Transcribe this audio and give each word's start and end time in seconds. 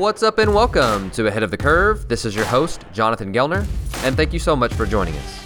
What's 0.00 0.22
up 0.22 0.38
and 0.38 0.54
welcome 0.54 1.10
to 1.10 1.26
Ahead 1.26 1.42
of 1.42 1.50
the 1.50 1.58
Curve. 1.58 2.08
This 2.08 2.24
is 2.24 2.34
your 2.34 2.46
host, 2.46 2.86
Jonathan 2.90 3.34
Gelner, 3.34 3.66
and 4.02 4.16
thank 4.16 4.32
you 4.32 4.38
so 4.38 4.56
much 4.56 4.72
for 4.72 4.86
joining 4.86 5.14
us. 5.14 5.44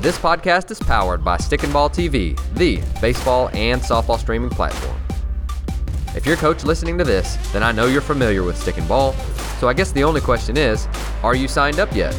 This 0.00 0.18
podcast 0.18 0.72
is 0.72 0.80
powered 0.80 1.24
by 1.24 1.36
Stick 1.36 1.62
and 1.62 1.72
Ball 1.72 1.88
TV, 1.88 2.36
the 2.54 2.82
baseball 3.00 3.50
and 3.52 3.80
softball 3.80 4.18
streaming 4.18 4.50
platform. 4.50 5.00
If 6.16 6.26
you're 6.26 6.34
a 6.34 6.38
coach 6.38 6.64
listening 6.64 6.98
to 6.98 7.04
this, 7.04 7.36
then 7.52 7.62
I 7.62 7.70
know 7.70 7.86
you're 7.86 8.00
familiar 8.00 8.42
with 8.42 8.56
Stick 8.60 8.78
and 8.78 8.88
Ball, 8.88 9.12
so 9.60 9.68
I 9.68 9.74
guess 9.74 9.92
the 9.92 10.02
only 10.02 10.20
question 10.20 10.56
is 10.56 10.88
are 11.22 11.36
you 11.36 11.46
signed 11.46 11.78
up 11.78 11.94
yet? 11.94 12.16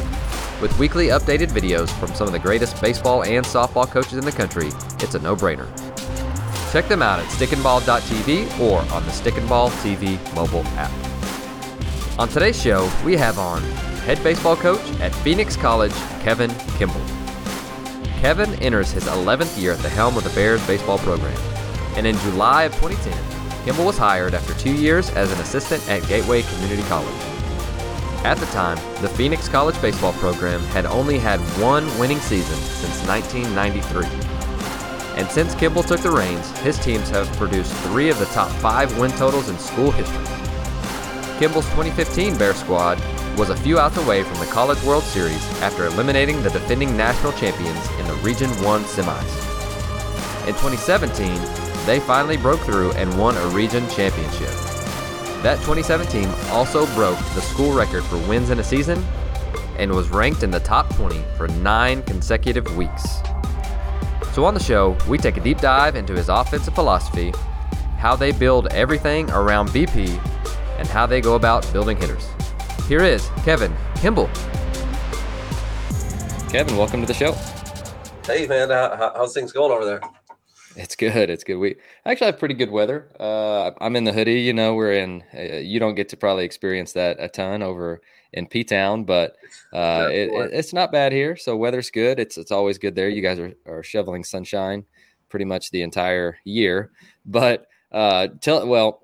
With 0.62 0.74
weekly 0.78 1.08
updated 1.08 1.48
videos 1.48 1.90
from 2.00 2.14
some 2.14 2.26
of 2.26 2.32
the 2.32 2.38
greatest 2.38 2.80
baseball 2.80 3.24
and 3.24 3.44
softball 3.44 3.86
coaches 3.86 4.14
in 4.14 4.24
the 4.24 4.32
country, 4.32 4.68
it's 5.00 5.14
a 5.14 5.18
no 5.18 5.36
brainer. 5.36 5.68
Check 6.72 6.86
them 6.86 7.02
out 7.02 7.18
at 7.18 7.26
stickandball.tv 7.26 8.60
or 8.60 8.78
on 8.92 9.04
the 9.04 9.10
Stick 9.10 9.36
and 9.36 9.48
Ball 9.48 9.70
TV 9.70 10.18
mobile 10.36 10.64
app. 10.78 10.92
On 12.16 12.28
today's 12.28 12.60
show, 12.60 12.88
we 13.04 13.16
have 13.16 13.40
on 13.40 13.60
head 14.02 14.22
baseball 14.22 14.54
coach 14.54 14.80
at 15.00 15.12
Phoenix 15.16 15.56
College, 15.56 15.94
Kevin 16.22 16.54
Kimble. 16.78 17.04
Kevin 18.20 18.54
enters 18.62 18.92
his 18.92 19.04
11th 19.06 19.60
year 19.60 19.72
at 19.72 19.80
the 19.80 19.88
helm 19.88 20.16
of 20.16 20.22
the 20.22 20.30
Bears 20.30 20.64
baseball 20.64 20.98
program, 20.98 21.36
and 21.96 22.06
in 22.06 22.16
July 22.18 22.64
of 22.64 22.74
2010, 22.76 23.64
Kimble 23.64 23.86
was 23.86 23.98
hired 23.98 24.34
after 24.34 24.54
two 24.54 24.72
years 24.72 25.10
as 25.10 25.32
an 25.32 25.40
assistant 25.40 25.86
at 25.88 26.06
Gateway 26.06 26.42
Community 26.42 26.82
College. 26.84 27.12
At 28.22 28.36
the 28.36 28.46
time, 28.46 28.76
the 29.02 29.08
Phoenix 29.08 29.48
College 29.48 29.80
baseball 29.82 30.12
program 30.14 30.60
had 30.66 30.86
only 30.86 31.18
had 31.18 31.40
one 31.60 31.86
winning 31.98 32.20
season 32.20 32.56
since 32.56 33.04
1993. 33.08 34.29
And 35.16 35.28
since 35.30 35.54
Kimble 35.54 35.82
took 35.82 36.00
the 36.00 36.10
reins, 36.10 36.50
his 36.60 36.78
teams 36.78 37.10
have 37.10 37.26
produced 37.36 37.72
three 37.84 38.10
of 38.10 38.18
the 38.18 38.26
top 38.26 38.50
five 38.60 38.96
win 38.98 39.10
totals 39.12 39.48
in 39.48 39.58
school 39.58 39.90
history. 39.90 40.24
Kimble's 41.38 41.66
2015 41.70 42.36
Bear 42.36 42.54
squad 42.54 43.00
was 43.38 43.50
a 43.50 43.56
few 43.56 43.78
outs 43.78 43.96
away 43.96 44.22
from 44.22 44.38
the 44.38 44.46
College 44.46 44.82
World 44.82 45.02
Series 45.02 45.42
after 45.62 45.86
eliminating 45.86 46.42
the 46.42 46.50
defending 46.50 46.96
national 46.96 47.32
champions 47.32 47.88
in 47.98 48.06
the 48.06 48.14
Region 48.22 48.50
1 48.62 48.84
semis. 48.84 49.50
In 50.46 50.54
2017, 50.54 51.34
they 51.86 52.00
finally 52.00 52.36
broke 52.36 52.60
through 52.60 52.92
and 52.92 53.18
won 53.18 53.36
a 53.36 53.46
region 53.48 53.88
championship. 53.88 54.50
That 55.42 55.56
2017 55.60 56.28
also 56.50 56.84
broke 56.94 57.18
the 57.34 57.40
school 57.40 57.72
record 57.72 58.04
for 58.04 58.18
wins 58.28 58.50
in 58.50 58.58
a 58.58 58.64
season 58.64 59.02
and 59.78 59.90
was 59.90 60.10
ranked 60.10 60.42
in 60.42 60.50
the 60.50 60.60
top 60.60 60.94
20 60.96 61.22
for 61.38 61.48
nine 61.48 62.02
consecutive 62.02 62.76
weeks. 62.76 63.20
So, 64.32 64.44
on 64.44 64.54
the 64.54 64.60
show, 64.60 64.96
we 65.08 65.18
take 65.18 65.36
a 65.38 65.40
deep 65.40 65.58
dive 65.58 65.96
into 65.96 66.14
his 66.14 66.28
offensive 66.28 66.72
philosophy, 66.72 67.32
how 67.98 68.14
they 68.14 68.30
build 68.30 68.68
everything 68.68 69.28
around 69.30 69.70
BP, 69.70 70.08
and 70.78 70.86
how 70.86 71.04
they 71.04 71.20
go 71.20 71.34
about 71.34 71.70
building 71.72 71.96
hitters. 71.96 72.28
Here 72.86 73.02
is 73.02 73.28
Kevin 73.44 73.74
Kimble. 73.96 74.30
Kevin, 76.48 76.76
welcome 76.76 77.00
to 77.00 77.06
the 77.08 77.14
show. 77.14 77.32
Hey, 78.24 78.46
man, 78.46 78.70
how, 78.70 79.12
how's 79.16 79.34
things 79.34 79.50
going 79.50 79.72
over 79.72 79.84
there? 79.84 80.00
It's 80.76 80.94
good. 80.94 81.28
It's 81.28 81.42
good. 81.42 81.56
We 81.56 81.74
actually 82.06 82.26
have 82.26 82.38
pretty 82.38 82.54
good 82.54 82.70
weather. 82.70 83.08
Uh, 83.18 83.72
I'm 83.80 83.96
in 83.96 84.04
the 84.04 84.12
hoodie. 84.12 84.42
You 84.42 84.52
know, 84.52 84.74
we're 84.74 84.92
in. 84.92 85.24
Uh, 85.36 85.56
you 85.56 85.80
don't 85.80 85.96
get 85.96 86.08
to 86.10 86.16
probably 86.16 86.44
experience 86.44 86.92
that 86.92 87.16
a 87.18 87.28
ton 87.28 87.64
over 87.64 88.00
in 88.32 88.46
P 88.46 88.64
Town, 88.64 89.04
but 89.04 89.36
uh, 89.72 90.08
it, 90.10 90.30
it, 90.30 90.50
it's 90.52 90.72
not 90.72 90.92
bad 90.92 91.12
here. 91.12 91.36
So 91.36 91.56
weather's 91.56 91.90
good. 91.90 92.18
It's 92.18 92.38
it's 92.38 92.52
always 92.52 92.78
good 92.78 92.94
there. 92.94 93.08
You 93.08 93.22
guys 93.22 93.38
are, 93.38 93.52
are 93.66 93.82
shoveling 93.82 94.24
sunshine 94.24 94.84
pretty 95.28 95.44
much 95.44 95.70
the 95.70 95.82
entire 95.82 96.36
year. 96.44 96.90
But 97.24 97.66
uh, 97.92 98.28
tell 98.40 98.66
well, 98.66 99.02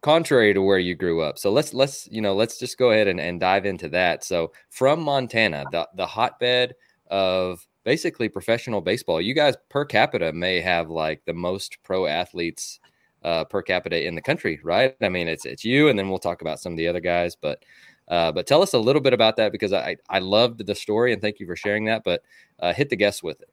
contrary 0.00 0.52
to 0.54 0.62
where 0.62 0.78
you 0.78 0.94
grew 0.94 1.22
up. 1.22 1.38
So 1.38 1.52
let's 1.52 1.74
let's 1.74 2.08
you 2.10 2.20
know 2.20 2.34
let's 2.34 2.58
just 2.58 2.78
go 2.78 2.90
ahead 2.90 3.08
and, 3.08 3.20
and 3.20 3.40
dive 3.40 3.66
into 3.66 3.88
that. 3.90 4.24
So 4.24 4.52
from 4.70 5.02
Montana, 5.02 5.64
the 5.70 5.88
the 5.94 6.06
hotbed 6.06 6.74
of 7.10 7.66
basically 7.84 8.28
professional 8.28 8.80
baseball. 8.80 9.20
You 9.20 9.34
guys 9.34 9.56
per 9.68 9.84
capita 9.84 10.32
may 10.32 10.60
have 10.60 10.88
like 10.88 11.22
the 11.26 11.34
most 11.34 11.78
pro 11.82 12.06
athletes 12.06 12.80
uh, 13.24 13.44
per 13.44 13.62
capita 13.62 14.06
in 14.06 14.14
the 14.14 14.22
country, 14.22 14.60
right? 14.62 14.96
I 15.00 15.08
mean, 15.08 15.28
it's 15.28 15.44
it's 15.44 15.64
you, 15.64 15.88
and 15.88 15.98
then 15.98 16.08
we'll 16.08 16.18
talk 16.18 16.42
about 16.42 16.60
some 16.60 16.72
of 16.72 16.76
the 16.76 16.88
other 16.88 17.00
guys. 17.00 17.36
But 17.36 17.62
uh, 18.08 18.32
but 18.32 18.46
tell 18.46 18.62
us 18.62 18.74
a 18.74 18.78
little 18.78 19.02
bit 19.02 19.12
about 19.12 19.36
that 19.36 19.52
because 19.52 19.72
I 19.72 19.96
I 20.08 20.18
loved 20.18 20.66
the 20.66 20.74
story 20.74 21.12
and 21.12 21.22
thank 21.22 21.40
you 21.40 21.46
for 21.46 21.56
sharing 21.56 21.84
that. 21.86 22.02
But 22.04 22.22
uh, 22.58 22.72
hit 22.72 22.90
the 22.90 22.96
guests 22.96 23.22
with 23.22 23.40
it. 23.40 23.50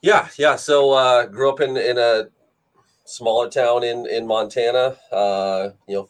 Yeah, 0.00 0.28
yeah. 0.38 0.56
So 0.56 0.92
uh, 0.92 1.26
grew 1.26 1.50
up 1.50 1.60
in 1.60 1.76
in 1.76 1.98
a 1.98 2.28
smaller 3.04 3.48
town 3.48 3.84
in 3.84 4.06
in 4.06 4.26
Montana. 4.26 4.96
Uh, 5.10 5.70
you 5.86 5.96
know, 5.96 6.08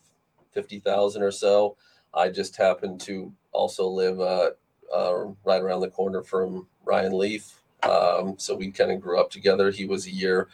fifty 0.53 0.79
thousand 0.79 1.23
or 1.23 1.31
so. 1.31 1.77
I 2.15 2.29
just 2.29 2.57
happened 2.57 3.01
to 3.03 3.33
also 3.53 3.87
live 3.87 4.21
uh, 4.21 4.51
uh, 4.95 5.25
right 5.45 5.63
around 5.63 5.81
the 5.81 5.91
corner 5.91 6.23
from 6.23 6.67
Ryan 6.85 7.17
Leaf. 7.17 7.63
Um, 7.83 8.35
so 8.39 8.57
we 8.57 8.71
kind 8.71 8.91
of 8.91 9.01
grew 9.01 9.21
up 9.21 9.31
together. 9.31 9.71
He 9.71 9.85
was 9.85 10.07
a 10.07 10.11
year 10.11 10.49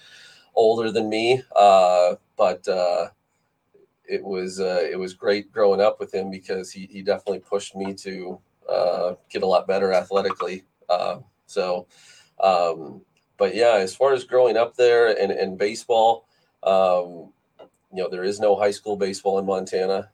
older 0.54 0.90
than 0.90 1.08
me, 1.08 1.42
uh, 1.56 2.16
but 2.36 2.66
uh, 2.68 3.08
it 4.06 4.22
was 4.22 4.60
uh, 4.60 4.86
it 4.90 4.98
was 4.98 5.14
great 5.14 5.52
growing 5.52 5.80
up 5.80 5.98
with 6.00 6.12
him 6.12 6.30
because 6.30 6.70
he, 6.70 6.86
he 6.90 7.02
definitely 7.02 7.40
pushed 7.40 7.74
me 7.74 7.94
to 7.94 8.40
uh, 8.68 9.14
get 9.30 9.42
a 9.42 9.46
lot 9.46 9.66
better 9.66 9.92
athletically. 9.92 10.64
Uh, 10.88 11.18
so, 11.46 11.86
um, 12.40 13.00
but 13.36 13.54
yeah, 13.54 13.76
as 13.76 13.94
far 13.94 14.12
as 14.12 14.24
growing 14.24 14.56
up 14.56 14.76
there 14.76 15.18
and, 15.18 15.32
and 15.32 15.58
baseball, 15.58 16.26
um, 16.62 17.32
you 17.92 18.02
know, 18.02 18.08
there 18.08 18.24
is 18.24 18.40
no 18.40 18.56
high 18.56 18.70
school 18.70 18.96
baseball 18.96 19.38
in 19.38 19.46
Montana, 19.46 20.10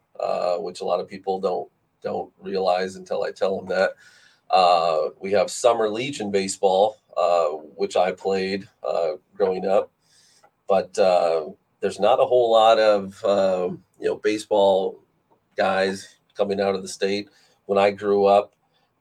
which 0.59 0.81
a 0.81 0.85
lot 0.85 1.01
of 1.01 1.09
people 1.09 1.41
don't 1.41 1.71
don't 2.03 2.33
realize 2.41 2.97
until 2.97 3.25
I 3.25 3.31
tell 3.31 3.59
them 3.59 3.69
that. 3.69 3.93
Uh, 4.51 5.11
we 5.21 5.31
have 5.33 5.51
Summer 5.51 5.89
Legion 5.89 6.31
baseball, 6.31 6.97
uh, 7.17 7.49
which 7.77 7.97
I 7.97 8.13
played 8.13 8.69
uh, 8.83 9.13
growing 9.35 9.65
up, 9.65 9.93
but 10.69 10.99
uh, 10.99 11.47
there's 11.81 12.01
not 12.01 12.21
a 12.21 12.27
whole 12.27 12.53
lot 12.53 12.79
of 12.79 13.25
um, 13.25 13.83
you 13.99 14.07
know 14.07 14.17
baseball 14.17 15.01
guys 15.57 16.17
coming 16.37 16.61
out 16.61 16.75
of 16.75 16.83
the 16.83 16.89
state. 16.89 17.29
When 17.67 17.79
I 17.79 17.91
grew 17.91 18.27
up, 18.27 18.55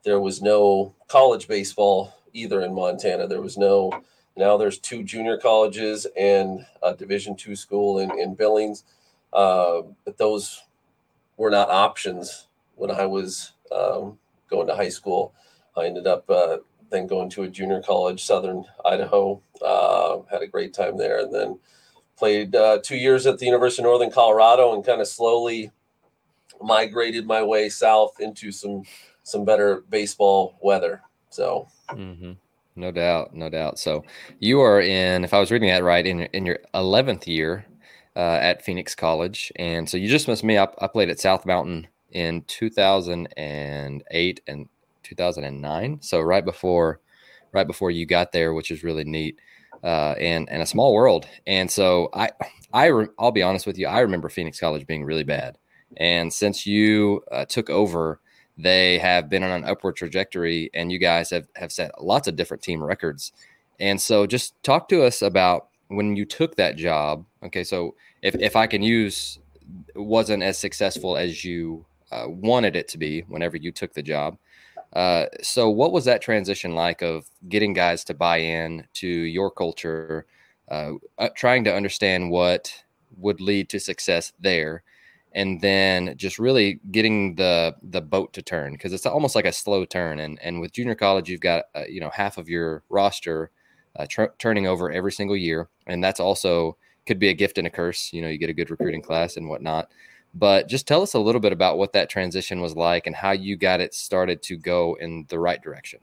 there 0.04 0.20
was 0.20 0.42
no 0.42 0.96
college 1.08 1.48
baseball 1.48 2.14
either 2.34 2.62
in 2.62 2.74
Montana. 2.74 3.28
There 3.28 3.42
was 3.42 3.58
no. 3.58 3.92
Now 4.38 4.58
there's 4.58 4.80
two 4.80 5.04
junior 5.04 5.38
colleges 5.38 6.08
and 6.18 6.66
a 6.82 6.96
Division 6.96 7.36
two 7.36 7.56
school 7.56 8.00
in 8.00 8.18
in 8.18 8.36
Billings, 8.36 8.84
uh, 9.34 9.82
but 10.06 10.18
those 10.18 10.64
were 11.38 11.50
not 11.50 11.70
options 11.70 12.48
when 12.76 12.92
I 12.92 13.06
was 13.06 13.54
um, 13.72 14.18
going 14.50 14.68
to 14.68 14.76
high 14.76 14.90
school. 14.90 15.34
I 15.76 15.86
ended 15.86 16.08
up 16.08 16.30
uh, 16.30 16.58
then 16.90 17.08
going 17.08 17.30
to 17.32 17.44
a 17.44 17.50
junior 17.50 17.82
college, 17.82 18.24
Southern 18.24 18.66
Idaho. 18.86 19.42
Uh, 19.62 20.20
had 20.32 20.42
a 20.42 20.48
great 20.48 20.74
time 20.74 20.98
there, 20.98 21.20
and 21.20 21.34
then 21.34 21.60
played 22.20 22.56
uh, 22.56 22.80
two 22.84 22.98
years 22.98 23.26
at 23.26 23.40
the 23.40 23.46
University 23.46 23.82
of 23.82 23.86
Northern 23.86 24.12
Colorado, 24.12 24.74
and 24.74 24.86
kind 24.86 25.02
of 25.02 25.08
slowly 25.08 25.72
migrated 26.62 27.26
my 27.26 27.42
way 27.42 27.70
south 27.70 28.20
into 28.20 28.52
some 28.52 28.84
some 29.24 29.46
better 29.46 29.84
baseball 29.90 30.58
weather. 30.62 31.02
So. 31.30 31.68
Mm-hmm. 31.90 32.34
No 32.76 32.92
doubt, 32.92 33.34
no 33.36 33.50
doubt. 33.50 33.80
So 33.80 34.06
you 34.40 34.62
are 34.62 34.80
in, 34.80 35.26
if 35.26 35.34
I 35.34 35.40
was 35.40 35.52
reading 35.52 35.68
that 35.70 35.84
right, 35.84 36.06
in 36.06 36.22
in 36.22 36.46
your 36.46 36.60
eleventh 36.74 37.28
year 37.28 37.66
uh, 38.16 38.38
at 38.42 38.64
Phoenix 38.64 38.96
College, 38.96 39.52
and 39.58 39.90
so 39.90 39.98
you 39.98 40.08
just 40.08 40.30
missed 40.30 40.46
me. 40.46 40.58
I, 40.58 40.68
I 40.80 40.88
played 40.88 41.10
at 41.10 41.20
South 41.20 41.46
Mountain 41.46 41.88
in 42.12 42.44
2008 42.48 44.42
and 44.48 44.70
2009. 45.04 45.98
So 46.02 46.22
right 46.22 46.46
before, 46.46 47.02
right 47.52 47.68
before 47.68 47.92
you 47.92 48.06
got 48.06 48.32
there, 48.32 48.54
which 48.54 48.72
is 48.72 48.84
really 48.84 49.04
neat. 49.04 49.40
Uh, 49.84 50.14
and 50.20 50.50
and 50.50 50.62
a 50.62 50.66
small 50.66 50.94
world. 50.94 51.26
And 51.48 51.72
so 51.72 52.10
I 52.14 52.30
I 52.74 52.88
re- 52.88 53.08
I'll 53.18 53.32
be 53.32 53.42
honest 53.42 53.66
with 53.66 53.78
you, 53.78 53.88
I 53.88 54.00
remember 54.00 54.28
Phoenix 54.30 54.60
College 54.60 54.86
being 54.86 55.06
really 55.06 55.24
bad. 55.24 55.58
And 55.98 56.32
since 56.34 56.66
you 56.68 57.24
uh, 57.32 57.46
took 57.46 57.70
over, 57.70 58.20
they 58.58 59.00
have 59.00 59.30
been 59.30 59.44
on 59.44 59.52
an 59.52 59.64
upward 59.64 59.96
trajectory, 59.96 60.70
and 60.74 60.92
you 60.92 61.00
guys 61.00 61.30
have 61.30 61.48
have 61.56 61.72
set 61.72 62.04
lots 62.04 62.28
of 62.28 62.36
different 62.36 62.62
team 62.62 62.84
records. 62.84 63.32
And 63.80 64.02
so 64.02 64.28
just 64.28 64.62
talk 64.64 64.90
to 64.90 65.04
us 65.04 65.22
about 65.22 65.70
when 65.88 66.16
you 66.16 66.26
took 66.26 66.56
that 66.56 66.76
job. 66.76 67.26
Okay, 67.44 67.64
so 67.64 67.96
if 68.22 68.36
if 68.36 68.56
I 68.56 68.68
can 68.68 68.84
use 68.84 69.40
wasn't 69.96 70.44
as 70.44 70.58
successful 70.58 71.16
as 71.16 71.46
you 71.46 71.86
uh, 72.12 72.26
wanted 72.28 72.76
it 72.76 72.88
to 72.90 72.98
be 72.98 73.22
whenever 73.22 73.58
you 73.58 73.72
took 73.72 73.94
the 73.94 74.04
job. 74.04 74.38
Uh, 74.94 75.26
so, 75.42 75.70
what 75.70 75.92
was 75.92 76.06
that 76.06 76.22
transition 76.22 76.74
like 76.76 77.02
of 77.02 77.26
getting 77.48 77.74
guys 77.74 78.04
to 78.06 78.14
buy 78.14 78.38
in 78.38 78.88
to 78.94 79.08
your 79.08 79.52
culture, 79.52 80.26
uh, 80.70 80.94
uh, 81.18 81.30
trying 81.36 81.64
to 81.64 81.74
understand 81.76 82.32
what 82.32 82.74
would 83.18 83.40
lead 83.42 83.70
to 83.70 83.80
success 83.80 84.34
there, 84.40 84.84
and 85.34 85.62
then 85.62 86.16
just 86.18 86.40
really 86.40 86.80
getting 86.92 87.36
the 87.36 87.76
the 87.84 88.02
boat 88.02 88.34
to 88.34 88.42
turn 88.42 88.74
because 88.74 88.92
it's 88.94 89.06
almost 89.06 89.36
like 89.36 89.46
a 89.46 89.52
slow 89.54 89.86
turn. 89.86 90.20
And 90.20 90.40
and 90.42 90.60
with 90.60 90.72
junior 90.74 90.96
college, 90.96 91.30
you've 91.30 91.42
got 91.42 91.66
uh, 91.76 91.84
you 91.88 92.00
know 92.02 92.10
half 92.10 92.38
of 92.40 92.50
your 92.50 92.84
roster 92.90 93.52
tr- 94.08 94.34
turning 94.40 94.68
over 94.68 94.92
every 94.92 95.12
single 95.12 95.38
year, 95.38 95.70
and 95.88 96.04
that's 96.04 96.20
also 96.20 96.78
could 97.06 97.20
be 97.20 97.30
a 97.30 97.34
gift 97.34 97.58
and 97.58 97.68
a 97.68 97.70
curse. 97.70 98.12
You 98.14 98.22
know, 98.22 98.28
you 98.30 98.38
get 98.38 98.50
a 98.50 98.54
good 98.54 98.70
recruiting 98.72 99.02
class 99.02 99.38
and 99.38 99.50
whatnot. 99.50 99.90
But 100.34 100.68
just 100.68 100.88
tell 100.88 101.02
us 101.02 101.14
a 101.14 101.20
little 101.20 101.42
bit 101.42 101.54
about 101.54 101.78
what 101.78 101.94
that 101.94 102.10
transition 102.10 102.62
was 102.62 102.76
like 102.76 103.08
and 103.08 103.16
how 103.16 103.32
you 103.32 103.58
got 103.58 103.82
it 103.82 103.94
started 103.94 104.42
to 104.44 104.58
go 104.58 104.96
in 105.00 105.26
the 105.30 105.40
right 105.40 105.62
direction. 105.62 106.00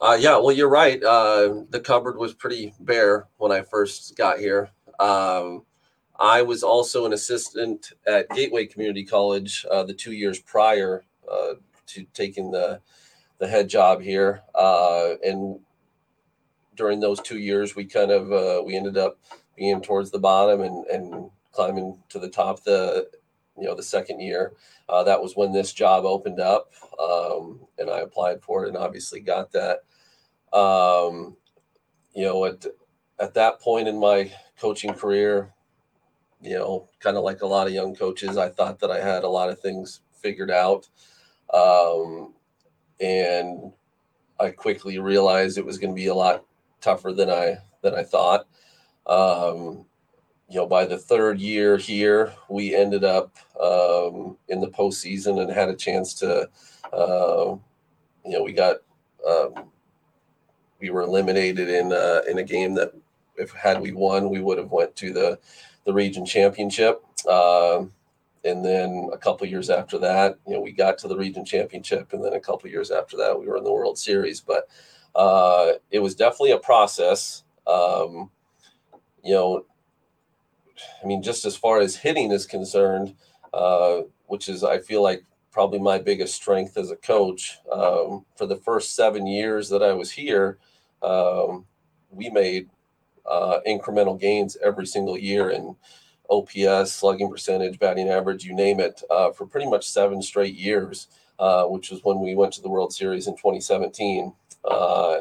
Uh, 0.00 0.18
yeah, 0.18 0.36
well, 0.36 0.50
you're 0.50 0.68
right. 0.68 1.00
Uh, 1.02 1.62
the 1.70 1.78
cupboard 1.78 2.18
was 2.18 2.34
pretty 2.34 2.74
bare 2.80 3.28
when 3.36 3.52
I 3.52 3.62
first 3.62 4.16
got 4.16 4.40
here. 4.40 4.68
Um, 4.98 5.62
I 6.18 6.42
was 6.42 6.64
also 6.64 7.06
an 7.06 7.12
assistant 7.12 7.92
at 8.06 8.28
Gateway 8.30 8.66
Community 8.66 9.04
College 9.04 9.64
uh, 9.70 9.84
the 9.84 9.94
two 9.94 10.12
years 10.12 10.40
prior 10.40 11.04
uh, 11.30 11.54
to 11.86 12.04
taking 12.14 12.50
the 12.50 12.80
the 13.38 13.48
head 13.48 13.68
job 13.68 14.00
here, 14.00 14.42
uh, 14.54 15.14
and 15.24 15.58
during 16.76 17.00
those 17.00 17.20
two 17.20 17.38
years, 17.38 17.74
we 17.74 17.84
kind 17.84 18.12
of 18.12 18.32
uh, 18.32 18.62
we 18.64 18.76
ended 18.76 18.96
up 18.96 19.18
being 19.56 19.80
towards 19.82 20.10
the 20.10 20.18
bottom 20.18 20.60
and 20.60 20.86
and 20.86 21.30
climbing 21.52 22.02
to 22.08 22.18
the 22.18 22.28
top 22.28 22.62
the 22.64 23.08
you 23.58 23.64
know 23.64 23.74
the 23.74 23.82
second 23.82 24.20
year. 24.20 24.52
Uh, 24.88 25.04
that 25.04 25.22
was 25.22 25.36
when 25.36 25.52
this 25.52 25.72
job 25.72 26.04
opened 26.04 26.40
up, 26.40 26.72
um, 27.00 27.60
and 27.78 27.90
I 27.90 28.00
applied 28.00 28.42
for 28.42 28.64
it, 28.64 28.68
and 28.68 28.76
obviously 28.76 29.20
got 29.20 29.52
that. 29.52 29.80
Um, 30.56 31.36
you 32.14 32.24
know, 32.24 32.44
at 32.44 32.66
at 33.18 33.34
that 33.34 33.60
point 33.60 33.88
in 33.88 33.98
my 33.98 34.32
coaching 34.58 34.94
career, 34.94 35.52
you 36.40 36.58
know, 36.58 36.88
kind 37.00 37.16
of 37.16 37.24
like 37.24 37.42
a 37.42 37.46
lot 37.46 37.66
of 37.66 37.72
young 37.72 37.94
coaches, 37.94 38.36
I 38.36 38.48
thought 38.48 38.80
that 38.80 38.90
I 38.90 39.00
had 39.00 39.24
a 39.24 39.28
lot 39.28 39.50
of 39.50 39.60
things 39.60 40.00
figured 40.20 40.50
out. 40.50 40.88
Um, 41.52 42.34
and 43.00 43.72
I 44.40 44.50
quickly 44.50 44.98
realized 44.98 45.58
it 45.58 45.66
was 45.66 45.78
going 45.78 45.92
to 45.92 46.00
be 46.00 46.06
a 46.08 46.14
lot 46.14 46.44
tougher 46.80 47.12
than 47.12 47.30
I 47.30 47.58
than 47.82 47.94
I 47.94 48.02
thought. 48.02 48.46
Um, 49.06 49.86
you 50.52 50.58
know, 50.58 50.66
by 50.66 50.84
the 50.84 50.98
third 50.98 51.40
year 51.40 51.78
here, 51.78 52.34
we 52.50 52.74
ended 52.74 53.04
up 53.04 53.34
um, 53.58 54.36
in 54.48 54.60
the 54.60 54.68
postseason 54.68 55.40
and 55.40 55.50
had 55.50 55.70
a 55.70 55.74
chance 55.74 56.12
to, 56.12 56.46
uh, 56.92 57.56
you 58.22 58.32
know, 58.32 58.42
we 58.42 58.52
got 58.52 58.76
um, 59.26 59.54
we 60.78 60.90
were 60.90 61.00
eliminated 61.02 61.70
in 61.70 61.90
uh, 61.90 62.20
in 62.28 62.36
a 62.36 62.42
game 62.42 62.74
that 62.74 62.92
if 63.36 63.50
had 63.52 63.80
we 63.80 63.92
won, 63.92 64.28
we 64.28 64.40
would 64.40 64.58
have 64.58 64.70
went 64.70 64.94
to 64.96 65.10
the 65.10 65.38
the 65.86 65.92
region 65.92 66.26
championship. 66.26 67.02
Uh, 67.26 67.84
and 68.44 68.62
then 68.62 69.08
a 69.10 69.16
couple 69.16 69.46
years 69.46 69.70
after 69.70 69.96
that, 69.98 70.38
you 70.46 70.52
know, 70.52 70.60
we 70.60 70.72
got 70.72 70.98
to 70.98 71.08
the 71.08 71.16
region 71.16 71.46
championship, 71.46 72.12
and 72.12 72.22
then 72.22 72.34
a 72.34 72.40
couple 72.40 72.68
years 72.68 72.90
after 72.90 73.16
that, 73.16 73.40
we 73.40 73.46
were 73.46 73.56
in 73.56 73.64
the 73.64 73.72
World 73.72 73.96
Series. 73.96 74.42
But 74.42 74.68
uh, 75.14 75.72
it 75.90 76.00
was 76.00 76.14
definitely 76.14 76.50
a 76.50 76.58
process. 76.58 77.42
Um, 77.66 78.30
you 79.24 79.32
know, 79.32 79.64
I 81.02 81.06
mean, 81.06 81.22
just 81.22 81.44
as 81.44 81.56
far 81.56 81.80
as 81.80 81.96
hitting 81.96 82.30
is 82.30 82.46
concerned, 82.46 83.14
uh, 83.52 84.02
which 84.26 84.48
is 84.48 84.64
I 84.64 84.78
feel 84.78 85.02
like 85.02 85.24
probably 85.50 85.78
my 85.78 85.98
biggest 85.98 86.34
strength 86.34 86.76
as 86.76 86.90
a 86.90 86.96
coach. 86.96 87.58
Um, 87.70 88.24
for 88.36 88.46
the 88.46 88.56
first 88.56 88.96
seven 88.96 89.26
years 89.26 89.68
that 89.68 89.82
I 89.82 89.92
was 89.92 90.10
here, 90.10 90.58
um, 91.02 91.66
we 92.10 92.30
made 92.30 92.70
uh, 93.30 93.58
incremental 93.66 94.18
gains 94.18 94.56
every 94.62 94.86
single 94.86 95.18
year 95.18 95.50
in 95.50 95.76
OPS, 96.30 96.92
slugging 96.92 97.30
percentage, 97.30 97.78
batting 97.78 98.08
average, 98.08 98.44
you 98.44 98.54
name 98.54 98.80
it, 98.80 99.02
uh, 99.10 99.30
for 99.32 99.46
pretty 99.46 99.68
much 99.68 99.88
seven 99.88 100.22
straight 100.22 100.54
years, 100.54 101.08
uh, 101.38 101.64
which 101.64 101.90
was 101.90 102.00
when 102.02 102.20
we 102.20 102.34
went 102.34 102.52
to 102.54 102.62
the 102.62 102.70
World 102.70 102.92
Series 102.92 103.26
in 103.26 103.34
2017. 103.34 104.32
Uh, 104.64 105.18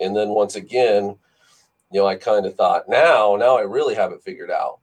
and 0.00 0.16
then 0.16 0.30
once 0.30 0.56
again, 0.56 1.16
you 1.92 2.00
know, 2.00 2.06
I 2.06 2.16
kind 2.16 2.46
of 2.46 2.54
thought, 2.56 2.88
now, 2.88 3.36
now 3.36 3.58
I 3.58 3.62
really 3.62 3.94
have 3.94 4.12
it 4.12 4.22
figured 4.22 4.50
out. 4.50 4.80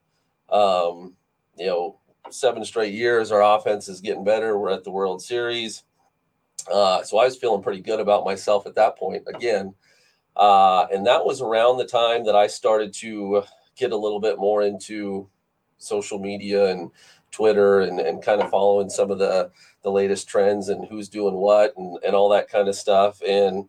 Um, 0.52 1.16
you 1.58 1.68
know, 1.68 1.98
seven 2.30 2.64
straight 2.66 2.94
years, 2.94 3.32
our 3.32 3.42
offense 3.42 3.88
is 3.88 4.02
getting 4.02 4.24
better. 4.24 4.58
We're 4.58 4.72
at 4.72 4.84
the 4.84 4.92
World 4.92 5.22
Series. 5.22 5.84
Uh, 6.72 7.04
so 7.04 7.18
I 7.18 7.26
was 7.26 7.38
feeling 7.38 7.64
pretty 7.64 7.82
good 7.82 8.00
about 8.00 8.26
myself 8.26 8.68
at 8.68 8.76
that 8.76 8.98
point. 8.98 9.24
Again, 9.34 9.74
uh, 10.36 10.86
and 10.94 11.06
that 11.08 11.26
was 11.26 11.42
around 11.42 11.78
the 11.78 11.86
time 11.86 12.26
that 12.26 12.36
I 12.36 12.48
started 12.48 12.94
to 12.96 13.44
get 13.76 13.92
a 13.92 13.98
little 13.98 14.20
bit 14.20 14.38
more 14.38 14.62
into 14.62 15.28
social 15.78 16.20
media 16.20 16.70
and 16.70 16.92
Twitter 17.32 17.82
and, 17.82 18.00
and 18.00 18.24
kind 18.24 18.42
of 18.42 18.52
following 18.52 18.90
some 18.90 19.10
of 19.10 19.18
the, 19.18 19.50
the 19.84 19.92
latest 19.92 20.28
trends 20.28 20.70
and 20.70 20.86
who's 20.88 21.10
doing 21.10 21.36
what 21.36 21.74
and, 21.78 21.98
and 22.06 22.16
all 22.16 22.30
that 22.30 22.50
kind 22.50 22.68
of 22.68 22.76
stuff. 22.76 23.22
And, 23.28 23.68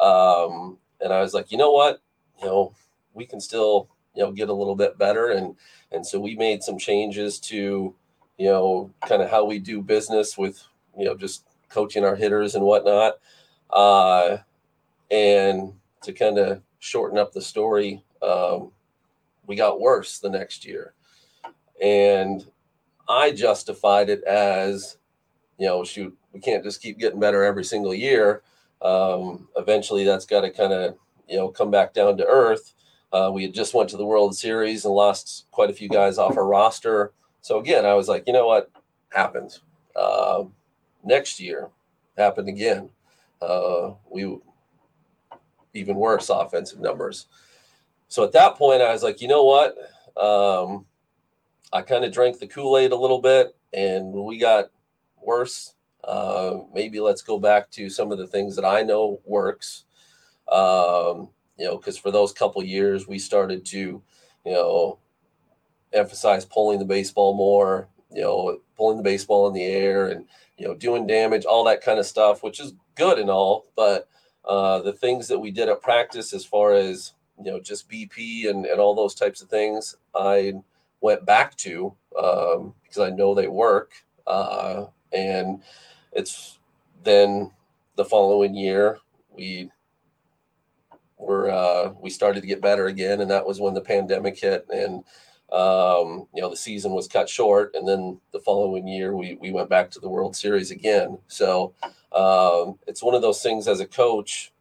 um, 0.00 0.78
and 1.00 1.12
I 1.12 1.20
was 1.20 1.32
like, 1.32 1.50
you 1.50 1.58
know 1.58 1.70
what, 1.70 2.02
you 2.40 2.46
know, 2.46 2.74
we 3.14 3.24
can 3.24 3.40
still, 3.40 3.88
you 4.16 4.22
know, 4.22 4.32
get 4.32 4.48
a 4.48 4.54
little 4.54 4.74
bit 4.74 4.98
better. 4.98 5.30
And, 5.30 5.54
and 5.92 6.04
so 6.04 6.18
we 6.18 6.34
made 6.34 6.62
some 6.62 6.78
changes 6.78 7.38
to, 7.40 7.94
you 8.38 8.46
know, 8.48 8.90
kind 9.06 9.22
of 9.22 9.30
how 9.30 9.44
we 9.44 9.58
do 9.58 9.82
business 9.82 10.36
with, 10.38 10.62
you 10.96 11.04
know, 11.04 11.14
just 11.14 11.44
coaching 11.68 12.04
our 12.04 12.16
hitters 12.16 12.54
and 12.54 12.64
whatnot. 12.64 13.14
Uh, 13.70 14.38
and 15.10 15.72
to 16.02 16.12
kind 16.12 16.38
of 16.38 16.62
shorten 16.78 17.18
up 17.18 17.32
the 17.32 17.42
story, 17.42 18.02
um, 18.22 18.72
we 19.46 19.54
got 19.54 19.80
worse 19.80 20.18
the 20.18 20.30
next 20.30 20.64
year. 20.64 20.94
And 21.82 22.46
I 23.08 23.30
justified 23.32 24.08
it 24.08 24.24
as, 24.24 24.96
you 25.58 25.66
know, 25.66 25.84
shoot, 25.84 26.16
we 26.32 26.40
can't 26.40 26.64
just 26.64 26.82
keep 26.82 26.98
getting 26.98 27.20
better 27.20 27.44
every 27.44 27.64
single 27.64 27.94
year. 27.94 28.42
Um, 28.82 29.48
eventually, 29.56 30.04
that's 30.04 30.26
got 30.26 30.40
to 30.42 30.50
kind 30.50 30.72
of, 30.72 30.96
you 31.28 31.36
know, 31.36 31.48
come 31.48 31.70
back 31.70 31.94
down 31.94 32.16
to 32.16 32.26
earth. 32.26 32.72
Uh, 33.12 33.30
we 33.32 33.42
had 33.42 33.54
just 33.54 33.74
went 33.74 33.88
to 33.90 33.96
the 33.96 34.06
World 34.06 34.36
Series 34.36 34.84
and 34.84 34.94
lost 34.94 35.46
quite 35.50 35.70
a 35.70 35.74
few 35.74 35.88
guys 35.88 36.18
off 36.18 36.36
our 36.36 36.46
roster. 36.46 37.12
So 37.40 37.58
again, 37.58 37.86
I 37.86 37.94
was 37.94 38.08
like, 38.08 38.24
you 38.26 38.32
know 38.32 38.46
what, 38.46 38.70
happens. 39.10 39.60
Uh, 39.94 40.44
next 41.04 41.40
year, 41.40 41.70
happened 42.16 42.48
again. 42.48 42.90
Uh, 43.40 43.92
we 44.10 44.38
even 45.74 45.96
worse 45.96 46.30
offensive 46.30 46.80
numbers. 46.80 47.26
So 48.08 48.24
at 48.24 48.32
that 48.32 48.56
point, 48.56 48.82
I 48.82 48.92
was 48.92 49.02
like, 49.02 49.20
you 49.20 49.28
know 49.28 49.44
what? 49.44 49.76
Um, 50.16 50.86
I 51.72 51.82
kind 51.82 52.04
of 52.04 52.12
drank 52.12 52.38
the 52.38 52.46
Kool 52.46 52.78
Aid 52.78 52.92
a 52.92 52.96
little 52.96 53.20
bit, 53.20 53.54
and 53.72 54.12
we 54.12 54.38
got 54.38 54.70
worse, 55.20 55.74
uh, 56.04 56.58
maybe 56.72 57.00
let's 57.00 57.22
go 57.22 57.38
back 57.38 57.70
to 57.72 57.90
some 57.90 58.12
of 58.12 58.18
the 58.18 58.26
things 58.26 58.56
that 58.56 58.64
I 58.64 58.82
know 58.82 59.20
works. 59.24 59.84
Um, 60.50 61.30
you 61.58 61.64
know, 61.64 61.76
because 61.76 61.96
for 61.96 62.10
those 62.10 62.32
couple 62.32 62.62
years, 62.62 63.08
we 63.08 63.18
started 63.18 63.64
to, 63.66 64.02
you 64.44 64.52
know, 64.52 64.98
emphasize 65.92 66.44
pulling 66.44 66.78
the 66.78 66.84
baseball 66.84 67.34
more, 67.34 67.88
you 68.12 68.22
know, 68.22 68.58
pulling 68.76 68.98
the 68.98 69.02
baseball 69.02 69.48
in 69.48 69.54
the 69.54 69.64
air 69.64 70.08
and, 70.08 70.26
you 70.58 70.66
know, 70.66 70.74
doing 70.74 71.06
damage, 71.06 71.44
all 71.44 71.64
that 71.64 71.82
kind 71.82 71.98
of 71.98 72.06
stuff, 72.06 72.42
which 72.42 72.60
is 72.60 72.74
good 72.94 73.18
and 73.18 73.30
all. 73.30 73.66
But 73.74 74.08
uh, 74.44 74.80
the 74.80 74.92
things 74.92 75.28
that 75.28 75.38
we 75.38 75.50
did 75.50 75.68
at 75.68 75.82
practice, 75.82 76.32
as 76.32 76.44
far 76.44 76.72
as, 76.72 77.12
you 77.38 77.50
know, 77.50 77.60
just 77.60 77.88
BP 77.90 78.48
and, 78.48 78.66
and 78.66 78.80
all 78.80 78.94
those 78.94 79.14
types 79.14 79.42
of 79.42 79.48
things, 79.48 79.96
I 80.14 80.54
went 81.00 81.24
back 81.24 81.56
to 81.56 81.94
um, 82.22 82.74
because 82.82 82.98
I 82.98 83.10
know 83.10 83.34
they 83.34 83.48
work. 83.48 83.92
Uh, 84.26 84.86
and 85.12 85.62
it's 86.12 86.58
then 87.04 87.50
the 87.96 88.04
following 88.04 88.54
year, 88.54 88.98
we 89.30 89.70
were, 91.18 91.50
uh, 91.50 91.92
we 92.00 92.10
started 92.10 92.40
to 92.40 92.46
get 92.46 92.60
better 92.60 92.86
again. 92.86 93.20
And 93.20 93.30
that 93.30 93.46
was 93.46 93.60
when 93.60 93.74
the 93.74 93.80
pandemic 93.80 94.38
hit. 94.38 94.66
And, 94.70 95.04
um, 95.52 96.26
you 96.34 96.42
know, 96.42 96.50
the 96.50 96.56
season 96.56 96.92
was 96.92 97.06
cut 97.06 97.28
short, 97.28 97.74
and 97.74 97.86
then 97.86 98.20
the 98.32 98.40
following 98.40 98.88
year 98.88 99.14
we 99.14 99.38
we 99.40 99.52
went 99.52 99.70
back 99.70 99.90
to 99.92 100.00
the 100.00 100.08
World 100.08 100.34
Series 100.34 100.72
again. 100.72 101.18
So 101.28 101.72
um, 102.12 102.78
it's 102.86 103.02
one 103.02 103.14
of 103.14 103.22
those 103.22 103.42
things 103.42 103.68
as 103.68 103.78
a 103.78 103.86
coach, 103.86 104.52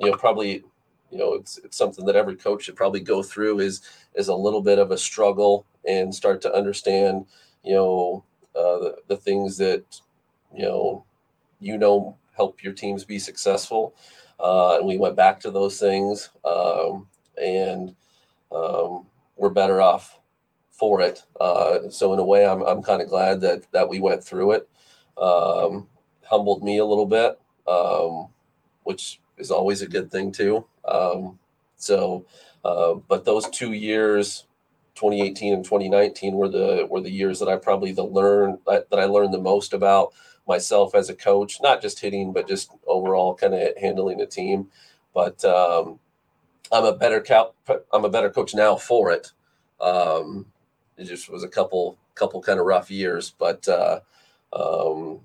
you 0.00 0.10
know, 0.10 0.16
probably, 0.16 0.64
you 1.12 1.18
know, 1.18 1.34
it's 1.34 1.58
it's 1.58 1.76
something 1.76 2.04
that 2.06 2.16
every 2.16 2.34
coach 2.34 2.64
should 2.64 2.74
probably 2.74 3.00
go 3.00 3.22
through 3.22 3.60
is 3.60 3.82
is 4.14 4.26
a 4.26 4.34
little 4.34 4.62
bit 4.62 4.80
of 4.80 4.90
a 4.90 4.98
struggle 4.98 5.64
and 5.88 6.12
start 6.12 6.40
to 6.42 6.52
understand, 6.52 7.26
you 7.62 7.74
know, 7.74 8.24
uh, 8.56 8.78
the 8.78 8.96
the 9.06 9.16
things 9.16 9.56
that 9.58 9.84
you 10.52 10.64
know 10.64 11.04
you 11.60 11.78
know 11.78 12.16
help 12.36 12.64
your 12.64 12.72
teams 12.72 13.04
be 13.04 13.20
successful. 13.20 13.94
Uh, 14.38 14.76
and 14.78 14.86
we 14.86 14.98
went 14.98 15.16
back 15.16 15.40
to 15.40 15.50
those 15.50 15.78
things, 15.80 16.30
um, 16.44 17.06
and 17.42 17.94
um, 18.52 19.06
we're 19.36 19.50
better 19.50 19.80
off 19.80 20.18
for 20.70 21.00
it. 21.00 21.22
Uh, 21.40 21.88
so 21.88 22.12
in 22.12 22.18
a 22.18 22.24
way, 22.24 22.46
I'm 22.46 22.62
I'm 22.62 22.82
kind 22.82 23.00
of 23.00 23.08
glad 23.08 23.40
that 23.40 23.70
that 23.72 23.88
we 23.88 24.00
went 24.00 24.22
through 24.22 24.52
it. 24.52 24.68
Um, 25.16 25.88
humbled 26.22 26.62
me 26.62 26.78
a 26.78 26.84
little 26.84 27.06
bit, 27.06 27.38
um, 27.66 28.28
which 28.84 29.20
is 29.38 29.50
always 29.50 29.82
a 29.82 29.88
good 29.88 30.10
thing 30.10 30.32
too. 30.32 30.66
Um, 30.84 31.38
so, 31.76 32.26
uh, 32.64 32.94
but 33.08 33.24
those 33.24 33.48
two 33.50 33.72
years, 33.72 34.46
2018 34.96 35.54
and 35.54 35.64
2019, 35.64 36.34
were 36.34 36.48
the 36.48 36.86
were 36.90 37.00
the 37.00 37.10
years 37.10 37.38
that 37.38 37.48
I 37.48 37.56
probably 37.56 37.92
the 37.92 38.04
learn 38.04 38.58
that, 38.66 38.90
that 38.90 38.98
I 38.98 39.04
learned 39.04 39.32
the 39.32 39.38
most 39.38 39.72
about 39.72 40.12
myself 40.48 40.94
as 40.94 41.10
a 41.10 41.14
coach, 41.16 41.60
not 41.62 41.82
just 41.82 42.00
hitting, 42.00 42.32
but 42.32 42.48
just 42.48 42.70
overall 42.86 43.34
kind 43.34 43.54
of 43.54 43.76
handling 43.80 44.20
a 44.20 44.26
team. 44.26 44.68
But 45.14 45.44
um, 45.44 46.00
I'm 46.72 46.84
a 46.84 46.96
better 46.96 47.24
I'm 47.92 48.04
a 48.04 48.10
better 48.10 48.30
coach 48.30 48.54
now 48.54 48.76
for 48.76 49.10
it. 49.12 49.32
um, 49.80 50.46
it 50.96 51.04
just 51.04 51.30
was 51.30 51.44
a 51.44 51.48
couple 51.48 51.98
couple 52.14 52.40
kind 52.42 52.60
of 52.60 52.66
rough 52.66 52.90
years, 52.90 53.34
but 53.38 53.68
uh, 53.68 54.00
um, 54.52 55.20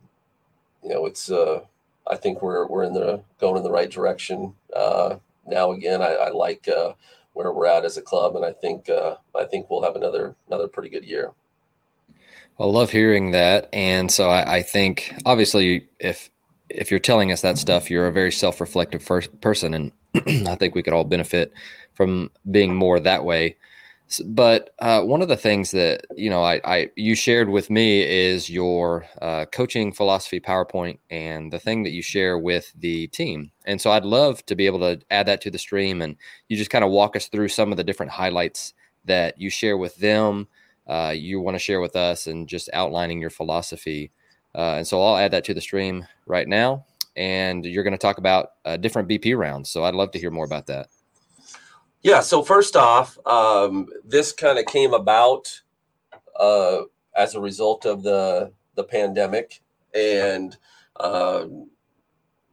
you 0.83 0.89
know, 0.89 1.05
it's 1.05 1.31
uh, 1.31 1.61
I 2.07 2.15
think 2.17 2.41
we're 2.41 2.67
we're 2.67 2.83
in 2.83 2.93
the 2.93 3.23
going 3.39 3.57
in 3.57 3.63
the 3.63 3.71
right 3.71 3.91
direction 3.91 4.55
uh, 4.75 5.17
now. 5.47 5.71
Again, 5.71 6.01
I, 6.01 6.13
I 6.15 6.29
like 6.31 6.67
uh, 6.67 6.93
where 7.33 7.51
we're 7.53 7.67
at 7.67 7.85
as 7.85 7.97
a 7.97 8.01
club, 8.01 8.35
and 8.35 8.45
I 8.45 8.53
think 8.53 8.89
uh, 8.89 9.17
I 9.35 9.45
think 9.45 9.69
we'll 9.69 9.83
have 9.83 9.95
another 9.95 10.35
another 10.47 10.67
pretty 10.67 10.89
good 10.89 11.05
year. 11.05 11.31
I 12.61 12.65
love 12.65 12.91
hearing 12.91 13.31
that, 13.31 13.69
and 13.73 14.11
so 14.11 14.29
I, 14.29 14.57
I 14.57 14.61
think 14.61 15.13
obviously 15.25 15.87
if 15.99 16.29
if 16.69 16.91
you're 16.91 16.99
telling 16.99 17.31
us 17.31 17.41
that 17.41 17.57
stuff, 17.57 17.89
you're 17.89 18.07
a 18.07 18.11
very 18.11 18.31
self-reflective 18.31 19.05
person, 19.41 19.73
and 19.73 19.91
I 20.47 20.55
think 20.55 20.75
we 20.75 20.83
could 20.83 20.93
all 20.93 21.03
benefit 21.03 21.51
from 21.93 22.29
being 22.49 22.75
more 22.75 22.99
that 22.99 23.25
way. 23.25 23.57
But 24.25 24.73
uh, 24.79 25.01
one 25.03 25.21
of 25.21 25.27
the 25.27 25.37
things 25.37 25.71
that 25.71 26.05
you 26.15 26.29
know 26.29 26.43
I, 26.43 26.61
I 26.63 26.89
you 26.95 27.15
shared 27.15 27.49
with 27.49 27.69
me 27.69 28.03
is 28.03 28.49
your 28.49 29.05
uh, 29.21 29.45
coaching 29.45 29.91
philosophy 29.91 30.39
PowerPoint 30.39 30.99
and 31.09 31.51
the 31.51 31.59
thing 31.59 31.83
that 31.83 31.91
you 31.91 32.01
share 32.01 32.37
with 32.37 32.73
the 32.77 33.07
team. 33.07 33.51
And 33.65 33.81
so 33.81 33.91
I'd 33.91 34.05
love 34.05 34.45
to 34.47 34.55
be 34.55 34.65
able 34.65 34.79
to 34.79 34.99
add 35.09 35.25
that 35.27 35.41
to 35.41 35.51
the 35.51 35.57
stream, 35.57 36.01
and 36.01 36.15
you 36.47 36.57
just 36.57 36.69
kind 36.71 36.83
of 36.83 36.91
walk 36.91 37.15
us 37.15 37.27
through 37.27 37.47
some 37.47 37.71
of 37.71 37.77
the 37.77 37.83
different 37.83 38.11
highlights 38.11 38.73
that 39.05 39.39
you 39.39 39.49
share 39.49 39.77
with 39.77 39.95
them. 39.97 40.47
Uh, 40.87 41.13
you 41.15 41.39
want 41.39 41.55
to 41.55 41.59
share 41.59 41.79
with 41.79 41.95
us, 41.95 42.27
and 42.27 42.47
just 42.47 42.69
outlining 42.73 43.21
your 43.21 43.29
philosophy. 43.29 44.11
Uh, 44.53 44.75
and 44.75 44.87
so 44.87 45.01
I'll 45.01 45.17
add 45.17 45.31
that 45.31 45.43
to 45.45 45.53
the 45.53 45.61
stream 45.61 46.05
right 46.25 46.47
now. 46.47 46.85
And 47.15 47.65
you're 47.65 47.83
going 47.83 47.93
to 47.93 47.97
talk 47.97 48.17
about 48.17 48.51
uh, 48.65 48.77
different 48.77 49.09
BP 49.09 49.37
rounds. 49.37 49.69
So 49.69 49.83
I'd 49.83 49.95
love 49.95 50.11
to 50.11 50.19
hear 50.19 50.31
more 50.31 50.45
about 50.45 50.67
that. 50.67 50.87
Yeah. 52.03 52.21
So 52.21 52.41
first 52.41 52.75
off, 52.75 53.17
um, 53.27 53.87
this 54.03 54.31
kind 54.31 54.57
of 54.57 54.65
came 54.65 54.93
about 54.93 55.61
uh, 56.39 56.81
as 57.15 57.35
a 57.35 57.41
result 57.41 57.85
of 57.85 58.03
the 58.03 58.51
the 58.75 58.83
pandemic, 58.83 59.61
and 59.93 60.57
um, 60.99 61.69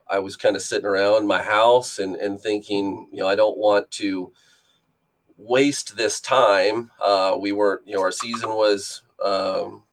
I 0.09 0.19
was 0.19 0.37
kind 0.37 0.57
of 0.57 0.63
sitting 0.63 0.87
around 0.87 1.27
my 1.27 1.43
house 1.43 1.99
and 1.99 2.17
and 2.17 2.41
thinking, 2.41 3.09
you 3.13 3.21
know, 3.21 3.29
I 3.29 3.37
don't 3.37 3.57
want 3.57 3.91
to 3.93 4.33
waste 5.39 5.97
this 5.97 6.21
time. 6.21 6.91
Uh, 7.01 7.37
we 7.41 7.53
weren't, 7.53 7.87
you 7.87 7.95
know, 7.95 8.03
our 8.03 8.13
season 8.13 8.51
was 8.51 9.03
um, 9.25 9.85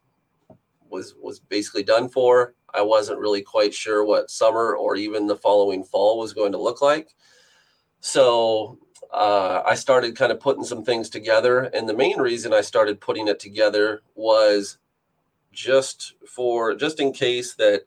was 0.90 1.16
was 1.22 1.40
basically 1.40 1.84
done 1.84 2.10
for. 2.10 2.56
I 2.74 2.82
wasn't 2.82 3.20
really 3.20 3.42
quite 3.42 3.74
sure 3.74 4.04
what 4.04 4.30
summer 4.30 4.75
or 4.75 4.98
even 4.98 5.28
the 5.28 5.38
following 5.38 5.84
fall 5.84 6.20
was 6.20 6.34
going 6.34 6.52
to 6.52 6.62
look 6.62 6.82
like. 6.82 7.16
So 8.02 8.80
uh, 9.14 9.62
I 9.66 9.75
started 9.75 10.18
kind 10.18 10.32
of 10.32 10.42
putting 10.42 10.66
some 10.66 10.84
things 10.84 11.10
together. 11.10 11.62
And 11.74 11.88
the 11.88 11.96
main 11.96 12.20
reason 12.20 12.54
I 12.54 12.62
started 12.62 13.00
putting 13.00 13.30
it 13.30 13.40
together 13.40 14.02
was 14.14 14.78
just 15.54 16.16
for 16.28 16.75
just 16.75 17.00
in 17.00 17.14
case 17.14 17.54
that 17.56 17.84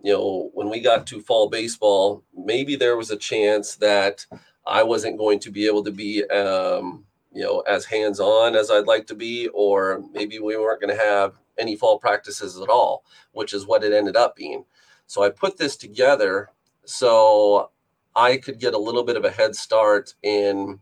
you 0.00 0.12
know 0.12 0.50
when 0.54 0.70
we 0.70 0.80
got 0.80 1.06
to 1.08 1.20
fall 1.20 1.48
baseball, 1.48 2.22
maybe 2.36 2.76
there 2.76 2.96
was 2.96 3.10
a 3.10 3.16
chance 3.16 3.74
that 3.76 4.24
I 4.68 4.82
wasn't 4.82 5.18
going 5.18 5.40
to 5.40 5.50
be 5.50 5.66
able 5.66 5.82
to 5.84 5.90
be 5.90 6.24
um, 6.26 7.04
you 7.32 7.42
know 7.42 7.60
as 7.60 7.86
hands 7.86 8.20
on 8.20 8.54
as 8.54 8.70
I'd 8.70 8.86
like 8.86 9.06
to 9.08 9.14
be, 9.14 9.48
or 9.48 10.02
maybe 10.12 10.38
we 10.38 10.56
weren't 10.56 10.80
going 10.80 10.96
to 10.96 11.02
have 11.02 11.38
any 11.58 11.74
fall 11.74 11.98
practices 11.98 12.60
at 12.60 12.68
all, 12.68 13.04
which 13.32 13.52
is 13.52 13.66
what 13.66 13.82
it 13.82 13.92
ended 13.92 14.16
up 14.16 14.36
being. 14.36 14.64
So 15.06 15.22
I 15.22 15.30
put 15.30 15.56
this 15.56 15.76
together 15.76 16.50
so 16.84 17.70
I 18.14 18.36
could 18.36 18.58
get 18.58 18.74
a 18.74 18.78
little 18.78 19.04
bit 19.04 19.16
of 19.16 19.24
a 19.24 19.30
head 19.30 19.56
start 19.56 20.14
in 20.22 20.80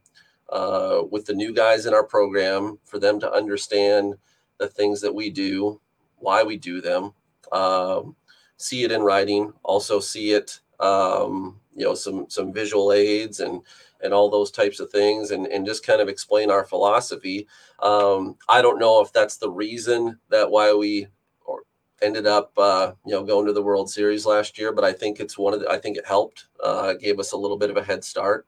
uh, 0.51 1.03
with 1.11 1.27
the 1.27 1.35
new 1.35 1.53
guys 1.53 1.87
in 1.87 1.95
our 1.95 2.05
program 2.05 2.79
for 2.85 2.99
them 2.99 3.21
to 3.21 3.33
understand 3.33 4.15
the 4.59 4.69
things 4.69 5.01
that 5.01 5.15
we 5.15 5.31
do, 5.31 5.81
why 6.17 6.43
we 6.43 6.57
do 6.57 6.81
them, 6.81 7.13
um, 7.53 8.17
see 8.57 8.85
it 8.85 8.93
in 8.93 9.03
writing, 9.03 9.53
also 9.63 10.01
see 10.01 10.33
it, 10.33 10.61
um, 10.81 11.61
you 11.77 11.85
know, 11.85 11.95
some 11.95 12.27
some 12.29 12.53
visual 12.53 12.93
aids 12.93 13.41
and 13.41 13.63
and 14.03 14.13
all 14.13 14.31
those 14.31 14.51
types 14.51 14.81
of 14.81 14.91
things, 14.91 15.31
and 15.31 15.47
and 15.47 15.67
just 15.67 15.87
kind 15.87 16.01
of 16.01 16.09
explain 16.09 16.51
our 16.51 16.65
philosophy. 16.65 17.47
Um, 17.81 18.37
I 18.49 18.63
don't 18.63 18.79
know 18.79 19.01
if 19.01 19.13
that's 19.13 19.37
the 19.37 19.51
reason 19.51 20.19
that 20.31 20.51
why 20.51 20.73
we 20.73 21.09
ended 22.03 22.27
up 22.27 22.53
uh, 22.57 22.93
you 23.05 23.13
know 23.13 23.25
going 23.25 23.47
to 23.47 23.53
the 23.53 23.63
World 23.63 23.91
Series 23.91 24.27
last 24.27 24.59
year, 24.59 24.73
but 24.73 24.85
I 24.85 24.93
think 24.93 25.21
it's 25.21 25.39
one 25.39 25.55
of 25.55 25.61
the, 25.61 25.71
I 25.71 25.79
think 25.79 25.97
it 25.97 26.07
helped, 26.07 26.47
uh, 26.63 26.95
gave 26.95 27.19
us 27.19 27.33
a 27.33 27.37
little 27.37 27.57
bit 27.57 27.71
of 27.71 27.77
a 27.77 27.85
head 27.85 28.05
start. 28.05 28.47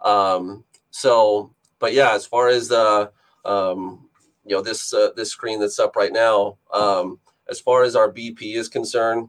Um, 0.00 0.64
so, 0.90 1.54
but 1.78 1.92
yeah, 1.92 2.12
as 2.12 2.26
far 2.26 2.48
as 2.48 2.70
uh, 2.70 3.08
um, 3.44 4.08
you 4.44 4.56
know 4.56 4.62
this 4.62 4.92
uh, 4.92 5.10
this 5.16 5.30
screen 5.30 5.60
that's 5.60 5.78
up 5.78 5.96
right 5.96 6.12
now, 6.12 6.58
um, 6.72 7.18
as 7.48 7.60
far 7.60 7.82
as 7.82 7.96
our 7.96 8.12
BP 8.12 8.56
is 8.56 8.68
concerned, 8.68 9.28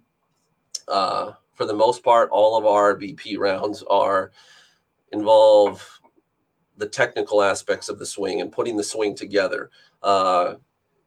uh, 0.87 1.33
for 1.53 1.65
the 1.65 1.73
most 1.73 2.03
part, 2.03 2.29
all 2.31 2.57
of 2.57 2.65
our 2.65 2.97
BP 2.97 3.37
rounds 3.37 3.83
are 3.83 4.31
involve 5.11 5.99
the 6.77 6.87
technical 6.87 7.41
aspects 7.43 7.89
of 7.89 7.99
the 7.99 8.05
swing 8.05 8.41
and 8.41 8.51
putting 8.51 8.77
the 8.77 8.83
swing 8.83 9.15
together. 9.15 9.69
Uh, 10.01 10.55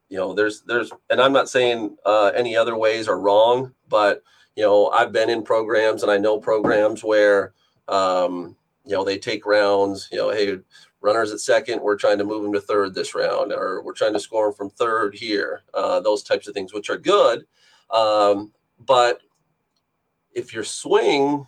you 0.08 0.16
know 0.16 0.32
there's 0.32 0.62
there's 0.62 0.90
and 1.10 1.20
i'm 1.20 1.32
not 1.32 1.48
saying 1.48 1.96
uh, 2.04 2.30
any 2.34 2.56
other 2.56 2.76
ways 2.76 3.08
are 3.08 3.18
wrong 3.18 3.72
but 3.88 4.22
you 4.54 4.62
know 4.62 4.88
i've 4.90 5.12
been 5.12 5.30
in 5.30 5.42
programs 5.42 6.02
and 6.02 6.10
i 6.10 6.16
know 6.16 6.38
programs 6.38 7.02
where 7.02 7.52
um, 7.88 8.56
you 8.84 8.92
know 8.92 9.04
they 9.04 9.18
take 9.18 9.46
rounds 9.46 10.08
you 10.12 10.18
know 10.18 10.30
hey 10.30 10.58
runners 11.00 11.32
at 11.32 11.40
second 11.40 11.80
we're 11.80 11.96
trying 11.96 12.18
to 12.18 12.24
move 12.24 12.42
them 12.42 12.52
to 12.52 12.60
third 12.60 12.94
this 12.94 13.14
round 13.14 13.52
or 13.52 13.82
we're 13.82 13.92
trying 13.92 14.12
to 14.12 14.20
score 14.20 14.46
them 14.46 14.54
from 14.54 14.70
third 14.70 15.14
here 15.14 15.62
uh, 15.74 16.00
those 16.00 16.22
types 16.22 16.48
of 16.48 16.54
things 16.54 16.72
which 16.72 16.90
are 16.90 16.98
good 16.98 17.44
um, 17.90 18.52
but 18.86 19.20
if 20.36 20.52
your 20.52 20.62
swing 20.62 21.46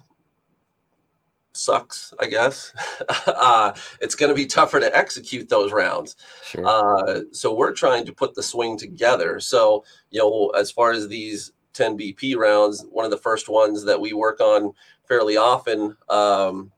sucks, 1.53 2.15
I 2.19 2.27
guess. 2.27 2.73
uh, 3.27 3.73
it's 4.01 4.15
going 4.15 4.31
to 4.31 4.35
be 4.35 4.47
tougher 4.47 4.81
to 4.81 4.97
execute 4.97 5.49
those 5.49 5.73
rounds. 5.73 6.17
Sure. 6.45 6.67
Uh, 6.67 7.21
so 7.31 7.55
we're 7.55 7.73
trying 7.73 8.07
to 8.07 8.13
put 8.13 8.35
the 8.35 8.43
swing 8.43 8.79
together. 8.79 9.39
So, 9.41 9.85
you 10.11 10.21
know, 10.21 10.49
as 10.59 10.71
far 10.71 10.93
as 10.93 11.07
these 11.07 11.53
10 11.75 11.99
BP 11.99 12.37
rounds, 12.37 12.87
one 12.91 13.05
of 13.05 13.11
the 13.11 13.19
first 13.19 13.49
ones 13.49 13.85
that 13.85 14.01
we 14.01 14.15
work 14.15 14.41
on 14.41 14.73
fairly 15.07 15.37
often, 15.37 15.95
um, 16.09 16.73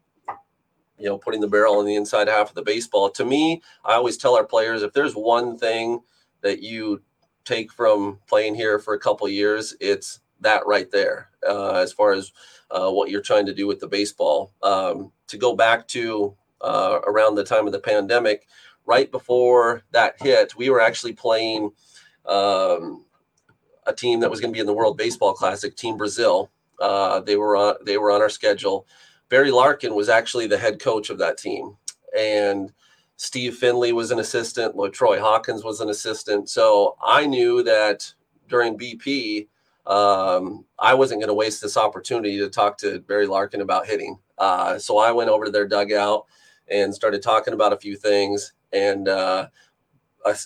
you 0.99 1.07
know, 1.07 1.17
putting 1.17 1.41
the 1.41 1.49
barrel 1.49 1.79
on 1.79 1.87
the 1.87 1.95
inside 1.95 2.29
half 2.29 2.49
of 2.51 2.55
the 2.55 2.63
baseball. 2.63 3.09
To 3.11 3.25
me, 3.25 3.63
I 3.85 3.95
always 3.95 4.17
tell 4.17 4.37
our 4.37 4.45
players 4.45 4.83
if 4.83 4.93
there's 4.93 5.15
one 5.15 5.57
thing 5.57 6.01
that 6.43 6.61
you 6.61 7.03
take 7.45 7.73
from 7.73 8.19
playing 8.29 8.55
here 8.57 8.79
for 8.79 8.95
a 8.95 8.99
couple 8.99 9.29
years, 9.29 9.75
it's 9.81 10.21
that 10.41 10.67
right 10.67 10.91
there. 10.91 11.31
Uh, 11.47 11.73
as 11.77 11.93
far 11.93 12.13
as 12.13 12.33
uh, 12.71 12.91
what 12.91 13.11
you're 13.11 13.21
trying 13.21 13.47
to 13.47 13.55
do 13.55 13.67
with 13.67 13.81
the 13.81 13.89
baseball. 13.89 14.53
Um, 14.63 15.13
to 15.29 15.37
go 15.37 15.55
back 15.55 15.87
to 15.89 16.37
uh, 16.61 17.01
around 17.07 17.35
the 17.35 17.45
time 17.45 17.67
of 17.67 17.73
the 17.73 17.81
pandemic, 17.81 18.47
right 18.87 19.11
before 19.11 19.83
that 19.93 20.21
hit, 20.21 20.57
we 20.57 20.71
were 20.71 20.81
actually 20.81 21.13
playing 21.13 21.71
um, 22.27 23.05
a 23.87 23.93
team 23.93 24.21
that 24.21 24.31
was 24.31 24.41
going 24.41 24.53
to 24.53 24.57
be 24.57 24.61
in 24.61 24.67
the 24.67 24.73
World 24.73 24.97
Baseball 24.97 25.33
Classic, 25.33 25.75
Team 25.75 25.97
Brazil. 25.97 26.51
Uh, 26.81 27.21
they 27.21 27.37
were 27.37 27.57
on 27.57 27.75
they 27.85 27.99
were 27.99 28.11
on 28.11 28.23
our 28.23 28.29
schedule. 28.29 28.87
Barry 29.29 29.51
Larkin 29.51 29.95
was 29.95 30.09
actually 30.09 30.47
the 30.47 30.59
head 30.59 30.81
coach 30.81 31.11
of 31.11 31.19
that 31.19 31.39
team, 31.39 31.77
and 32.17 32.73
Steve 33.17 33.57
Finley 33.57 33.93
was 33.93 34.11
an 34.11 34.19
assistant. 34.19 34.75
Troy 34.93 35.21
Hawkins 35.21 35.63
was 35.63 35.81
an 35.81 35.91
assistant. 35.91 36.49
So 36.49 36.97
I 37.05 37.27
knew 37.27 37.63
that 37.65 38.13
during 38.49 38.79
BP, 38.79 39.47
um, 39.87 40.65
I 40.79 40.95
wasn't 40.95 41.21
going 41.21 41.29
to 41.29 41.35
waste 41.35 41.63
this 41.63 41.77
opportunity 41.77 42.39
to 42.39 42.49
talk 42.49 42.79
to 42.79 43.01
Barry 43.01 43.27
Larkin 43.27 43.61
about 43.61 43.87
hitting. 43.87 44.19
Uh, 44.39 44.79
so 44.79 44.99
I 44.99 45.13
went 45.13 45.31
over 45.31 45.45
to 45.45 45.51
their 45.51 45.67
dugout 45.67 46.27
and 46.69 46.95
started 46.95 47.23
talking 47.23 47.55
about 47.55 47.73
a 47.73 47.79
few 47.79 47.97
things. 47.97 48.53
And 48.73 49.09
uh, 49.09 49.49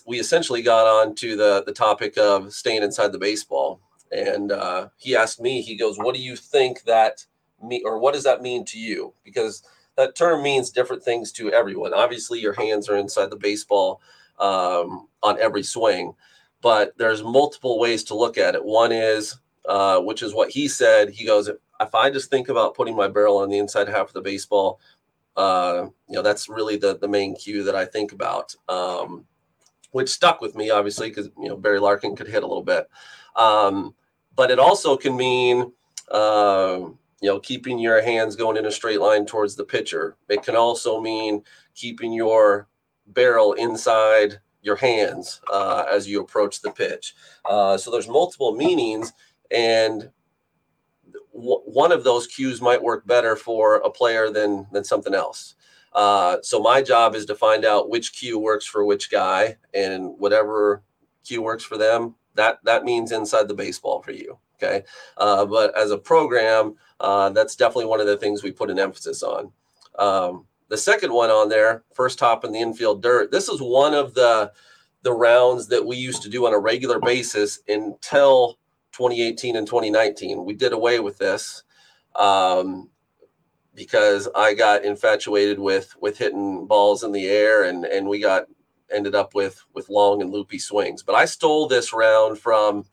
we 0.07 0.19
essentially 0.19 0.63
got 0.63 0.87
on 0.87 1.15
to 1.17 1.37
the, 1.37 1.63
the 1.67 1.73
topic 1.73 2.17
of 2.17 2.53
staying 2.53 2.83
inside 2.83 3.13
the 3.13 3.19
baseball. 3.19 3.81
And 4.11 4.53
uh, 4.53 4.89
he 4.97 5.17
asked 5.17 5.41
me, 5.41 5.61
he 5.61 5.77
goes, 5.77 5.99
What 5.99 6.15
do 6.15 6.23
you 6.23 6.37
think 6.37 6.83
that 6.85 7.25
me 7.63 7.83
or 7.85 7.99
what 7.99 8.15
does 8.15 8.25
that 8.25 8.43
mean 8.43 8.65
to 8.67 8.79
you? 8.79 9.13
Because 9.25 9.63
that 9.97 10.15
term 10.15 10.43
means 10.43 10.71
different 10.71 11.03
things 11.03 11.33
to 11.33 11.53
everyone. 11.53 11.95
Obviously, 11.95 12.41
your 12.41 12.53
hands 12.53 12.89
are 12.89 12.97
inside 12.97 13.31
the 13.31 13.37
baseball 13.37 14.01
um, 14.39 15.09
on 15.23 15.41
every 15.41 15.63
swing 15.63 16.15
but 16.65 16.97
there's 16.97 17.23
multiple 17.23 17.79
ways 17.79 18.03
to 18.05 18.15
look 18.15 18.39
at 18.39 18.55
it. 18.55 18.65
One 18.65 18.91
is, 18.91 19.37
uh, 19.69 20.01
which 20.01 20.23
is 20.23 20.33
what 20.33 20.49
he 20.51 20.67
said. 20.67 21.11
He 21.11 21.27
goes, 21.27 21.47
if 21.47 21.95
I 21.95 22.09
just 22.09 22.31
think 22.31 22.49
about 22.49 22.75
putting 22.75 22.97
my 22.97 23.07
barrel 23.07 23.37
on 23.37 23.51
the 23.51 23.59
inside 23.59 23.87
half 23.87 24.09
of 24.09 24.15
the 24.15 24.23
baseball, 24.23 24.81
uh, 25.37 25.89
you 26.09 26.15
know, 26.15 26.23
that's 26.23 26.49
really 26.49 26.79
the 26.79 26.97
the 26.97 27.07
main 27.07 27.37
cue 27.37 27.65
that 27.65 27.75
I 27.75 27.85
think 27.85 28.13
about. 28.13 28.57
Um, 28.67 29.27
which 29.91 30.09
stuck 30.09 30.41
with 30.41 30.57
me, 30.57 30.71
obviously, 30.71 31.11
because 31.11 31.29
you 31.39 31.49
know 31.51 31.57
Barry 31.57 31.81
Larkin 31.81 32.17
could 32.17 32.29
hit 32.29 32.43
a 32.43 32.47
little 32.47 32.63
bit. 32.63 32.89
Um, 33.37 33.95
but 34.35 34.51
it 34.51 34.59
also 34.59 34.97
can 34.97 35.15
mean, 35.15 35.71
uh, 36.11 36.79
you 37.21 37.29
know, 37.29 37.41
keeping 37.41 37.79
your 37.79 38.01
hands 38.01 38.37
going 38.37 38.57
in 38.57 38.65
a 38.65 38.71
straight 38.71 39.03
line 39.03 39.27
towards 39.27 39.55
the 39.55 39.65
pitcher. 39.65 40.17
It 40.31 40.43
can 40.43 40.57
also 40.57 40.99
mean 40.99 41.43
keeping 41.75 42.15
your 42.15 42.69
barrel 43.09 43.53
inside 43.53 44.41
your 44.65 44.77
hands 44.77 45.41
uh, 45.53 45.85
as 45.91 46.09
you 46.09 46.21
approach 46.21 46.63
the 46.63 46.71
pitch. 46.71 47.15
Uh, 47.45 47.77
so 47.77 47.91
there's 47.91 48.09
multiple 48.09 48.55
meanings, 48.57 49.13
and 49.51 50.11
w- 51.33 51.63
one 51.67 51.93
of 51.93 52.03
those 52.03 52.27
cues 52.27 52.61
might 52.61 52.83
work 52.83 53.07
better 53.07 53.37
for 53.37 53.77
a 53.77 53.91
player 53.91 54.31
than 54.31 54.67
than 54.73 54.83
something 54.83 55.15
else. 55.15 55.55
Uh, 55.93 56.39
so 56.43 56.59
my 56.59 56.83
job 56.83 57.15
is 57.15 57.27
to 57.27 57.35
find 57.35 57.65
out 57.65 57.91
which 57.91 58.15
cue 58.15 58.39
works 58.39 58.67
for 58.67 58.85
which 58.85 59.11
guy, 59.11 59.57
and 59.75 60.19
whatever 60.19 60.83
cue 61.25 61.43
works 61.43 61.63
for 61.63 61.77
them, 61.77 62.15
that 62.35 62.59
that 62.65 62.85
means 62.85 63.13
inside 63.13 63.47
the 63.47 63.55
baseball 63.55 64.03
for 64.03 64.13
you. 64.13 64.39
Okay, 64.57 64.83
uh, 65.19 65.45
but 65.45 65.77
as 65.77 65.91
a 65.91 65.99
program, 65.99 66.75
uh, 67.01 67.29
that's 67.31 67.55
definitely 67.55 67.87
one 67.87 68.01
of 68.01 68.07
the 68.07 68.17
things 68.17 68.43
we 68.43 68.51
put 68.51 68.71
an 68.71 68.79
emphasis 68.79 69.23
on. 69.23 69.53
Um, 69.99 70.47
the 70.75 70.79
second 70.79 71.13
one 71.13 71.31
on 71.31 71.49
there, 71.49 71.85
first 71.95 72.19
hop 72.19 72.45
in 72.45 72.51
the 72.51 72.59
infield 72.59 73.01
dirt. 73.01 73.31
This 73.31 73.49
is 73.49 73.63
one 73.63 73.95
of 73.95 74.13
the 74.15 74.51
the 75.03 75.13
rounds 75.13 75.69
that 75.69 75.87
we 75.87 75.97
used 75.97 76.23
to 76.23 76.29
do 76.29 76.47
on 76.47 76.53
a 76.53 76.59
regular 76.59 76.99
basis 76.99 77.61
until 77.69 78.59
2018 78.91 79.55
and 79.55 79.69
2019. 79.69 80.45
We 80.45 80.55
did 80.55 80.73
away 80.73 80.99
with 80.99 81.17
this 81.19 81.63
um, 82.17 82.91
because 83.75 84.29
I 84.35 84.55
got 84.55 84.85
infatuated 84.85 85.61
with 85.61 85.95
with 86.01 86.19
hitting 86.19 86.67
balls 86.67 87.05
in 87.05 87.13
the 87.13 87.29
air, 87.29 87.63
and 87.63 87.85
and 87.85 88.09
we 88.09 88.19
got 88.19 88.47
ended 88.93 89.15
up 89.15 89.33
with 89.33 89.63
with 89.75 89.89
long 89.89 90.23
and 90.23 90.33
loopy 90.33 90.59
swings. 90.59 91.05
But 91.05 91.15
I 91.15 91.27
stole 91.27 91.69
this 91.69 91.93
round 91.93 92.41
from. 92.41 92.85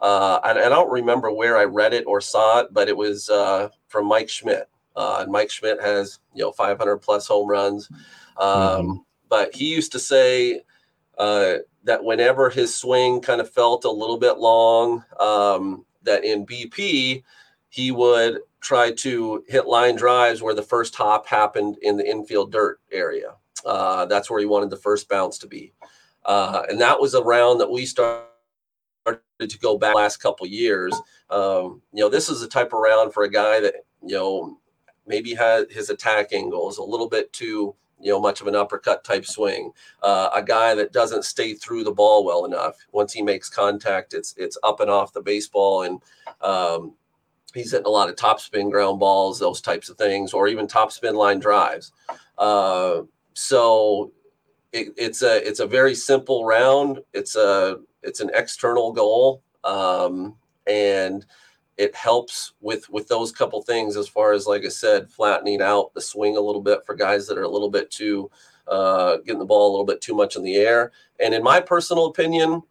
Uh, 0.00 0.40
and, 0.44 0.58
I 0.60 0.68
don't 0.68 0.90
remember 0.90 1.32
where 1.32 1.56
I 1.56 1.64
read 1.64 1.92
it 1.92 2.04
or 2.06 2.20
saw 2.20 2.60
it, 2.60 2.68
but 2.70 2.88
it 2.88 2.96
was 2.96 3.28
uh, 3.28 3.68
from 3.88 4.06
Mike 4.06 4.28
Schmidt. 4.28 4.68
Uh, 4.98 5.20
and 5.20 5.30
Mike 5.30 5.48
Schmidt 5.48 5.80
has 5.80 6.18
you 6.34 6.42
know 6.42 6.50
500 6.50 6.96
plus 6.98 7.28
home 7.28 7.48
runs, 7.48 7.88
um, 8.36 8.48
mm-hmm. 8.48 8.92
but 9.28 9.54
he 9.54 9.72
used 9.72 9.92
to 9.92 9.98
say 10.00 10.62
uh, 11.18 11.58
that 11.84 12.02
whenever 12.02 12.50
his 12.50 12.74
swing 12.74 13.20
kind 13.20 13.40
of 13.40 13.48
felt 13.48 13.84
a 13.84 13.90
little 13.90 14.18
bit 14.18 14.38
long, 14.38 15.04
um, 15.20 15.84
that 16.02 16.24
in 16.24 16.44
BP 16.44 17.22
he 17.68 17.92
would 17.92 18.40
try 18.60 18.90
to 18.90 19.44
hit 19.46 19.68
line 19.68 19.94
drives 19.94 20.42
where 20.42 20.54
the 20.54 20.62
first 20.62 20.96
hop 20.96 21.28
happened 21.28 21.76
in 21.82 21.96
the 21.96 22.10
infield 22.10 22.50
dirt 22.50 22.80
area. 22.90 23.34
Uh, 23.64 24.04
that's 24.06 24.28
where 24.28 24.40
he 24.40 24.46
wanted 24.46 24.70
the 24.70 24.76
first 24.76 25.08
bounce 25.08 25.38
to 25.38 25.46
be, 25.46 25.72
uh, 26.24 26.64
and 26.68 26.80
that 26.80 27.00
was 27.00 27.14
a 27.14 27.22
round 27.22 27.60
that 27.60 27.70
we 27.70 27.86
started 27.86 28.24
to 29.38 29.58
go 29.60 29.78
back 29.78 29.94
last 29.94 30.16
couple 30.16 30.44
years. 30.44 30.92
Um, 31.30 31.82
you 31.92 32.02
know, 32.02 32.08
this 32.08 32.28
is 32.28 32.42
a 32.42 32.48
type 32.48 32.72
of 32.72 32.80
round 32.80 33.14
for 33.14 33.22
a 33.22 33.30
guy 33.30 33.60
that 33.60 33.74
you 34.02 34.16
know 34.16 34.58
maybe 35.08 35.36
his 35.70 35.90
attack 35.90 36.32
angle 36.32 36.68
is 36.68 36.78
a 36.78 36.82
little 36.82 37.08
bit 37.08 37.32
too 37.32 37.74
you 38.00 38.12
know 38.12 38.20
much 38.20 38.40
of 38.40 38.46
an 38.46 38.54
uppercut 38.54 39.02
type 39.02 39.26
swing. 39.26 39.72
Uh, 40.02 40.30
a 40.34 40.42
guy 40.42 40.74
that 40.74 40.92
doesn't 40.92 41.24
stay 41.24 41.54
through 41.54 41.82
the 41.82 41.90
ball 41.92 42.24
well 42.24 42.44
enough 42.44 42.76
once 42.92 43.12
he 43.12 43.22
makes 43.22 43.48
contact 43.48 44.14
it's 44.14 44.34
it's 44.36 44.58
up 44.62 44.80
and 44.80 44.90
off 44.90 45.12
the 45.12 45.20
baseball 45.20 45.82
and 45.82 46.00
um, 46.40 46.94
he's 47.54 47.72
hitting 47.72 47.86
a 47.86 47.90
lot 47.90 48.08
of 48.08 48.16
top 48.16 48.40
spin 48.40 48.70
ground 48.70 49.00
balls 49.00 49.38
those 49.38 49.60
types 49.60 49.88
of 49.88 49.96
things 49.96 50.32
or 50.32 50.48
even 50.48 50.66
top 50.66 50.92
spin 50.92 51.14
line 51.14 51.40
drives. 51.40 51.92
Uh, 52.36 53.02
so 53.34 54.12
it, 54.72 54.88
it's 54.96 55.22
a 55.22 55.46
it's 55.46 55.60
a 55.60 55.66
very 55.66 55.94
simple 55.94 56.44
round. 56.44 57.00
It's 57.12 57.36
a 57.36 57.78
it's 58.02 58.20
an 58.20 58.30
external 58.34 58.92
goal 58.92 59.42
um, 59.64 60.36
and 60.66 61.24
it 61.78 61.94
helps 61.94 62.52
with 62.60 62.90
with 62.90 63.08
those 63.08 63.32
couple 63.32 63.62
things 63.62 63.96
as 63.96 64.08
far 64.08 64.32
as 64.32 64.46
like 64.46 64.64
I 64.64 64.68
said, 64.68 65.10
flattening 65.10 65.62
out 65.62 65.94
the 65.94 66.00
swing 66.00 66.36
a 66.36 66.40
little 66.40 66.60
bit 66.60 66.84
for 66.84 66.94
guys 66.94 67.26
that 67.28 67.38
are 67.38 67.44
a 67.44 67.48
little 67.48 67.70
bit 67.70 67.90
too 67.90 68.30
uh, 68.66 69.16
getting 69.18 69.38
the 69.38 69.46
ball 69.46 69.70
a 69.70 69.72
little 69.72 69.86
bit 69.86 70.00
too 70.00 70.14
much 70.14 70.36
in 70.36 70.42
the 70.42 70.56
air. 70.56 70.92
And 71.20 71.32
in 71.32 71.42
my 71.42 71.60
personal 71.60 72.06
opinion, 72.06 72.62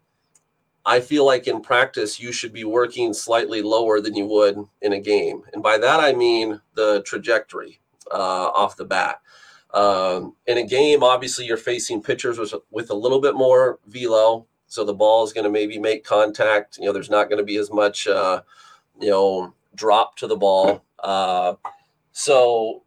I 0.86 1.00
feel 1.00 1.26
like 1.26 1.48
in 1.48 1.60
practice 1.60 2.20
you 2.20 2.32
should 2.32 2.52
be 2.52 2.64
working 2.64 3.12
slightly 3.12 3.62
lower 3.62 4.00
than 4.00 4.14
you 4.14 4.26
would 4.26 4.58
in 4.82 4.92
a 4.92 5.00
game, 5.00 5.42
and 5.52 5.62
by 5.62 5.78
that 5.78 6.00
I 6.00 6.12
mean 6.12 6.60
the 6.74 7.02
trajectory 7.02 7.80
uh, 8.12 8.50
off 8.54 8.76
the 8.76 8.84
bat. 8.84 9.20
Um, 9.74 10.34
in 10.46 10.56
a 10.56 10.62
game, 10.66 11.02
obviously 11.02 11.44
you're 11.44 11.58
facing 11.58 12.02
pitchers 12.02 12.38
with, 12.38 12.54
with 12.70 12.90
a 12.90 12.94
little 12.94 13.20
bit 13.20 13.34
more 13.34 13.78
velo, 13.86 14.46
so 14.66 14.82
the 14.82 14.94
ball 14.94 15.24
is 15.24 15.32
going 15.32 15.44
to 15.44 15.50
maybe 15.50 15.78
make 15.78 16.04
contact. 16.04 16.78
You 16.78 16.86
know, 16.86 16.92
there's 16.92 17.10
not 17.10 17.28
going 17.28 17.38
to 17.38 17.44
be 17.44 17.56
as 17.56 17.70
much. 17.70 18.06
Uh, 18.06 18.42
you 19.00 19.10
know, 19.10 19.54
drop 19.74 20.16
to 20.16 20.26
the 20.26 20.36
ball. 20.36 20.84
Uh, 20.98 21.54
so 22.12 22.82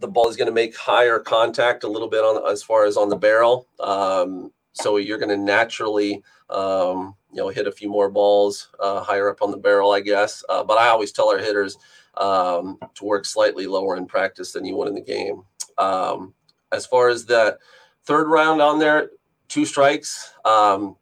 the 0.00 0.08
ball 0.08 0.28
is 0.28 0.36
going 0.36 0.46
to 0.46 0.52
make 0.52 0.76
higher 0.76 1.18
contact 1.18 1.84
a 1.84 1.88
little 1.88 2.08
bit 2.08 2.20
on 2.20 2.50
as 2.50 2.62
far 2.62 2.84
as 2.84 2.96
on 2.96 3.08
the 3.08 3.16
barrel. 3.16 3.68
Um, 3.80 4.52
so 4.72 4.96
you're 4.96 5.18
going 5.18 5.28
to 5.30 5.36
naturally, 5.36 6.22
um, 6.50 7.14
you 7.32 7.38
know, 7.38 7.48
hit 7.48 7.66
a 7.66 7.72
few 7.72 7.88
more 7.88 8.10
balls 8.10 8.68
uh, 8.80 9.00
higher 9.00 9.30
up 9.30 9.42
on 9.42 9.50
the 9.50 9.56
barrel, 9.56 9.92
I 9.92 10.00
guess. 10.00 10.44
Uh, 10.48 10.62
but 10.62 10.78
I 10.78 10.88
always 10.88 11.12
tell 11.12 11.30
our 11.30 11.38
hitters 11.38 11.76
um, 12.16 12.78
to 12.94 13.04
work 13.04 13.24
slightly 13.24 13.66
lower 13.66 13.96
in 13.96 14.06
practice 14.06 14.52
than 14.52 14.64
you 14.64 14.76
would 14.76 14.88
in 14.88 14.94
the 14.94 15.00
game. 15.00 15.42
Um, 15.78 16.34
as 16.72 16.86
far 16.86 17.08
as 17.08 17.24
the 17.24 17.58
third 18.04 18.28
round 18.28 18.60
on 18.60 18.78
there, 18.78 19.10
two 19.48 19.64
strikes. 19.64 20.32
Um, 20.44 20.96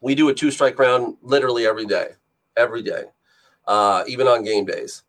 we 0.00 0.14
do 0.14 0.28
a 0.28 0.34
two 0.34 0.50
strike 0.50 0.78
round 0.78 1.16
literally 1.22 1.66
every 1.66 1.86
day, 1.86 2.10
every 2.56 2.82
day 2.82 3.04
uh, 3.66 4.04
even 4.06 4.26
on 4.26 4.44
game 4.44 4.64
days. 4.64 5.02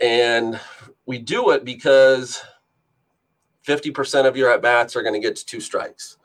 And 0.00 0.60
we 1.06 1.18
do 1.18 1.50
it 1.50 1.64
because 1.64 2.42
50% 3.66 4.26
of 4.26 4.36
your 4.36 4.50
at 4.50 4.62
bats 4.62 4.96
are 4.96 5.02
going 5.02 5.14
to 5.14 5.26
get 5.26 5.36
to 5.36 5.46
two 5.46 5.60
strikes. 5.60 6.18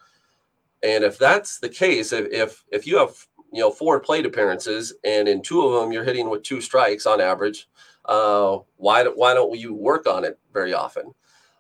And 0.84 1.04
if 1.04 1.18
that's 1.18 1.60
the 1.60 1.70
case, 1.70 2.12
if, 2.12 2.28
if, 2.32 2.64
if 2.72 2.88
you 2.88 2.98
have 2.98 3.16
you 3.54 3.60
know 3.60 3.72
four 3.72 4.00
plate 4.00 4.26
appearances 4.26 4.94
and 5.04 5.28
in 5.28 5.42
two 5.42 5.62
of 5.62 5.80
them 5.80 5.92
you're 5.92 6.06
hitting 6.06 6.30
with 6.30 6.44
two 6.44 6.62
strikes 6.62 7.06
on 7.06 7.22
average, 7.22 7.68
uh, 8.06 8.58
why 8.78 9.04
why 9.04 9.34
don't 9.34 9.58
you 9.58 9.74
work 9.74 10.08
on 10.08 10.24
it 10.24 10.40
very 10.54 10.74
often? 10.74 11.14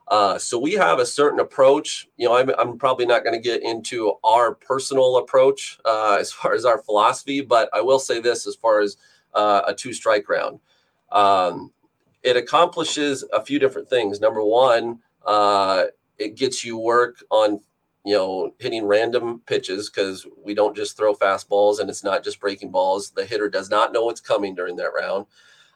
Uh, 0.07 0.37
so 0.37 0.59
we 0.59 0.73
have 0.73 0.99
a 0.99 1.05
certain 1.05 1.39
approach. 1.39 2.07
You 2.17 2.27
know, 2.27 2.35
I'm, 2.35 2.49
I'm 2.57 2.77
probably 2.77 3.05
not 3.05 3.23
going 3.23 3.35
to 3.35 3.41
get 3.41 3.63
into 3.63 4.13
our 4.25 4.55
personal 4.55 5.17
approach 5.17 5.79
uh, 5.85 6.17
as 6.19 6.31
far 6.33 6.53
as 6.53 6.65
our 6.65 6.79
philosophy, 6.79 7.41
but 7.41 7.69
I 7.73 7.81
will 7.81 7.99
say 7.99 8.19
this 8.19 8.45
as 8.45 8.55
far 8.55 8.81
as 8.81 8.97
uh, 9.33 9.61
a 9.67 9.73
two 9.73 9.93
strike 9.93 10.29
round. 10.29 10.59
Um, 11.11 11.71
it 12.23 12.37
accomplishes 12.37 13.23
a 13.33 13.43
few 13.43 13.59
different 13.59 13.89
things. 13.89 14.19
Number 14.19 14.43
one, 14.43 14.99
uh, 15.25 15.85
it 16.17 16.35
gets 16.35 16.63
you 16.63 16.77
work 16.77 17.23
on 17.29 17.59
you 18.03 18.15
know 18.15 18.53
hitting 18.59 18.85
random 18.85 19.41
pitches 19.45 19.89
because 19.89 20.25
we 20.43 20.53
don't 20.53 20.75
just 20.75 20.97
throw 20.97 21.13
fastballs 21.13 21.79
and 21.79 21.89
it's 21.89 22.03
not 22.03 22.23
just 22.23 22.39
breaking 22.39 22.71
balls. 22.71 23.11
The 23.11 23.25
hitter 23.25 23.49
does 23.49 23.69
not 23.69 23.93
know 23.93 24.05
what's 24.05 24.21
coming 24.21 24.55
during 24.55 24.75
that 24.77 24.93
round. 24.93 25.25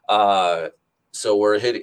Uh, 0.08 0.70
so 1.12 1.38
we're 1.38 1.60
hitting. 1.60 1.82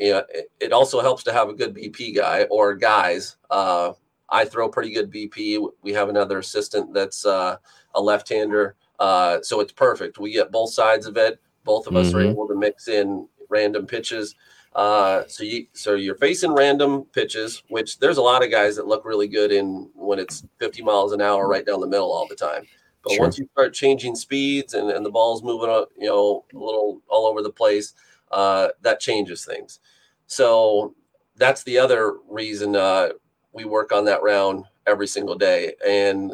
it 0.61 0.73
also 0.73 1.01
helps 1.01 1.23
to 1.25 1.33
have 1.33 1.49
a 1.49 1.55
good 1.55 1.75
BP 1.75 2.15
guy 2.15 2.43
or 2.51 2.75
guys. 2.75 3.37
Uh, 3.51 3.93
I 4.29 4.45
throw 4.45 4.69
pretty 4.69 4.93
good 4.93 5.11
BP. 5.11 5.67
We 5.83 5.93
have 5.93 6.09
another 6.09 6.39
assistant 6.39 6.93
that's 6.93 7.25
uh, 7.25 7.57
a 7.95 8.01
left-hander, 8.01 8.77
uh, 8.99 9.41
so 9.43 9.61
it's 9.61 9.73
perfect. 9.73 10.19
We 10.19 10.33
get 10.33 10.53
both 10.53 10.73
sides 10.73 11.07
of 11.07 11.17
it. 11.17 11.41
Both 11.65 11.87
of 11.87 11.97
us 11.97 12.09
mm-hmm. 12.09 12.19
are 12.19 12.23
able 12.23 12.49
to 12.49 12.55
mix 12.55 12.89
in 12.89 13.29
random 13.49 13.87
pitches. 13.87 14.35
Uh, 14.75 15.25
so 15.27 15.45
you 15.45 15.67
so 15.75 15.95
you're 15.95 16.17
facing 16.17 16.55
random 16.55 17.05
pitches, 17.13 17.63
which 17.69 17.99
there's 17.99 18.17
a 18.17 18.23
lot 18.23 18.43
of 18.43 18.51
guys 18.51 18.77
that 18.77 18.87
look 18.87 19.05
really 19.05 19.29
good 19.29 19.53
in 19.53 19.91
when 19.95 20.19
it's 20.19 20.45
50 20.59 20.83
miles 20.83 21.13
an 21.13 21.21
hour 21.21 21.47
right 21.47 21.67
down 21.67 21.81
the 21.81 21.87
middle 21.87 22.11
all 22.11 22.27
the 22.27 22.35
time. 22.35 22.67
But 23.03 23.13
sure. 23.13 23.21
once 23.21 23.39
you 23.39 23.49
start 23.53 23.75
changing 23.75 24.15
speeds 24.15 24.75
and, 24.75 24.91
and 24.91 25.05
the 25.05 25.11
ball's 25.11 25.43
moving, 25.43 25.69
up, 25.69 25.91
you 25.99 26.07
know, 26.07 26.45
a 26.55 26.59
little 26.59 27.03
all 27.09 27.27
over 27.27 27.43
the 27.43 27.51
place, 27.51 27.95
uh, 28.31 28.69
that 28.83 29.01
changes 29.01 29.45
things. 29.45 29.81
So 30.27 30.95
that's 31.37 31.65
the 31.65 31.79
other 31.79 32.15
reason 32.29 32.77
uh, 32.77 33.11
we 33.53 33.65
work 33.65 33.93
on 33.93 34.05
that 34.07 34.23
round 34.23 34.65
every 34.87 35.07
single 35.07 35.35
day. 35.35 35.75
And 35.87 36.31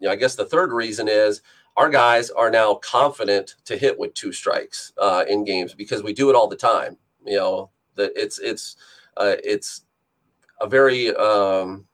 you 0.00 0.06
know, 0.06 0.10
I 0.10 0.16
guess 0.16 0.34
the 0.34 0.44
third 0.44 0.72
reason 0.72 1.08
is 1.08 1.42
our 1.78 1.88
guys 1.88 2.28
are 2.30 2.50
now 2.50 2.74
confident 2.74 3.54
to 3.64 3.76
hit 3.76 3.96
with 3.96 4.12
two 4.12 4.32
strikes 4.32 4.92
uh, 4.98 5.24
in 5.28 5.44
games 5.44 5.74
because 5.74 6.02
we 6.02 6.12
do 6.12 6.28
it 6.28 6.34
all 6.34 6.48
the 6.48 6.56
time. 6.56 6.96
You 7.24 7.36
know, 7.36 7.70
that 7.94 8.12
it's 8.16 8.40
it's 8.40 8.76
uh, 9.16 9.36
it's 9.44 9.82
a 10.60 10.68
very 10.68 11.14
um, 11.14 11.86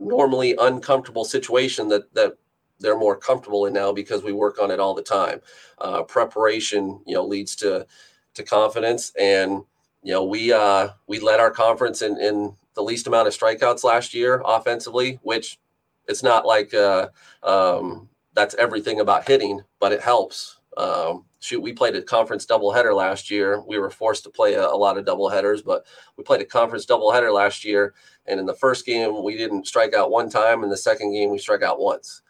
normally 0.00 0.56
uncomfortable 0.58 1.24
situation 1.24 1.88
that 1.88 2.12
that 2.14 2.36
they're 2.80 2.98
more 2.98 3.16
comfortable 3.16 3.66
in 3.66 3.72
now 3.72 3.92
because 3.92 4.24
we 4.24 4.32
work 4.32 4.58
on 4.60 4.72
it 4.72 4.80
all 4.80 4.94
the 4.94 5.02
time. 5.02 5.40
Uh, 5.78 6.02
preparation, 6.02 7.00
you 7.06 7.14
know, 7.14 7.24
leads 7.24 7.54
to 7.56 7.86
to 8.34 8.42
confidence, 8.42 9.12
and 9.18 9.62
you 10.02 10.12
know 10.12 10.24
we 10.24 10.52
uh, 10.52 10.88
we 11.06 11.20
led 11.20 11.38
our 11.38 11.52
conference 11.52 12.02
in 12.02 12.20
in 12.20 12.56
the 12.74 12.82
least 12.82 13.06
amount 13.06 13.28
of 13.28 13.34
strikeouts 13.34 13.84
last 13.84 14.14
year 14.14 14.42
offensively, 14.44 15.20
which 15.22 15.60
it's 16.08 16.24
not 16.24 16.44
like 16.44 16.74
uh, 16.74 17.08
um, 17.44 18.08
that's 18.36 18.54
everything 18.56 19.00
about 19.00 19.26
hitting, 19.26 19.62
but 19.80 19.92
it 19.92 20.00
helps. 20.00 20.60
Um, 20.76 21.24
shoot, 21.40 21.62
we 21.62 21.72
played 21.72 21.96
a 21.96 22.02
conference 22.02 22.44
doubleheader 22.44 22.94
last 22.94 23.30
year. 23.30 23.62
We 23.66 23.78
were 23.78 23.90
forced 23.90 24.24
to 24.24 24.30
play 24.30 24.54
a, 24.54 24.66
a 24.66 24.76
lot 24.76 24.98
of 24.98 25.06
doubleheaders, 25.06 25.64
but 25.64 25.86
we 26.16 26.22
played 26.22 26.42
a 26.42 26.44
conference 26.44 26.84
doubleheader 26.84 27.32
last 27.32 27.64
year. 27.64 27.94
And 28.26 28.38
in 28.38 28.44
the 28.44 28.54
first 28.54 28.84
game, 28.84 29.24
we 29.24 29.36
didn't 29.36 29.66
strike 29.66 29.94
out 29.94 30.10
one 30.10 30.28
time. 30.28 30.62
In 30.62 30.70
the 30.70 30.76
second 30.76 31.14
game, 31.14 31.30
we 31.30 31.38
struck 31.38 31.62
out 31.62 31.80
once. 31.80 32.20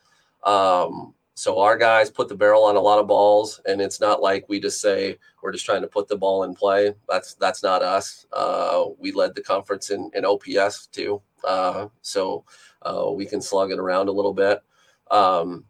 Um, 0.44 1.12
so 1.34 1.58
our 1.58 1.76
guys 1.76 2.08
put 2.08 2.28
the 2.28 2.36
barrel 2.36 2.64
on 2.64 2.76
a 2.76 2.80
lot 2.80 3.00
of 3.00 3.08
balls, 3.08 3.60
and 3.66 3.80
it's 3.80 4.00
not 4.00 4.22
like 4.22 4.48
we 4.48 4.60
just 4.60 4.80
say 4.80 5.18
we're 5.42 5.52
just 5.52 5.66
trying 5.66 5.82
to 5.82 5.88
put 5.88 6.08
the 6.08 6.16
ball 6.16 6.44
in 6.44 6.54
play. 6.54 6.94
That's 7.08 7.34
that's 7.34 7.62
not 7.62 7.82
us. 7.82 8.26
Uh, 8.32 8.84
we 8.98 9.12
led 9.12 9.34
the 9.34 9.42
conference 9.42 9.90
in, 9.90 10.10
in 10.14 10.24
OPS 10.24 10.86
too, 10.86 11.20
uh, 11.44 11.88
so 12.00 12.44
uh, 12.82 13.10
we 13.10 13.26
can 13.26 13.42
slug 13.42 13.70
it 13.70 13.78
around 13.78 14.08
a 14.08 14.12
little 14.12 14.32
bit. 14.32 14.62
Um, 15.10 15.64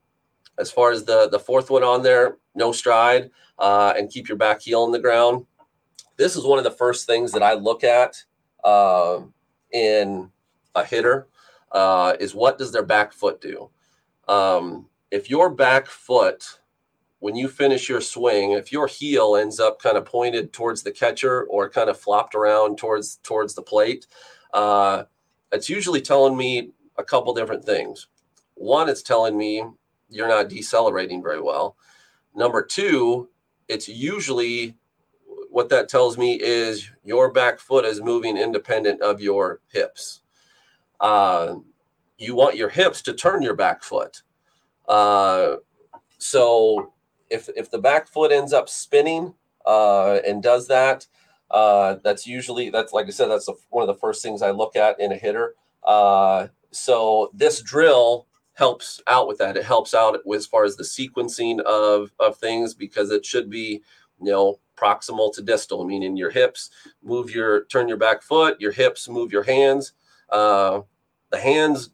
as 0.59 0.71
far 0.71 0.91
as 0.91 1.05
the 1.05 1.29
the 1.29 1.39
fourth 1.39 1.71
one 1.71 1.85
on 1.85 2.03
there, 2.03 2.39
no 2.55 2.73
stride 2.73 3.31
uh, 3.59 3.95
and 3.97 4.11
keep 4.11 4.29
your 4.29 4.39
back 4.39 4.63
heel 4.63 4.83
on 4.83 4.93
the 4.93 4.99
ground. 4.99 5.47
This 6.17 6.37
is 6.37 6.45
one 6.45 6.59
of 6.59 6.65
the 6.65 6.71
first 6.71 7.07
things 7.07 7.33
that 7.33 7.43
I 7.43 7.55
look 7.55 7.85
at 7.85 8.25
uh, 8.65 9.21
in 9.73 10.31
a 10.75 10.85
hitter 10.85 11.29
uh, 11.73 12.15
is 12.19 12.35
what 12.35 12.59
does 12.59 12.73
their 12.73 12.85
back 12.85 13.13
foot 13.13 13.41
do. 13.41 13.71
Um, 14.29 14.87
if 15.11 15.31
your 15.31 15.51
back 15.51 15.87
foot 15.87 16.61
when 17.21 17.35
you 17.35 17.49
finish 17.49 17.89
your 17.89 18.01
swing 18.01 18.53
if 18.53 18.73
your 18.73 18.87
heel 18.87 19.37
ends 19.37 19.59
up 19.59 19.81
kind 19.81 19.97
of 19.97 20.05
pointed 20.05 20.53
towards 20.53 20.83
the 20.83 20.91
catcher 20.91 21.45
or 21.45 21.69
kind 21.69 21.89
of 21.89 21.99
flopped 21.99 22.35
around 22.35 22.77
towards 22.77 23.17
towards 23.23 23.55
the 23.55 23.63
plate 23.63 24.07
uh, 24.53 25.05
it's 25.53 25.69
usually 25.69 26.01
telling 26.01 26.37
me 26.37 26.71
a 26.99 27.05
couple 27.05 27.33
different 27.35 27.65
things 27.65 28.09
one 28.55 28.89
it's 28.89 29.03
telling 29.03 29.37
me 29.37 29.65
you're 30.09 30.29
not 30.29 30.49
decelerating 30.49 31.23
very 31.23 31.41
well. 31.41 31.77
Number 32.35 32.63
two 32.63 33.29
it's 33.69 33.89
usually 33.89 34.77
what 35.51 35.69
that 35.71 35.89
tells 35.89 36.19
me 36.19 36.35
is 36.41 36.91
your 37.05 37.31
back 37.33 37.59
foot 37.59 37.85
is 37.85 38.01
moving 38.01 38.37
independent 38.37 39.01
of 39.01 39.21
your 39.21 39.61
hips. 39.73 40.21
Uh, 41.01 41.57
you 42.19 42.35
want 42.35 42.57
your 42.57 42.69
hips 42.69 43.03
to 43.03 43.13
turn 43.13 43.43
your 43.43 43.55
back 43.55 43.83
foot. 43.83 44.23
Uh, 44.89 45.57
so 46.19 46.93
if 47.31 47.49
if 47.57 47.71
the 47.71 47.79
back 47.79 48.09
foot 48.09 48.33
ends 48.33 48.53
up 48.53 48.69
spinning 48.69 49.35
uh, 49.67 50.19
and 50.27 50.43
does 50.43 50.69
that, 50.69 51.07
uh, 51.51 51.97
that's 52.05 52.27
usually 52.27 52.71
that's 52.71 52.93
like 52.93 53.07
I 53.07 53.11
said, 53.11 53.29
that's 53.29 53.49
a, 53.49 53.55
one 53.71 53.83
of 53.83 53.89
the 53.89 54.01
first 54.01 54.23
things 54.23 54.43
I 54.43 54.51
look 54.51 54.77
at 54.77 55.01
in 55.01 55.13
a 55.13 55.17
hitter. 55.17 55.55
Uh, 55.83 56.49
so 56.71 57.31
this 57.35 57.63
drill 57.63 58.26
helps 58.57 59.03
out 59.07 59.29
with 59.29 59.37
that. 59.39 59.57
It 59.57 59.65
helps 59.65 59.93
out 59.95 60.19
as 60.35 60.47
far 60.47 60.65
as 60.65 60.77
the 60.77 60.83
sequencing 60.83 61.61
of 61.61 62.11
of 62.19 62.37
things 62.39 62.75
because 62.75 63.11
it 63.11 63.25
should 63.25 63.49
be 63.51 63.83
you 64.21 64.33
know 64.33 64.59
proximal 64.77 65.33
to 65.35 65.43
distal, 65.43 65.85
meaning 65.85 66.17
your 66.17 66.31
hips 66.31 66.71
move 67.03 67.31
your 67.31 67.65
turn 67.67 67.87
your 67.87 67.99
back 67.99 68.23
foot, 68.23 68.61
your 68.61 68.73
hips 68.73 69.09
move 69.09 69.31
your 69.31 69.43
hands. 69.43 69.93
Uh, 70.31 70.81
the 71.31 71.39
hands 71.39 71.91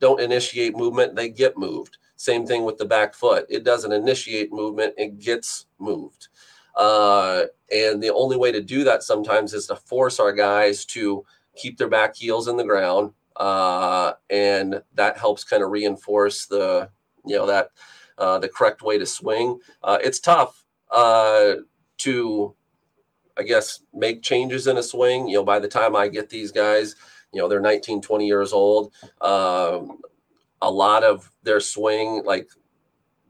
don't 0.00 0.20
initiate 0.20 0.76
movement; 0.76 1.14
they 1.14 1.28
get 1.28 1.58
moved. 1.58 1.98
Same 2.16 2.46
thing 2.46 2.64
with 2.64 2.78
the 2.78 2.84
back 2.84 3.14
foot. 3.14 3.46
It 3.48 3.64
doesn't 3.64 3.92
initiate 3.92 4.52
movement, 4.52 4.94
it 4.98 5.18
gets 5.18 5.66
moved. 5.78 6.28
Uh, 6.76 7.44
and 7.70 8.02
the 8.02 8.12
only 8.12 8.36
way 8.36 8.52
to 8.52 8.60
do 8.62 8.84
that 8.84 9.02
sometimes 9.02 9.54
is 9.54 9.66
to 9.66 9.76
force 9.76 10.20
our 10.20 10.32
guys 10.32 10.84
to 10.86 11.24
keep 11.56 11.76
their 11.76 11.88
back 11.88 12.16
heels 12.16 12.48
in 12.48 12.56
the 12.56 12.64
ground. 12.64 13.12
Uh, 13.40 14.12
and 14.28 14.82
that 14.92 15.16
helps 15.16 15.44
kind 15.44 15.62
of 15.62 15.70
reinforce 15.70 16.44
the, 16.44 16.90
you 17.24 17.34
know, 17.34 17.46
that 17.46 17.70
uh, 18.18 18.38
the 18.38 18.48
correct 18.48 18.82
way 18.82 18.98
to 18.98 19.06
swing. 19.06 19.58
Uh, 19.82 19.96
it's 20.04 20.20
tough 20.20 20.66
uh, 20.90 21.54
to, 21.96 22.54
I 23.38 23.42
guess, 23.42 23.80
make 23.94 24.22
changes 24.22 24.66
in 24.66 24.76
a 24.76 24.82
swing. 24.82 25.26
You 25.26 25.38
know, 25.38 25.44
by 25.44 25.58
the 25.58 25.68
time 25.68 25.96
I 25.96 26.08
get 26.08 26.28
these 26.28 26.52
guys, 26.52 26.96
you 27.32 27.40
know, 27.40 27.48
they're 27.48 27.60
19, 27.60 28.02
20 28.02 28.26
years 28.26 28.52
old. 28.52 28.92
Um, 29.22 30.02
a 30.60 30.70
lot 30.70 31.02
of 31.02 31.32
their 31.42 31.60
swing, 31.60 32.22
like 32.26 32.50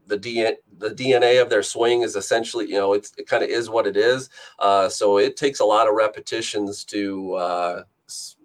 the 0.07 0.17
DNA, 0.17 0.55
the 0.77 0.89
DNA 0.89 1.41
of 1.41 1.49
their 1.49 1.63
swing 1.63 2.01
is 2.01 2.17
essentially, 2.17 2.67
you 2.67 2.75
know, 2.75 2.91
it's, 2.91 3.13
it 3.17 3.27
kind 3.27 3.45
of 3.45 3.49
is 3.49 3.69
what 3.69 3.87
it 3.87 3.95
is. 3.95 4.29
Uh, 4.59 4.89
so 4.89 5.19
it 5.19 5.37
takes 5.37 5.61
a 5.61 5.65
lot 5.65 5.87
of 5.87 5.95
repetitions 5.95 6.83
to 6.83 7.33
uh, 7.35 7.83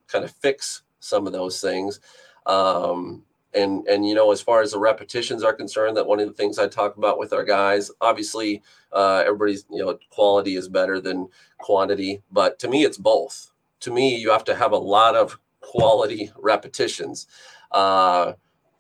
kind 0.07 0.25
of 0.25 0.31
fix 0.31 0.83
some 1.07 1.27
of 1.27 1.33
those 1.33 1.61
things. 1.61 2.01
Um, 2.47 3.25
and 3.55 3.87
and 3.89 4.07
you 4.07 4.15
know, 4.15 4.31
as 4.33 4.41
far 4.41 4.61
as 4.61 4.73
the 4.73 4.79
repetitions 4.79 5.43
are 5.43 5.53
concerned, 5.55 5.97
that 5.97 6.07
one 6.07 6.21
of 6.21 6.29
the 6.29 6.35
things 6.35 6.59
I 6.59 6.69
talk 6.69 6.97
about 6.97 7.19
with 7.19 7.33
our 7.33 7.45
guys, 7.45 7.91
obviously, 8.01 8.63
uh, 8.93 9.23
everybody's 9.27 9.65
you 9.71 9.85
know, 9.85 9.99
quality 10.11 10.57
is 10.57 10.69
better 10.69 11.01
than 11.01 11.29
quantity, 11.59 12.23
but 12.31 12.59
to 12.61 12.69
me, 12.69 12.85
it's 12.85 12.99
both. 12.99 13.53
To 13.81 13.91
me, 13.91 14.17
you 14.17 14.31
have 14.31 14.45
to 14.45 14.55
have 14.55 14.73
a 14.73 14.79
lot 14.79 15.17
of 15.17 15.39
quality 15.61 16.31
repetitions. 16.37 17.27
Uh, 17.73 18.35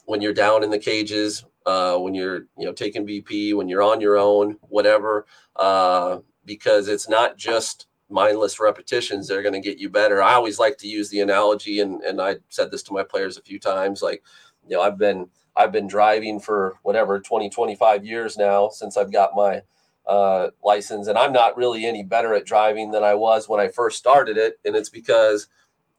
when 0.04 0.20
you're 0.20 0.32
down 0.32 0.62
in 0.62 0.70
the 0.70 0.78
cages, 0.78 1.44
uh, 1.64 1.96
when 1.96 2.14
you're 2.14 2.46
you 2.58 2.66
know 2.66 2.72
taking 2.72 3.06
BP, 3.06 3.54
when 3.54 3.68
you're 3.68 3.82
on 3.82 4.00
your 4.00 4.16
own, 4.16 4.56
whatever, 4.60 5.26
uh, 5.56 6.18
because 6.44 6.88
it's 6.88 7.08
not 7.08 7.36
just 7.36 7.86
mindless 8.08 8.60
repetitions 8.60 9.26
that 9.26 9.36
are 9.36 9.42
going 9.42 9.54
to 9.54 9.60
get 9.60 9.78
you 9.78 9.88
better. 9.88 10.22
I 10.22 10.34
always 10.34 10.58
like 10.58 10.78
to 10.78 10.88
use 10.88 11.08
the 11.10 11.20
analogy, 11.20 11.80
and 11.80 12.02
and 12.02 12.20
I 12.20 12.36
said 12.48 12.70
this 12.70 12.82
to 12.84 12.92
my 12.92 13.02
players 13.02 13.36
a 13.36 13.42
few 13.42 13.58
times, 13.58 14.02
like 14.02 14.22
you 14.68 14.76
know 14.76 14.82
I've 14.82 14.98
been 14.98 15.28
I've 15.56 15.72
been 15.72 15.86
driving 15.88 16.38
for 16.40 16.74
whatever 16.82 17.18
20 17.20 17.50
25 17.50 18.04
years 18.04 18.36
now 18.36 18.68
since 18.68 18.96
I've 18.96 19.12
got 19.12 19.34
my 19.34 19.62
uh, 20.06 20.50
license, 20.62 21.08
and 21.08 21.18
I'm 21.18 21.32
not 21.32 21.56
really 21.56 21.84
any 21.84 22.02
better 22.02 22.34
at 22.34 22.46
driving 22.46 22.90
than 22.90 23.02
I 23.02 23.14
was 23.14 23.48
when 23.48 23.60
I 23.60 23.68
first 23.68 23.98
started 23.98 24.36
it, 24.36 24.58
and 24.64 24.76
it's 24.76 24.90
because 24.90 25.48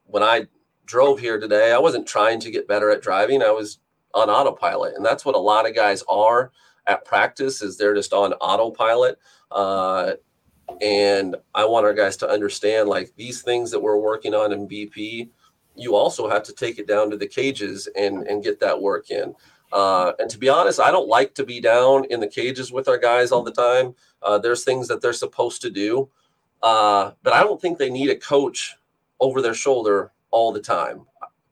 when 0.06 0.24
I 0.24 0.48
drove 0.86 1.20
here 1.20 1.40
today, 1.40 1.74
I 1.74 1.80
wasn't 1.80 2.08
trying 2.08 2.40
to 2.42 2.52
get 2.52 2.68
better 2.68 2.90
at 2.90 3.02
driving. 3.02 3.44
I 3.44 3.52
was 3.52 3.80
on 4.14 4.30
autopilot, 4.30 4.96
and 4.96 5.06
that's 5.06 5.26
what 5.26 5.36
a 5.36 5.40
lot 5.40 5.68
of 5.68 5.76
guys 5.76 6.04
are 6.10 6.52
at 6.88 7.04
practice. 7.04 7.62
Is 7.62 7.78
they're 7.78 7.96
just 7.96 8.14
on 8.14 8.34
autopilot. 8.34 9.20
Uh, 9.52 10.14
and 10.82 11.36
I 11.56 11.66
want 11.66 11.86
our 11.86 11.94
guys 11.94 12.18
to 12.18 12.30
understand 12.30 12.90
like 12.90 13.12
these 13.16 13.42
things 13.42 13.72
that 13.72 13.80
we're 13.80 13.98
working 13.98 14.34
on 14.34 14.52
in 14.52 14.68
BP, 14.68 15.30
you 15.76 15.96
also 15.96 16.30
have 16.30 16.44
to 16.44 16.54
take 16.54 16.80
it 16.80 16.88
down 16.88 17.10
to 17.12 17.18
the 17.18 17.28
cages 17.28 17.88
and 17.96 18.28
and 18.28 18.44
get 18.44 18.60
that 18.60 18.82
work 18.82 19.10
in. 19.12 19.36
Uh, 19.72 20.14
and 20.20 20.30
to 20.30 20.38
be 20.38 20.50
honest, 20.50 20.80
I 20.80 20.92
don't 20.92 21.10
like 21.10 21.34
to 21.36 21.46
be 21.46 21.60
down 21.60 22.06
in 22.06 22.20
the 22.20 22.28
cages 22.28 22.72
with 22.72 22.88
our 22.88 22.98
guys 22.98 23.32
all 23.32 23.44
the 23.44 23.52
time. 23.52 23.94
Uh, 24.24 24.38
there's 24.38 24.64
things 24.64 24.88
that 24.88 25.02
they're 25.02 25.14
supposed 25.14 25.62
to 25.62 25.70
do, 25.70 26.10
uh, 26.64 27.12
but 27.24 27.34
I 27.34 27.44
don't 27.44 27.62
think 27.62 27.78
they 27.78 27.90
need 27.90 28.10
a 28.10 28.16
coach 28.16 28.76
over 29.20 29.42
their 29.42 29.54
shoulder 29.54 30.12
all 30.32 30.54
the 30.54 30.62
time. 30.62 31.06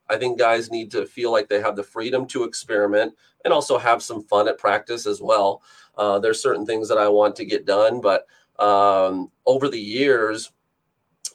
I 0.10 0.18
think 0.18 0.38
guys 0.38 0.72
need 0.72 0.92
to 0.92 1.06
feel 1.06 1.32
like 1.32 1.50
they 1.50 1.62
have 1.62 1.76
the 1.76 1.84
freedom 1.84 2.26
to 2.28 2.44
experiment 2.44 3.14
and 3.44 3.54
also 3.54 3.78
have 3.78 4.04
some 4.04 4.24
fun 4.24 4.48
at 4.48 4.58
practice 4.58 5.06
as 5.06 5.22
well. 5.22 5.62
Uh, 5.98 6.20
there's 6.20 6.42
certain 6.42 6.66
things 6.66 6.88
that 6.90 6.98
I 6.98 7.08
want 7.08 7.36
to 7.38 7.46
get 7.46 7.66
done, 7.66 8.02
but 8.02 8.28
um, 8.60 9.32
over 9.46 9.70
the 9.70 9.80
years, 9.80 10.52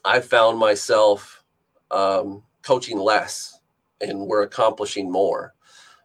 I 0.05 0.21
found 0.21 0.59
myself 0.59 1.45
um, 1.91 2.43
coaching 2.63 2.99
less 2.99 3.61
and 4.01 4.27
we're 4.27 4.43
accomplishing 4.43 5.11
more. 5.11 5.55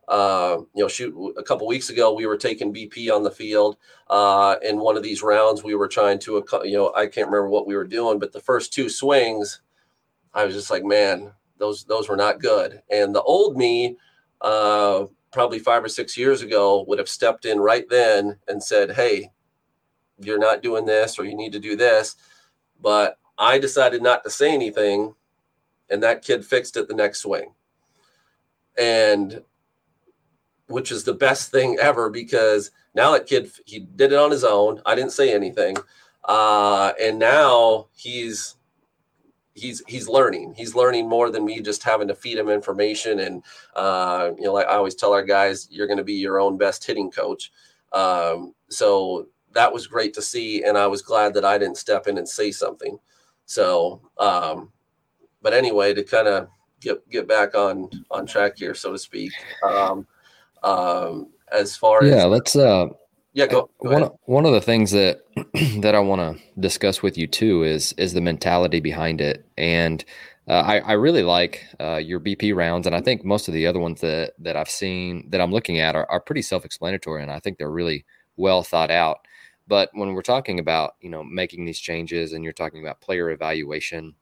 Uh, 0.07 0.57
you 0.75 0.83
know, 0.83 0.87
shoot, 0.87 1.33
a 1.37 1.43
couple 1.43 1.65
weeks 1.65 1.89
ago, 1.89 2.13
we 2.13 2.27
were 2.27 2.37
taking 2.37 2.73
BP 2.73 3.11
on 3.11 3.23
the 3.23 3.31
field. 3.31 3.77
Uh, 4.07 4.55
in 4.61 4.79
one 4.79 4.97
of 4.97 5.03
these 5.03 5.23
rounds, 5.23 5.63
we 5.63 5.73
were 5.73 5.87
trying 5.87 6.19
to, 6.19 6.43
you 6.63 6.73
know, 6.73 6.93
I 6.95 7.07
can't 7.07 7.27
remember 7.27 7.49
what 7.49 7.65
we 7.65 7.75
were 7.75 7.87
doing, 7.87 8.19
but 8.19 8.31
the 8.31 8.39
first 8.39 8.71
two 8.71 8.87
swings, 8.87 9.61
I 10.33 10.45
was 10.45 10.53
just 10.53 10.69
like, 10.69 10.83
man, 10.83 11.31
those 11.57 11.85
those 11.85 12.07
were 12.09 12.17
not 12.17 12.41
good. 12.41 12.81
And 12.91 13.15
the 13.15 13.23
old 13.23 13.57
me, 13.57 13.97
uh, 14.41 15.05
probably 15.31 15.59
five 15.59 15.83
or 15.83 15.89
six 15.89 16.17
years 16.17 16.41
ago, 16.41 16.85
would 16.87 16.99
have 16.99 17.09
stepped 17.09 17.45
in 17.45 17.59
right 17.59 17.85
then 17.89 18.37
and 18.47 18.61
said, 18.61 18.91
"Hey, 18.91 19.31
you're 20.19 20.39
not 20.39 20.63
doing 20.63 20.85
this, 20.85 21.19
or 21.19 21.25
you 21.25 21.35
need 21.35 21.53
to 21.53 21.59
do 21.59 21.75
this." 21.75 22.15
But 22.81 23.17
I 23.37 23.59
decided 23.59 24.01
not 24.01 24.23
to 24.23 24.29
say 24.29 24.53
anything, 24.53 25.15
and 25.89 26.03
that 26.03 26.23
kid 26.23 26.45
fixed 26.45 26.77
it 26.77 26.87
the 26.87 26.93
next 26.93 27.19
swing. 27.19 27.53
And 28.77 29.41
which 30.67 30.91
is 30.91 31.03
the 31.03 31.13
best 31.13 31.51
thing 31.51 31.77
ever 31.79 32.09
because 32.09 32.71
now 32.95 33.11
that 33.11 33.27
kid 33.27 33.51
he 33.65 33.79
did 33.79 34.11
it 34.11 34.17
on 34.17 34.31
his 34.31 34.43
own. 34.43 34.81
I 34.85 34.95
didn't 34.95 35.11
say 35.11 35.33
anything, 35.33 35.77
uh, 36.23 36.93
and 36.99 37.19
now 37.19 37.87
he's 37.95 38.55
he's 39.53 39.83
he's 39.87 40.07
learning. 40.07 40.53
He's 40.55 40.75
learning 40.75 41.07
more 41.07 41.29
than 41.29 41.45
me 41.45 41.61
just 41.61 41.83
having 41.83 42.07
to 42.07 42.15
feed 42.15 42.37
him 42.37 42.49
information. 42.49 43.19
And 43.19 43.43
uh, 43.75 44.31
you 44.37 44.45
know, 44.45 44.53
like 44.53 44.67
I 44.67 44.75
always 44.75 44.95
tell 44.95 45.13
our 45.13 45.23
guys, 45.23 45.67
you're 45.69 45.87
going 45.87 45.97
to 45.97 46.03
be 46.03 46.13
your 46.13 46.39
own 46.39 46.57
best 46.57 46.85
hitting 46.85 47.11
coach. 47.11 47.51
Um, 47.91 48.53
so 48.69 49.27
that 49.55 49.73
was 49.73 49.87
great 49.87 50.15
to 50.15 50.23
see, 50.23 50.63
and 50.63 50.77
I 50.77 50.87
was 50.87 51.03
glad 51.03 51.35
that 51.35 51.45
I 51.45 51.59
didn't 51.59 51.77
step 51.77 52.07
in 52.07 52.19
and 52.19 52.29
say 52.29 52.51
something. 52.51 52.99
So, 53.47 54.01
um, 54.19 54.73
but 55.41 55.53
anyway, 55.53 55.93
to 55.95 56.03
kind 56.03 56.27
of 56.29 56.49
get 56.81 57.09
get 57.09 57.27
back 57.27 57.55
on 57.55 57.89
on 58.11 58.27
track 58.27 58.57
here, 58.57 58.75
so 58.75 58.93
to 58.93 58.99
speak. 58.99 59.45
Um, 59.63 60.07
um, 60.63 61.29
as 61.51 61.77
far 61.77 62.03
yeah, 62.03 62.07
as 62.07 62.17
yeah, 62.17 62.25
let's 62.25 62.55
uh 62.55 62.87
Yeah, 63.33 63.47
go, 63.47 63.69
go 63.81 63.89
one, 63.89 64.09
one 64.25 64.45
of 64.45 64.53
the 64.53 64.61
things 64.61 64.91
that 64.91 65.21
that 65.81 65.95
I 65.95 65.99
want 65.99 66.21
to 66.21 66.43
discuss 66.59 67.03
with 67.03 67.17
you 67.17 67.27
too 67.27 67.63
is 67.63 67.93
is 67.93 68.13
the 68.13 68.21
mentality 68.21 68.79
behind 68.79 69.21
it, 69.21 69.45
and 69.57 70.03
uh, 70.47 70.53
I, 70.65 70.79
I 70.79 70.93
really 70.93 71.23
like 71.23 71.65
uh, 71.79 71.97
your 71.97 72.19
BP 72.19 72.55
rounds, 72.55 72.87
and 72.87 72.95
I 72.95 73.01
think 73.01 73.25
most 73.25 73.47
of 73.47 73.53
the 73.53 73.67
other 73.67 73.79
ones 73.79 74.01
that 74.01 74.33
that 74.39 74.55
I've 74.57 74.69
seen 74.69 75.29
that 75.31 75.41
I'm 75.41 75.51
looking 75.51 75.79
at 75.79 75.95
are, 75.95 76.09
are 76.09 76.21
pretty 76.21 76.41
self-explanatory, 76.43 77.21
and 77.23 77.31
I 77.31 77.39
think 77.39 77.57
they're 77.57 77.71
really 77.71 78.05
well 78.37 78.63
thought 78.63 78.91
out. 78.91 79.24
But 79.67 79.89
when 79.93 80.13
we're 80.13 80.21
talking 80.21 80.59
about 80.59 80.95
you 81.01 81.09
know 81.09 81.23
making 81.23 81.65
these 81.65 81.79
changes, 81.79 82.33
and 82.33 82.43
you're 82.43 82.53
talking 82.53 82.83
about 82.83 83.01
player 83.01 83.29
evaluation, 83.31 84.15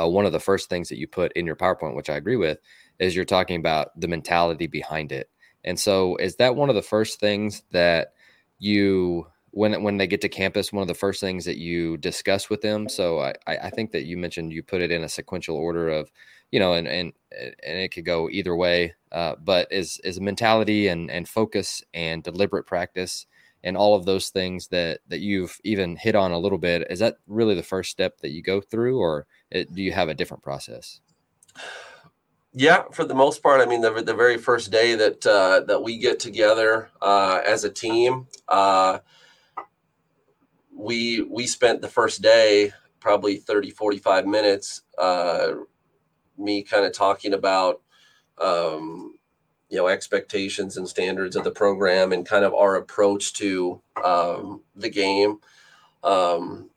uh, 0.00 0.08
one 0.08 0.26
of 0.26 0.32
the 0.32 0.40
first 0.40 0.68
things 0.68 0.88
that 0.88 0.98
you 0.98 1.06
put 1.06 1.32
in 1.32 1.46
your 1.46 1.56
PowerPoint, 1.56 1.94
which 1.96 2.10
I 2.10 2.16
agree 2.16 2.36
with, 2.36 2.58
is 2.98 3.14
you're 3.14 3.24
talking 3.24 3.58
about 3.58 3.98
the 4.00 4.08
mentality 4.08 4.66
behind 4.66 5.12
it. 5.12 5.30
And 5.64 5.78
so, 5.78 6.16
is 6.16 6.36
that 6.36 6.56
one 6.56 6.68
of 6.68 6.74
the 6.74 6.82
first 6.82 7.20
things 7.20 7.62
that 7.72 8.12
you 8.58 9.26
when 9.54 9.82
when 9.82 9.96
they 9.98 10.06
get 10.06 10.20
to 10.22 10.28
campus, 10.28 10.72
one 10.72 10.82
of 10.82 10.88
the 10.88 10.94
first 10.94 11.20
things 11.20 11.44
that 11.44 11.56
you 11.58 11.96
discuss 11.96 12.50
with 12.50 12.60
them? 12.60 12.88
So 12.88 13.20
I, 13.20 13.34
I 13.46 13.70
think 13.70 13.92
that 13.92 14.04
you 14.04 14.16
mentioned 14.16 14.52
you 14.52 14.62
put 14.62 14.82
it 14.82 14.90
in 14.90 15.04
a 15.04 15.08
sequential 15.08 15.56
order 15.56 15.88
of, 15.88 16.10
you 16.50 16.58
know, 16.58 16.74
and 16.74 16.88
and 16.88 17.12
and 17.32 17.78
it 17.78 17.88
could 17.92 18.04
go 18.04 18.28
either 18.30 18.54
way. 18.54 18.94
Uh, 19.12 19.36
but 19.42 19.68
is 19.70 20.00
is 20.04 20.20
mentality 20.20 20.88
and 20.88 21.10
and 21.10 21.28
focus 21.28 21.82
and 21.94 22.22
deliberate 22.22 22.66
practice 22.66 23.26
and 23.64 23.76
all 23.76 23.96
of 23.96 24.04
those 24.04 24.28
things 24.28 24.68
that 24.68 25.00
that 25.08 25.20
you've 25.20 25.58
even 25.64 25.96
hit 25.96 26.14
on 26.14 26.30
a 26.30 26.38
little 26.38 26.58
bit 26.58 26.86
is 26.90 27.00
that 27.00 27.16
really 27.26 27.54
the 27.54 27.62
first 27.62 27.90
step 27.90 28.18
that 28.20 28.30
you 28.30 28.42
go 28.42 28.60
through 28.60 28.98
or 28.98 29.26
it, 29.50 29.74
do 29.74 29.82
you 29.82 29.90
have 29.90 30.08
a 30.08 30.14
different 30.14 30.42
process? 30.42 31.00
Yeah, 32.52 32.84
for 32.92 33.04
the 33.04 33.14
most 33.14 33.42
part, 33.42 33.60
I 33.60 33.66
mean, 33.66 33.80
the, 33.80 33.90
the 33.90 34.14
very 34.14 34.38
first 34.38 34.70
day 34.70 34.94
that 34.94 35.26
uh, 35.26 35.62
that 35.66 35.82
we 35.82 35.98
get 35.98 36.20
together 36.20 36.90
uh, 37.02 37.40
as 37.44 37.64
a 37.64 37.70
team, 37.70 38.28
uh, 38.46 39.00
we 40.72 41.22
we 41.22 41.48
spent 41.48 41.80
the 41.80 41.88
first 41.88 42.22
day 42.22 42.72
probably 43.00 43.36
30, 43.36 43.70
45 43.70 44.26
minutes, 44.26 44.82
uh, 44.98 45.52
me 46.38 46.62
kind 46.62 46.86
of 46.86 46.92
talking 46.92 47.34
about, 47.34 47.82
um, 48.38 49.18
you 49.74 49.80
know, 49.80 49.88
expectations 49.88 50.76
and 50.76 50.88
standards 50.88 51.34
of 51.34 51.42
the 51.42 51.50
program 51.50 52.12
and 52.12 52.24
kind 52.24 52.44
of 52.44 52.54
our 52.54 52.76
approach 52.76 53.32
to 53.32 53.80
um, 54.04 54.62
the 54.76 54.88
game. 54.88 55.38
Um, 56.04 56.70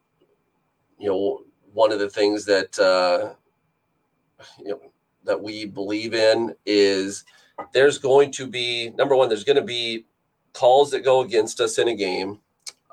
you 0.97 1.07
know, 1.07 1.41
one 1.73 1.91
of 1.91 1.99
the 1.99 2.09
things 2.09 2.45
that, 2.45 2.79
uh, 2.79 3.35
you 4.57 4.69
know, 4.69 4.81
that 5.25 5.43
we 5.43 5.65
believe 5.65 6.15
in 6.15 6.55
is 6.65 7.23
there's 7.71 7.99
going 7.99 8.31
to 8.31 8.47
be 8.47 8.89
number 8.97 9.15
one 9.15 9.29
there's 9.29 9.43
going 9.43 9.57
to 9.57 9.61
be 9.61 10.05
calls 10.53 10.89
that 10.89 11.03
go 11.03 11.21
against 11.21 11.61
us 11.61 11.77
in 11.77 11.87
a 11.87 11.95
game 11.95 12.39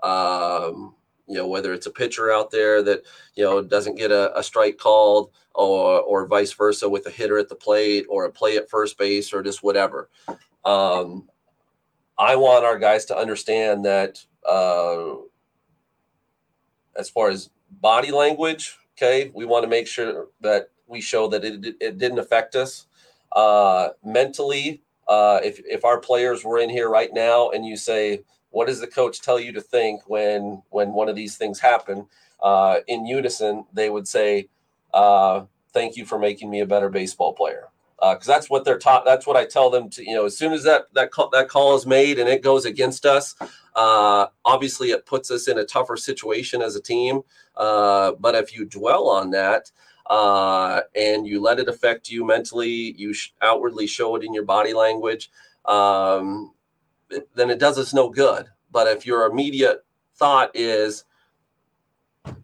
um, 0.03 0.95
you 1.27 1.35
know 1.35 1.47
whether 1.47 1.73
it's 1.73 1.87
a 1.87 1.91
pitcher 1.91 2.33
out 2.33 2.51
there 2.51 2.83
that 2.83 3.03
you 3.35 3.45
know 3.45 3.63
doesn't 3.63 3.97
get 3.97 4.11
a, 4.11 4.37
a, 4.39 4.43
strike 4.43 4.79
called 4.79 5.31
or 5.55 6.01
or 6.01 6.27
vice 6.27 6.53
versa 6.53 6.89
with 6.89 7.07
a 7.07 7.11
hitter 7.11 7.39
at 7.39 7.49
the 7.49 7.55
plate 7.55 8.07
or 8.09 8.25
a 8.25 8.31
play 8.31 8.57
at 8.57 8.69
first 8.69 8.99
base 8.99 9.33
or 9.33 9.43
just 9.43 9.63
whatever 9.63 10.09
um, 10.65 11.29
i 12.19 12.37
want 12.37 12.65
our 12.65 12.79
guys 12.79 13.05
to 13.05 13.17
understand 13.17 13.85
that 13.85 14.25
uh, 14.49 15.15
as 16.97 17.09
far 17.09 17.31
as 17.31 17.51
body 17.81 18.11
language 18.11 18.77
okay 18.97 19.31
we 19.35 19.45
want 19.45 19.63
to 19.63 19.69
make 19.69 19.87
sure 19.87 20.27
that 20.41 20.69
we 20.87 21.01
show 21.01 21.29
that 21.29 21.45
it, 21.45 21.77
it 21.81 21.99
didn't 21.99 22.19
affect 22.19 22.55
us 22.55 22.87
uh, 23.35 23.91
mentally. 24.05 24.83
Uh, 25.07 25.39
if 25.45 25.61
if 25.67 25.85
our 25.85 26.01
players 26.01 26.45
were 26.45 26.59
in 26.59 26.71
here 26.71 26.89
right 26.89 27.13
now 27.13 27.51
and 27.51 27.67
you 27.67 27.77
say, 27.77 28.23
"What 28.55 28.69
does 28.69 28.81
the 28.81 28.87
coach 28.87 29.21
tell 29.21 29.39
you 29.39 29.53
to 29.53 29.61
think 29.61 30.03
when 30.09 30.63
when 30.71 30.93
one 30.93 31.09
of 31.09 31.17
these 31.17 31.37
things 31.37 31.61
happen?" 31.61 32.07
Uh, 32.43 32.81
in 32.87 33.07
unison, 33.07 33.65
they 33.73 33.91
would 33.91 34.09
say, 34.09 34.49
uh, 34.93 35.45
"Thank 35.73 35.97
you 35.97 36.05
for 36.07 36.19
making 36.19 36.51
me 36.51 36.61
a 36.61 36.67
better 36.67 36.89
baseball 36.89 37.33
player." 37.35 37.69
Because 38.01 38.29
uh, 38.29 38.33
that's 38.33 38.51
what 38.51 38.65
they're 38.65 38.79
taught. 38.79 39.05
That's 39.05 39.27
what 39.27 39.37
I 39.37 39.45
tell 39.47 39.71
them 39.71 39.89
to. 39.91 40.05
You 40.05 40.15
know, 40.15 40.27
as 40.27 40.37
soon 40.37 40.53
as 40.53 40.65
that 40.65 40.87
that 40.95 41.11
call, 41.11 41.31
that 41.31 41.49
call 41.49 41.75
is 41.75 41.87
made 41.87 42.19
and 42.19 42.29
it 42.29 42.43
goes 42.43 42.65
against 42.65 43.07
us, 43.07 43.35
uh, 43.75 44.27
obviously 44.45 44.91
it 44.91 45.07
puts 45.07 45.31
us 45.31 45.49
in 45.49 45.59
a 45.59 45.65
tougher 45.65 45.97
situation 45.97 46.63
as 46.63 46.77
a 46.77 46.83
team. 46.83 47.23
but 47.57 48.35
if 48.35 48.55
you 48.55 48.65
dwell 48.65 49.09
on 49.09 49.31
that, 49.31 49.71
uh, 50.07 50.83
and 50.95 51.27
you 51.27 51.41
let 51.41 51.59
it 51.59 51.69
affect 51.69 52.11
you 52.11 52.25
mentally, 52.25 52.95
you 52.99 53.13
sh- 53.15 53.33
outwardly 53.41 53.87
show 53.87 54.17
it 54.17 54.25
in 54.25 54.35
your 54.35 54.45
body 54.45 54.75
language, 54.75 55.31
um, 55.65 56.53
then 57.35 57.51
it 57.51 57.59
does 57.59 57.79
us 57.79 57.95
no 57.95 58.11
good. 58.11 58.47
But 58.71 58.89
if 58.89 59.07
your 59.07 59.27
immediate 59.27 59.85
thought 60.17 60.51
is, 60.55 61.05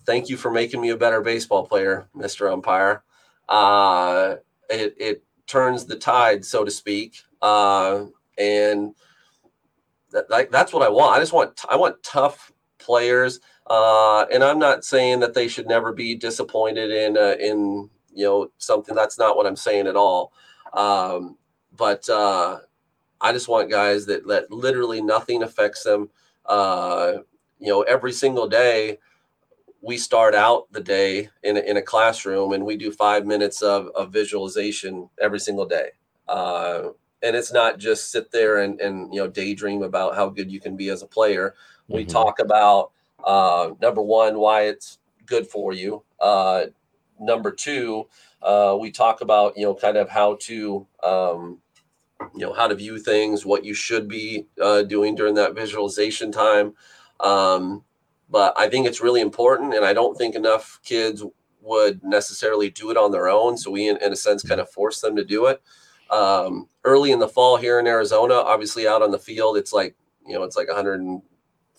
thank 0.07 0.29
you 0.29 0.37
for 0.37 0.51
making 0.51 0.81
me 0.81 0.91
a 0.91 0.97
better 0.97 1.21
baseball 1.21 1.67
player, 1.67 2.09
Mr. 2.17 2.53
Umpire, 2.53 3.03
uh, 3.49 4.37
it, 4.69 4.95
it 4.99 5.25
turns 5.47 5.87
the 5.87 5.97
tide, 5.97 6.45
so 6.45 6.65
to 6.65 6.71
speak. 6.71 7.17
Uh, 7.43 8.07
and 8.39 8.95
that, 10.13 10.51
that's 10.51 10.73
what 10.73 10.83
I 10.83 10.89
want. 10.89 11.17
I 11.17 11.21
just 11.21 11.33
want, 11.33 11.65
I 11.69 11.77
want 11.77 12.03
tough 12.03 12.53
players 12.79 13.41
uh, 13.71 14.27
and 14.33 14.43
I'm 14.43 14.59
not 14.59 14.85
saying 14.85 15.21
that 15.21 15.33
they 15.33 15.47
should 15.47 15.69
never 15.69 15.93
be 15.93 16.17
disappointed 16.17 16.91
in 16.91 17.17
uh, 17.17 17.37
in 17.39 17.89
you 18.13 18.25
know 18.25 18.51
something. 18.59 18.97
That's 18.97 19.17
not 19.17 19.37
what 19.37 19.47
I'm 19.47 19.55
saying 19.57 19.87
at 19.87 19.95
all. 19.95 20.33
Um, 20.75 21.39
but 21.77 22.09
uh, 22.09 22.59
I 23.21 23.33
just 23.33 23.49
want 23.49 23.71
guys 23.71 24.07
that 24.07 24.27
that 24.29 24.51
literally 24.51 25.03
nothing 25.03 25.43
affects 25.43 25.85
them. 25.85 26.11
Uh, 26.47 27.19
you 27.59 27.69
know, 27.69 27.83
every 27.83 28.13
single 28.13 28.49
day 28.49 28.99
we 29.83 29.97
start 29.97 30.35
out 30.35 30.71
the 30.73 30.81
day 30.81 31.29
in 31.43 31.57
a, 31.57 31.61
in 31.61 31.77
a 31.77 31.83
classroom 31.83 32.53
and 32.53 32.65
we 32.65 32.77
do 32.77 32.93
five 32.93 33.27
minutes 33.27 33.63
of, 33.63 33.87
of 33.89 34.13
visualization 34.13 35.09
every 35.21 35.41
single 35.41 35.65
day. 35.67 35.91
Uh, 36.29 36.91
and 37.23 37.35
it's 37.35 37.53
not 37.53 37.79
just 37.79 38.11
sit 38.11 38.31
there 38.31 38.59
and, 38.59 38.81
and 38.81 39.13
you 39.13 39.21
know 39.21 39.29
daydream 39.29 39.83
about 39.83 40.15
how 40.15 40.29
good 40.29 40.51
you 40.51 40.61
can 40.61 40.77
be 40.77 40.89
as 40.89 41.03
a 41.03 41.07
player. 41.07 41.55
We 41.89 42.03
mm-hmm. 42.03 42.13
talk 42.13 42.39
about 42.39 42.93
uh, 43.25 43.71
number 43.81 44.03
one, 44.03 44.39
why 44.39 44.63
it's 44.63 44.99
good 45.27 45.47
for 45.47 45.73
you. 45.73 46.03
Uh, 46.19 46.67
number 47.19 47.51
two, 47.51 48.07
uh, 48.43 48.77
we 48.81 48.91
talk 48.91 49.21
about 49.21 49.57
you 49.57 49.65
know 49.65 49.75
kind 49.75 49.97
of 49.97 50.09
how 50.09 50.37
to 50.41 50.87
um, 51.03 51.59
you 52.35 52.47
know 52.47 52.53
how 52.53 52.67
to 52.67 52.75
view 52.75 52.99
things, 52.99 53.47
what 53.47 53.65
you 53.65 53.75
should 53.75 54.09
be 54.09 54.47
uh, 54.61 54.83
doing 54.83 55.15
during 55.15 55.35
that 55.35 55.55
visualization 55.55 56.33
time. 56.33 56.75
Um, 57.21 57.85
but 58.29 58.55
I 58.57 58.69
think 58.69 58.87
it's 58.87 59.01
really 59.01 59.21
important, 59.21 59.75
and 59.75 59.85
I 59.85 59.93
don't 59.93 60.17
think 60.17 60.35
enough 60.35 60.81
kids 60.85 61.25
would 61.61 62.03
necessarily 62.03 62.71
do 62.71 62.91
it 62.91 62.97
on 62.97 63.11
their 63.11 63.29
own. 63.29 63.57
So 63.57 63.71
we, 63.71 63.89
in, 63.89 63.97
in 63.99 64.13
a 64.13 64.17
sense, 64.17 64.43
kind 64.43 64.61
of 64.61 64.71
force 64.71 65.01
them 65.01 65.17
to 65.17 65.25
do 65.25 65.47
it. 65.47 65.61
Um, 66.11 66.69
early 66.85 67.13
in 67.13 67.19
the 67.19 67.29
fall 67.29 67.57
here 67.57 67.79
in 67.79 67.87
Arizona, 67.87 68.35
obviously 68.35 68.87
out 68.87 69.03
on 69.03 69.11
the 69.11 69.19
field, 69.19 69.57
it's 69.57 69.73
like 69.73 69.95
you 70.27 70.35
know 70.35 70.43
it's 70.43 70.57
like 70.57 70.69
100 70.69 71.21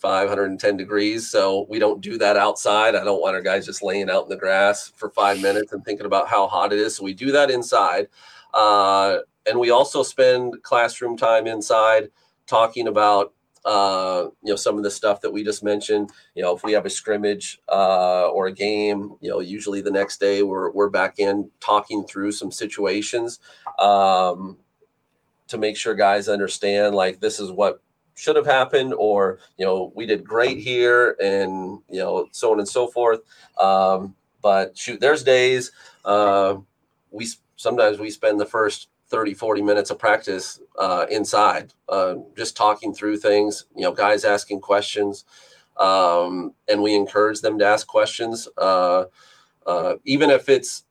510 0.02 0.78
degrees. 0.78 1.30
So 1.30 1.68
we 1.70 1.78
don't 1.78 2.02
do 2.02 2.18
that 2.18 2.36
outside. 2.36 2.96
I 2.96 3.04
don't 3.04 3.22
want 3.22 3.36
our 3.36 3.42
guys 3.42 3.68
just 3.68 3.84
laying 3.84 4.10
out 4.10 4.24
in 4.24 4.30
the 4.30 4.36
grass 4.36 4.92
for 4.96 5.12
five 5.12 5.40
minutes 5.42 5.72
and 5.74 5.86
thinking 5.86 6.08
about 6.08 6.28
how 6.28 6.48
hot 6.48 6.74
it 6.74 6.80
is. 6.80 6.96
So 6.96 7.04
we 7.04 7.14
do 7.14 7.32
that 7.32 7.52
inside. 7.52 8.08
Uh, 8.54 9.20
and 9.46 9.60
we 9.60 9.70
also 9.72 10.04
spend 10.04 10.62
classroom 10.64 11.18
time 11.18 11.48
inside 11.48 12.10
talking 12.48 12.88
about 12.88 13.34
uh, 13.66 14.26
you 14.44 14.52
know 14.52 14.56
some 14.56 14.78
of 14.78 14.84
the 14.84 14.92
stuff 14.92 15.22
that 15.22 15.32
we 15.32 15.44
just 15.44 15.64
mentioned. 15.64 16.12
You 16.36 16.44
know, 16.44 16.56
if 16.56 16.64
we 16.64 16.74
have 16.74 16.86
a 16.86 16.90
scrimmage 16.90 17.60
uh, 17.70 18.28
or 18.30 18.48
a 18.48 18.52
game, 18.54 19.16
you 19.22 19.30
know, 19.30 19.40
usually 19.40 19.82
the 19.82 19.92
next 19.92 20.20
day 20.20 20.44
we're 20.44 20.72
we're 20.72 20.90
back 20.90 21.20
in 21.20 21.50
talking 21.60 22.04
through 22.04 22.32
some 22.32 22.52
situations 22.52 23.40
um, 23.80 24.58
to 25.48 25.58
make 25.58 25.78
sure 25.78 25.94
guys 25.94 26.28
understand 26.28 26.96
like 26.96 27.20
this 27.20 27.40
is 27.40 27.52
what 27.52 27.82
should 28.16 28.36
have 28.36 28.46
happened 28.46 28.94
or 28.98 29.40
you 29.58 29.66
know 29.66 29.92
we 29.96 30.06
did 30.06 30.24
great 30.24 30.60
here 30.60 31.16
and 31.22 31.80
you 31.90 32.00
know 32.00 32.28
so 32.32 32.52
on 32.52 32.60
and 32.60 32.68
so 32.68 32.88
forth 32.88 33.22
um, 33.60 34.16
but 34.42 34.78
shoot 34.78 35.00
there's 35.00 35.24
days 35.24 35.72
uh, 36.06 36.56
we 37.12 37.28
sometimes 37.56 38.00
we 38.00 38.10
spend 38.10 38.40
the 38.40 38.46
first 38.46 38.90
30 39.12 39.34
40 39.34 39.62
minutes 39.62 39.92
of 39.92 40.00
practice 40.00 40.62
uh, 40.80 41.06
inside 41.12 41.74
uh, 41.90 42.16
just 42.36 42.56
talking 42.56 42.94
through 42.94 43.18
things 43.18 43.66
you 43.76 43.84
know 43.84 43.92
guys 43.92 44.24
asking 44.24 44.60
questions 44.60 45.26
um, 45.78 46.54
and 46.70 46.82
we 46.82 46.96
encourage 46.96 47.42
them 47.42 47.60
to 47.60 47.66
ask 47.66 47.86
questions 47.86 48.48
uh, 48.58 49.04
uh, 49.68 49.94
even 50.06 50.30
if 50.30 50.48
it's 50.48 50.86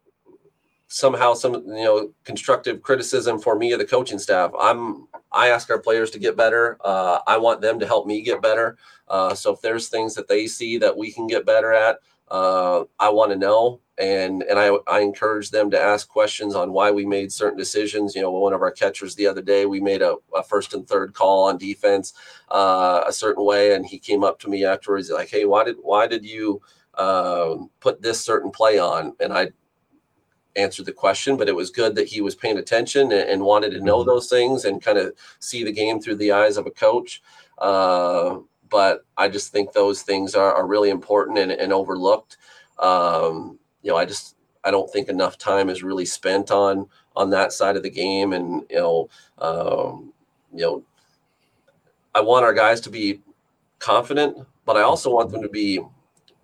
somehow 0.87 1.33
some 1.33 1.55
you 1.55 1.85
know 1.85 2.13
constructive 2.25 2.83
criticism 2.83 3.41
for 3.41 3.57
me 3.57 3.73
or 3.73 3.79
the 3.79 3.85
coaching 3.85 4.19
staff. 4.19 4.51
I'm 4.61 5.09
i 5.33 5.49
ask 5.49 5.71
our 5.71 5.79
players 5.79 6.11
to 6.11 6.19
get 6.19 6.37
better 6.37 6.77
uh, 6.85 7.21
i 7.27 7.37
want 7.37 7.61
them 7.61 7.79
to 7.79 7.87
help 7.87 8.07
me 8.07 8.21
get 8.21 8.43
better 8.43 8.77
uh, 9.09 9.35
so 9.35 9.53
if 9.55 9.61
there's 9.61 9.89
things 9.89 10.15
that 10.15 10.29
they 10.29 10.47
see 10.47 10.77
that 10.79 10.97
we 10.97 11.13
can 11.13 11.27
get 11.27 11.47
better 11.47 11.73
at 11.73 11.99
i 12.31 13.09
want 13.09 13.31
to 13.31 13.39
know 13.39 13.81
and 14.01 14.43
and 14.45 14.59
I 14.59 14.71
I 14.87 15.01
encourage 15.01 15.51
them 15.51 15.71
to 15.71 15.81
ask 15.81 16.09
questions 16.09 16.55
on 16.55 16.73
why 16.73 16.91
we 16.91 17.05
made 17.05 17.31
certain 17.31 17.59
decisions. 17.59 18.15
You 18.15 18.23
know, 18.23 18.31
one 18.31 18.55
of 18.55 18.63
our 18.63 18.71
catchers 18.71 19.15
the 19.15 19.27
other 19.27 19.43
day, 19.43 19.67
we 19.67 19.81
made 19.81 20.03
a, 20.03 20.17
a 20.35 20.43
first 20.43 20.75
and 20.75 20.89
third 20.89 21.13
call 21.13 21.49
on 21.49 21.59
defense 21.59 22.15
uh, 22.51 23.05
a 23.07 23.13
certain 23.13 23.45
way, 23.45 23.75
and 23.75 23.85
he 23.85 23.99
came 23.99 24.25
up 24.25 24.41
to 24.41 24.49
me 24.49 24.65
afterwards 24.65 25.11
like, 25.11 25.29
"Hey, 25.29 25.45
why 25.45 25.65
did 25.65 25.77
why 25.83 26.07
did 26.07 26.25
you 26.25 26.63
uh, 26.95 27.57
put 27.81 28.01
this 28.01 28.21
certain 28.21 28.51
play 28.51 28.79
on?" 28.79 29.15
And 29.21 29.33
I 29.33 29.51
answered 30.57 30.87
the 30.87 30.93
question, 30.93 31.37
but 31.37 31.49
it 31.49 31.55
was 31.55 31.71
good 31.71 31.95
that 31.95 32.09
he 32.09 32.21
was 32.21 32.35
paying 32.35 32.59
attention 32.59 33.13
and, 33.13 33.29
and 33.29 33.43
wanted 33.43 33.71
to 33.71 33.81
know 33.81 33.99
mm-hmm. 33.99 34.09
those 34.09 34.29
things 34.29 34.65
and 34.65 34.83
kind 34.83 34.99
of 34.99 35.13
see 35.39 35.63
the 35.63 35.73
game 35.73 36.01
through 36.01 36.17
the 36.17 36.33
eyes 36.33 36.57
of 36.57 36.67
a 36.67 36.71
coach. 36.73 37.23
Uh, 37.59 38.39
but 38.69 39.05
I 39.17 39.29
just 39.29 39.53
think 39.53 39.73
those 39.73 40.03
things 40.03 40.35
are, 40.35 40.55
are 40.55 40.67
really 40.67 40.91
important 40.91 41.39
and, 41.39 41.53
and 41.53 41.73
overlooked. 41.73 42.37
Um, 42.79 43.60
you 43.83 43.91
know, 43.91 43.97
I 43.97 44.05
just 44.05 44.37
I 44.65 44.71
don't 44.71 44.91
think 44.91 45.09
enough 45.09 45.39
time 45.39 45.69
is 45.69 45.83
really 45.83 46.05
spent 46.05 46.51
on 46.51 46.87
on 47.17 47.31
that 47.31 47.53
side 47.53 47.77
of 47.77 47.83
the 47.83 47.91
game, 47.91 48.33
and 48.33 48.65
you 48.71 48.77
know, 48.77 49.09
um, 49.39 50.13
you 50.53 50.63
know, 50.63 50.83
I 52.15 52.21
want 52.21 52.45
our 52.45 52.55
guys 52.55 52.81
to 52.83 52.91
be 52.91 53.21
confident, 53.79 54.37
but 54.65 54.77
I 54.77 54.83
also 54.83 55.11
want 55.11 55.31
them 55.31 55.43
to 55.43 55.49
be 55.49 55.81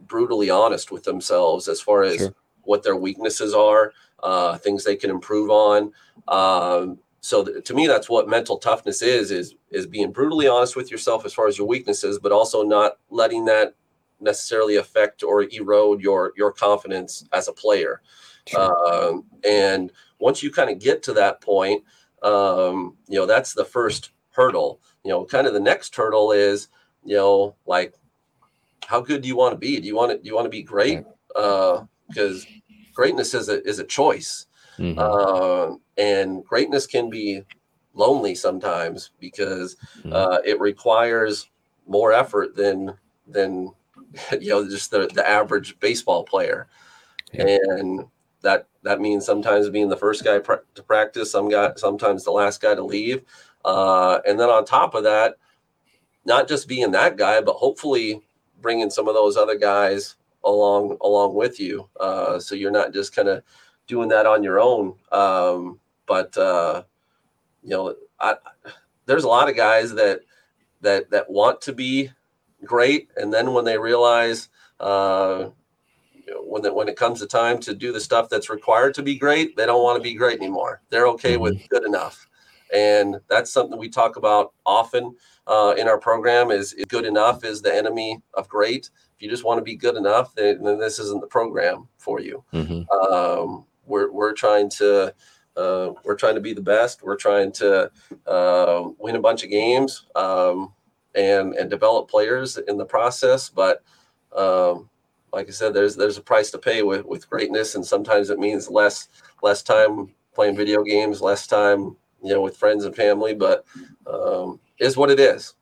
brutally 0.06 0.50
honest 0.50 0.90
with 0.90 1.04
themselves 1.04 1.68
as 1.68 1.80
far 1.80 2.02
as 2.02 2.18
sure. 2.18 2.34
what 2.62 2.82
their 2.82 2.96
weaknesses 2.96 3.54
are, 3.54 3.92
uh, 4.22 4.56
things 4.58 4.84
they 4.84 4.96
can 4.96 5.10
improve 5.10 5.50
on. 5.50 5.92
Um, 6.28 6.98
so 7.20 7.44
th- 7.44 7.64
to 7.64 7.74
me, 7.74 7.86
that's 7.86 8.08
what 8.08 8.28
mental 8.28 8.58
toughness 8.58 9.02
is: 9.02 9.30
is 9.30 9.54
is 9.70 9.86
being 9.86 10.12
brutally 10.12 10.48
honest 10.48 10.76
with 10.76 10.90
yourself 10.90 11.26
as 11.26 11.34
far 11.34 11.48
as 11.48 11.58
your 11.58 11.66
weaknesses, 11.66 12.18
but 12.18 12.32
also 12.32 12.62
not 12.62 12.98
letting 13.10 13.44
that 13.46 13.74
necessarily 14.20 14.76
affect 14.76 15.22
or 15.22 15.44
erode 15.44 16.00
your 16.00 16.32
your 16.36 16.52
confidence 16.52 17.24
as 17.32 17.48
a 17.48 17.52
player. 17.52 18.00
Sure. 18.46 18.88
Um, 18.88 19.24
and 19.44 19.92
once 20.18 20.42
you 20.42 20.50
kind 20.50 20.70
of 20.70 20.78
get 20.78 21.02
to 21.04 21.12
that 21.14 21.40
point, 21.40 21.82
um, 22.22 22.96
you 23.08 23.18
know 23.18 23.26
that's 23.26 23.54
the 23.54 23.64
first 23.64 24.10
hurdle. 24.30 24.80
You 25.04 25.10
know, 25.10 25.24
kind 25.24 25.46
of 25.46 25.52
the 25.52 25.60
next 25.60 25.94
hurdle 25.94 26.32
is 26.32 26.68
you 27.04 27.16
know 27.16 27.54
like 27.66 27.94
how 28.86 29.00
good 29.00 29.22
do 29.22 29.28
you 29.28 29.36
want 29.36 29.52
to 29.52 29.58
be? 29.58 29.80
Do 29.80 29.86
you 29.86 29.96
want 29.96 30.12
to 30.12 30.18
do 30.18 30.28
you 30.28 30.34
want 30.34 30.46
to 30.46 30.50
be 30.50 30.62
great? 30.62 31.04
Uh, 31.34 31.84
because 32.08 32.46
greatness 32.94 33.34
is 33.34 33.48
a 33.48 33.62
is 33.66 33.78
a 33.78 33.84
choice, 33.84 34.46
mm-hmm. 34.78 34.98
uh, 34.98 35.76
and 35.98 36.44
greatness 36.44 36.86
can 36.86 37.10
be 37.10 37.42
lonely 37.94 38.34
sometimes 38.34 39.10
because 39.18 39.76
mm-hmm. 39.98 40.12
uh, 40.12 40.38
it 40.44 40.60
requires 40.60 41.48
more 41.86 42.12
effort 42.12 42.54
than 42.54 42.94
than 43.26 43.72
you 44.40 44.50
know 44.50 44.68
just 44.68 44.90
the, 44.90 45.08
the 45.14 45.28
average 45.28 45.78
baseball 45.80 46.24
player. 46.24 46.68
Yeah. 47.32 47.58
and 47.60 48.04
that 48.42 48.68
that 48.82 49.00
means 49.00 49.26
sometimes 49.26 49.68
being 49.68 49.88
the 49.88 49.96
first 49.96 50.24
guy 50.24 50.38
to 50.38 50.82
practice 50.86 51.32
some 51.32 51.48
guy 51.48 51.72
sometimes 51.76 52.24
the 52.24 52.30
last 52.30 52.60
guy 52.60 52.74
to 52.74 52.84
leave. 52.84 53.22
Uh, 53.64 54.20
and 54.26 54.38
then 54.38 54.48
on 54.48 54.64
top 54.64 54.94
of 54.94 55.02
that 55.04 55.34
not 56.24 56.48
just 56.48 56.68
being 56.68 56.92
that 56.92 57.16
guy 57.16 57.40
but 57.40 57.54
hopefully 57.54 58.22
bringing 58.60 58.90
some 58.90 59.08
of 59.08 59.14
those 59.14 59.36
other 59.36 59.56
guys 59.56 60.16
along 60.44 60.96
along 61.00 61.34
with 61.34 61.58
you. 61.58 61.88
Uh, 61.98 62.38
so 62.38 62.54
you're 62.54 62.70
not 62.70 62.92
just 62.92 63.14
kind 63.14 63.28
of 63.28 63.42
doing 63.86 64.08
that 64.08 64.26
on 64.26 64.42
your 64.42 64.60
own. 64.60 64.94
Um, 65.10 65.80
but 66.06 66.36
uh, 66.38 66.84
you 67.62 67.70
know 67.70 67.96
I, 68.20 68.36
there's 69.06 69.24
a 69.24 69.28
lot 69.28 69.48
of 69.48 69.56
guys 69.56 69.92
that 69.94 70.20
that 70.82 71.10
that 71.10 71.28
want 71.28 71.60
to 71.62 71.72
be 71.72 72.10
great. 72.64 73.10
And 73.16 73.32
then 73.32 73.52
when 73.52 73.64
they 73.64 73.78
realize, 73.78 74.48
uh, 74.80 75.50
when, 76.42 76.62
the, 76.62 76.72
when 76.72 76.88
it 76.88 76.96
comes 76.96 77.20
to 77.20 77.26
time 77.26 77.58
to 77.60 77.74
do 77.74 77.92
the 77.92 78.00
stuff 78.00 78.28
that's 78.28 78.50
required 78.50 78.94
to 78.94 79.02
be 79.02 79.16
great, 79.16 79.56
they 79.56 79.66
don't 79.66 79.82
want 79.82 79.96
to 79.96 80.02
be 80.02 80.14
great 80.14 80.38
anymore. 80.38 80.82
They're 80.90 81.08
okay 81.08 81.34
mm-hmm. 81.34 81.42
with 81.42 81.68
good 81.68 81.84
enough. 81.84 82.28
And 82.74 83.16
that's 83.28 83.52
something 83.52 83.78
we 83.78 83.88
talk 83.88 84.16
about 84.16 84.52
often 84.64 85.14
uh, 85.46 85.74
in 85.78 85.86
our 85.86 85.98
program 85.98 86.50
is, 86.50 86.72
is, 86.72 86.84
good 86.86 87.04
enough 87.04 87.44
is 87.44 87.62
the 87.62 87.74
enemy 87.74 88.20
of 88.34 88.48
great. 88.48 88.90
If 89.14 89.22
you 89.22 89.30
just 89.30 89.44
want 89.44 89.58
to 89.58 89.64
be 89.64 89.76
good 89.76 89.96
enough, 89.96 90.34
then, 90.34 90.62
then 90.62 90.78
this 90.78 90.98
isn't 90.98 91.20
the 91.20 91.28
program 91.28 91.88
for 91.98 92.20
you. 92.20 92.44
Mm-hmm. 92.52 92.90
Um, 92.90 93.66
we're, 93.86 94.10
we're 94.10 94.32
trying 94.32 94.68
to, 94.70 95.14
uh, 95.56 95.92
we're 96.04 96.16
trying 96.16 96.34
to 96.34 96.40
be 96.40 96.52
the 96.52 96.60
best. 96.60 97.02
We're 97.02 97.16
trying 97.16 97.52
to 97.52 97.90
uh, 98.26 98.82
win 98.98 99.16
a 99.16 99.20
bunch 99.20 99.44
of 99.44 99.50
games. 99.50 100.04
Um, 100.16 100.74
and 101.16 101.54
and 101.54 101.70
develop 101.70 102.08
players 102.08 102.58
in 102.68 102.76
the 102.76 102.84
process. 102.84 103.48
But 103.48 103.82
um, 104.36 104.88
like 105.32 105.48
I 105.48 105.52
said, 105.52 105.74
there's 105.74 105.96
there's 105.96 106.18
a 106.18 106.22
price 106.22 106.50
to 106.52 106.58
pay 106.58 106.82
with 106.82 107.04
with 107.04 107.28
greatness, 107.28 107.74
and 107.74 107.84
sometimes 107.84 108.30
it 108.30 108.38
means 108.38 108.70
less 108.70 109.08
less 109.42 109.62
time 109.62 110.12
playing 110.34 110.56
video 110.56 110.82
games, 110.82 111.20
less 111.20 111.46
time 111.46 111.96
you 112.22 112.32
know 112.32 112.42
with 112.42 112.56
friends 112.56 112.84
and 112.84 112.94
family. 112.94 113.34
But 113.34 113.64
um, 114.06 114.60
is 114.78 114.96
what 114.96 115.10
it 115.10 115.18
is. 115.18 115.54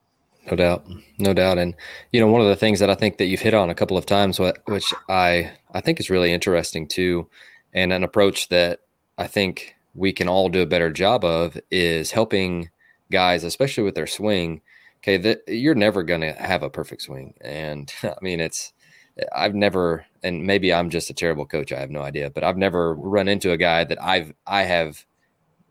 No 0.49 0.55
doubt, 0.55 0.85
no 1.17 1.33
doubt, 1.33 1.57
and 1.57 1.73
you 2.11 2.19
know 2.19 2.27
one 2.27 2.41
of 2.41 2.47
the 2.47 2.55
things 2.55 2.79
that 2.79 2.89
I 2.89 2.95
think 2.95 3.17
that 3.17 3.25
you've 3.25 3.41
hit 3.41 3.55
on 3.55 3.69
a 3.69 3.75
couple 3.75 3.97
of 3.97 4.05
times, 4.05 4.39
which 4.39 4.93
I 5.09 5.51
I 5.73 5.81
think 5.81 5.99
is 5.99 6.09
really 6.09 6.31
interesting 6.31 6.87
too, 6.87 7.27
and 7.73 7.91
an 7.91 8.03
approach 8.03 8.49
that 8.49 8.81
I 9.17 9.27
think 9.27 9.75
we 9.95 10.11
can 10.11 10.27
all 10.27 10.49
do 10.49 10.61
a 10.61 10.67
better 10.67 10.91
job 10.91 11.23
of 11.23 11.57
is 11.71 12.11
helping 12.11 12.69
guys, 13.11 13.43
especially 13.43 13.83
with 13.83 13.95
their 13.95 14.07
swing, 14.07 14.61
okay, 15.05 15.17
that 15.17 15.43
you're 15.47 15.75
never 15.75 16.01
going 16.01 16.21
to 16.21 16.33
have 16.33 16.63
a 16.63 16.69
perfect 16.69 17.03
swing. 17.03 17.35
And 17.41 17.93
I 18.03 18.15
mean, 18.21 18.39
it's, 18.39 18.73
I've 19.33 19.53
never, 19.53 20.05
and 20.23 20.45
maybe 20.45 20.73
I'm 20.73 20.89
just 20.89 21.09
a 21.09 21.13
terrible 21.13 21.45
coach. 21.45 21.71
I 21.71 21.79
have 21.79 21.91
no 21.91 22.01
idea, 22.01 22.31
but 22.31 22.43
I've 22.43 22.57
never 22.57 22.95
run 22.95 23.27
into 23.27 23.51
a 23.51 23.57
guy 23.57 23.83
that 23.83 24.01
I've, 24.01 24.33
I 24.47 24.63
have 24.63 25.05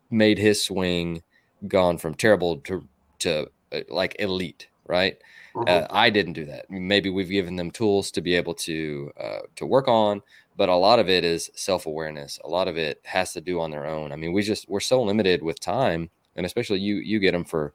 made 0.09 0.37
his 0.37 0.63
swing 0.63 1.21
gone 1.67 1.97
from 1.97 2.15
terrible 2.15 2.59
to, 2.61 2.87
to 3.19 3.49
uh, 3.73 3.81
like 3.89 4.15
elite, 4.19 4.67
right? 4.87 5.17
Mm-hmm. 5.53 5.67
Uh, 5.67 5.87
I 5.89 6.09
didn't 6.09 6.33
do 6.33 6.45
that. 6.45 6.71
Maybe 6.71 7.09
we've 7.09 7.29
given 7.29 7.57
them 7.57 7.71
tools 7.71 8.11
to 8.11 8.21
be 8.21 8.35
able 8.35 8.53
to, 8.55 9.11
uh, 9.19 9.39
to 9.57 9.65
work 9.65 9.87
on, 9.89 10.21
but 10.55 10.69
a 10.69 10.75
lot 10.75 10.99
of 10.99 11.09
it 11.09 11.25
is 11.25 11.51
self 11.55 11.85
awareness. 11.85 12.39
A 12.45 12.47
lot 12.47 12.69
of 12.69 12.77
it 12.77 13.01
has 13.03 13.33
to 13.33 13.41
do 13.41 13.59
on 13.59 13.71
their 13.71 13.85
own. 13.85 14.13
I 14.13 14.15
mean, 14.15 14.31
we 14.31 14.43
just, 14.43 14.69
we're 14.69 14.79
so 14.79 15.03
limited 15.03 15.43
with 15.43 15.59
time 15.59 16.09
and 16.37 16.45
especially 16.45 16.79
you, 16.79 16.95
you 16.95 17.19
get 17.19 17.33
them 17.33 17.45
for, 17.45 17.73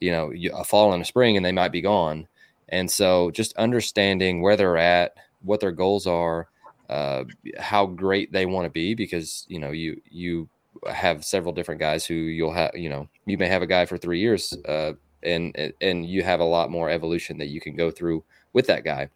you 0.00 0.10
know 0.12 0.32
a 0.54 0.64
fall 0.64 0.92
and 0.92 1.02
a 1.02 1.06
spring 1.06 1.36
and 1.36 1.44
they 1.44 1.52
might 1.52 1.72
be 1.72 1.80
gone. 1.80 2.28
And 2.68 2.90
so 2.90 3.30
just 3.30 3.56
understanding 3.56 4.42
where 4.42 4.56
they're 4.56 4.76
at 4.76 5.14
what 5.42 5.60
their 5.60 5.72
goals 5.72 6.06
are 6.06 6.48
uh, 6.88 7.24
how 7.58 7.86
great 7.86 8.32
they 8.32 8.46
want 8.46 8.64
to 8.64 8.70
be 8.70 8.94
because 8.94 9.44
you 9.48 9.58
know 9.58 9.70
you 9.70 10.00
you 10.08 10.48
have 10.88 11.24
several 11.24 11.52
different 11.52 11.80
guys 11.80 12.04
who 12.04 12.14
you'll 12.14 12.52
have 12.52 12.70
you 12.74 12.88
know 12.88 13.08
you 13.24 13.36
may 13.36 13.48
have 13.48 13.62
a 13.62 13.66
guy 13.66 13.84
for 13.86 13.98
three 13.98 14.20
years 14.20 14.56
uh, 14.66 14.92
and 15.22 15.72
and 15.80 16.06
you 16.06 16.22
have 16.22 16.40
a 16.40 16.44
lot 16.44 16.70
more 16.70 16.88
evolution 16.88 17.38
that 17.38 17.48
you 17.48 17.60
can 17.60 17.74
go 17.74 17.90
through 17.90 18.22
with 18.52 18.66
that 18.66 18.84
guy. 18.84 19.08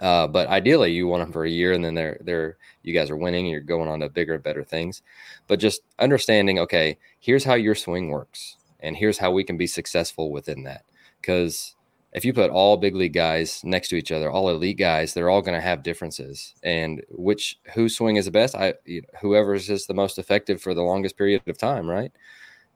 Uh, 0.00 0.26
but 0.26 0.48
ideally 0.48 0.90
you 0.92 1.06
want 1.06 1.22
them 1.22 1.32
for 1.32 1.44
a 1.44 1.50
year 1.50 1.72
and 1.72 1.84
then 1.84 1.94
they're 1.94 2.18
they're 2.22 2.56
you 2.82 2.94
guys 2.94 3.10
are 3.10 3.16
winning 3.16 3.46
you're 3.46 3.60
going 3.60 3.88
on 3.88 4.00
to 4.00 4.08
bigger 4.08 4.34
and 4.34 4.42
better 4.42 4.64
things. 4.64 5.02
But 5.48 5.58
just 5.58 5.82
understanding 5.98 6.58
okay 6.60 6.98
here's 7.18 7.44
how 7.44 7.54
your 7.54 7.74
swing 7.74 8.10
works 8.10 8.56
and 8.82 8.96
here's 8.96 9.18
how 9.18 9.30
we 9.30 9.44
can 9.44 9.56
be 9.56 9.66
successful 9.66 10.30
within 10.30 10.64
that. 10.64 10.84
Because 11.20 11.76
if 12.12 12.24
you 12.24 12.32
put 12.32 12.50
all 12.50 12.76
big 12.76 12.94
league 12.94 13.14
guys 13.14 13.62
next 13.64 13.88
to 13.88 13.96
each 13.96 14.12
other 14.12 14.30
all 14.30 14.50
elite 14.50 14.76
guys 14.76 15.14
they're 15.14 15.30
all 15.30 15.42
going 15.42 15.56
to 15.56 15.60
have 15.60 15.82
differences. 15.82 16.54
And 16.62 17.02
which 17.10 17.58
whose 17.74 17.96
swing 17.96 18.16
is 18.16 18.26
the 18.26 18.30
best? 18.30 18.54
I 18.54 18.74
whoever 19.20 19.54
is 19.54 19.66
just 19.66 19.88
the 19.88 19.94
most 19.94 20.18
effective 20.18 20.60
for 20.60 20.74
the 20.74 20.82
longest 20.82 21.16
period 21.16 21.42
of 21.46 21.58
time 21.58 21.88
right? 21.88 22.12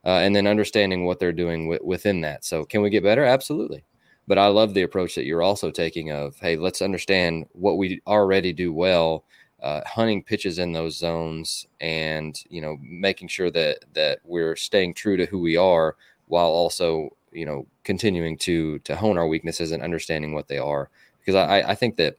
Uh, 0.05 0.19
and 0.19 0.35
then 0.35 0.47
understanding 0.47 1.05
what 1.05 1.19
they're 1.19 1.33
doing 1.33 1.69
w- 1.69 1.85
within 1.85 2.21
that. 2.21 2.45
So 2.45 2.63
can 2.63 2.81
we 2.81 2.89
get 2.89 3.03
better? 3.03 3.25
Absolutely. 3.25 3.83
But 4.27 4.37
i 4.37 4.47
love 4.47 4.73
the 4.73 4.83
approach 4.83 5.15
that 5.15 5.25
you're 5.25 5.41
also 5.41 5.71
taking 5.71 6.11
of 6.11 6.37
hey 6.39 6.57
let's 6.57 6.81
understand 6.81 7.45
what 7.53 7.77
we 7.77 8.01
already 8.07 8.53
do 8.53 8.73
well 8.73 9.23
uh, 9.61 9.81
hunting 9.85 10.23
pitches 10.23 10.59
in 10.59 10.71
those 10.71 10.97
zones 10.97 11.67
and 11.81 12.43
you 12.49 12.61
know 12.61 12.77
making 12.81 13.27
sure 13.27 13.49
that 13.49 13.79
that 13.93 14.19
we're 14.23 14.55
staying 14.55 14.93
true 14.93 15.17
to 15.17 15.25
who 15.25 15.39
we 15.39 15.57
are 15.57 15.95
while 16.27 16.47
also 16.47 17.09
you 17.31 17.45
know 17.45 17.65
continuing 17.83 18.37
to 18.37 18.79
to 18.79 18.95
hone 18.95 19.17
our 19.17 19.27
weaknesses 19.27 19.71
and 19.71 19.81
understanding 19.81 20.33
what 20.33 20.47
they 20.47 20.57
are. 20.57 20.89
Because 21.19 21.35
I, 21.35 21.71
I 21.71 21.75
think 21.75 21.97
that 21.97 22.17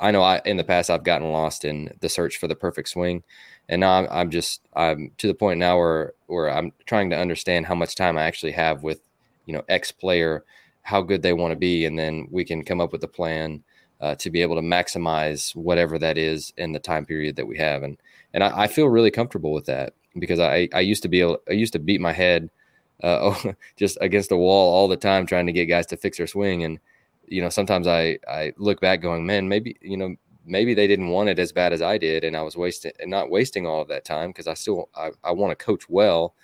I 0.00 0.10
know 0.10 0.22
I 0.22 0.40
in 0.44 0.56
the 0.56 0.64
past 0.64 0.90
I've 0.90 1.04
gotten 1.04 1.32
lost 1.32 1.64
in 1.64 1.90
the 2.00 2.08
search 2.08 2.36
for 2.36 2.48
the 2.48 2.54
perfect 2.54 2.88
swing. 2.90 3.22
And 3.70 3.80
now 3.80 3.92
I'm, 3.98 4.08
I'm 4.10 4.30
just 4.30 4.60
I'm 4.74 5.10
to 5.18 5.26
the 5.26 5.34
point 5.34 5.58
now 5.58 5.78
where 5.78 6.12
where 6.26 6.50
I'm 6.50 6.72
trying 6.86 7.10
to 7.10 7.18
understand 7.18 7.66
how 7.66 7.74
much 7.74 7.94
time 7.94 8.18
I 8.18 8.24
actually 8.24 8.52
have 8.52 8.82
with 8.82 9.00
you 9.46 9.54
know 9.54 9.64
X 9.68 9.90
player 9.90 10.44
how 10.82 11.02
good 11.02 11.22
they 11.22 11.32
want 11.34 11.52
to 11.52 11.56
be 11.56 11.84
and 11.84 11.98
then 11.98 12.28
we 12.30 12.44
can 12.44 12.64
come 12.64 12.80
up 12.80 12.92
with 12.92 13.04
a 13.04 13.08
plan 13.08 13.62
uh, 14.00 14.14
to 14.16 14.30
be 14.30 14.42
able 14.42 14.56
to 14.56 14.62
maximize 14.62 15.54
whatever 15.56 15.98
that 15.98 16.18
is 16.18 16.52
in 16.56 16.72
the 16.72 16.78
time 16.78 17.04
period 17.04 17.36
that 17.36 17.46
we 17.46 17.58
have. 17.58 17.82
And 17.82 17.98
and 18.34 18.44
I, 18.44 18.62
I 18.62 18.66
feel 18.66 18.88
really 18.88 19.10
comfortable 19.10 19.52
with 19.52 19.66
that 19.66 19.94
because 20.18 20.40
I, 20.40 20.68
I 20.74 20.80
used 20.80 21.02
to 21.02 21.08
be 21.08 21.20
able, 21.20 21.38
I 21.48 21.52
used 21.52 21.72
to 21.72 21.78
beat 21.78 22.00
my 22.00 22.12
head 22.12 22.50
uh, 23.02 23.34
just 23.76 23.98
against 24.00 24.28
the 24.28 24.36
wall 24.36 24.74
all 24.74 24.88
the 24.88 24.96
time 24.96 25.26
trying 25.26 25.46
to 25.46 25.52
get 25.52 25.66
guys 25.66 25.86
to 25.86 25.96
fix 25.96 26.18
their 26.18 26.26
swing. 26.26 26.64
And 26.64 26.78
you 27.30 27.42
know 27.42 27.48
sometimes 27.48 27.86
I 27.86 28.18
I 28.28 28.52
look 28.56 28.80
back 28.80 29.00
going, 29.00 29.26
man, 29.26 29.48
maybe 29.48 29.76
you 29.80 29.96
know 29.96 30.16
maybe 30.44 30.74
they 30.74 30.86
didn't 30.86 31.08
want 31.10 31.28
it 31.28 31.38
as 31.38 31.52
bad 31.52 31.72
as 31.72 31.82
I 31.82 31.98
did, 31.98 32.24
and 32.24 32.36
I 32.36 32.42
was 32.42 32.56
wasting 32.56 32.92
and 33.00 33.10
not 33.10 33.30
wasting 33.30 33.66
all 33.66 33.82
of 33.82 33.88
that 33.88 34.04
time 34.04 34.30
because 34.30 34.46
I 34.46 34.54
still 34.54 34.88
I, 34.94 35.10
I 35.24 35.32
want 35.32 35.56
to 35.56 35.64
coach 35.64 35.88
well, 35.88 36.34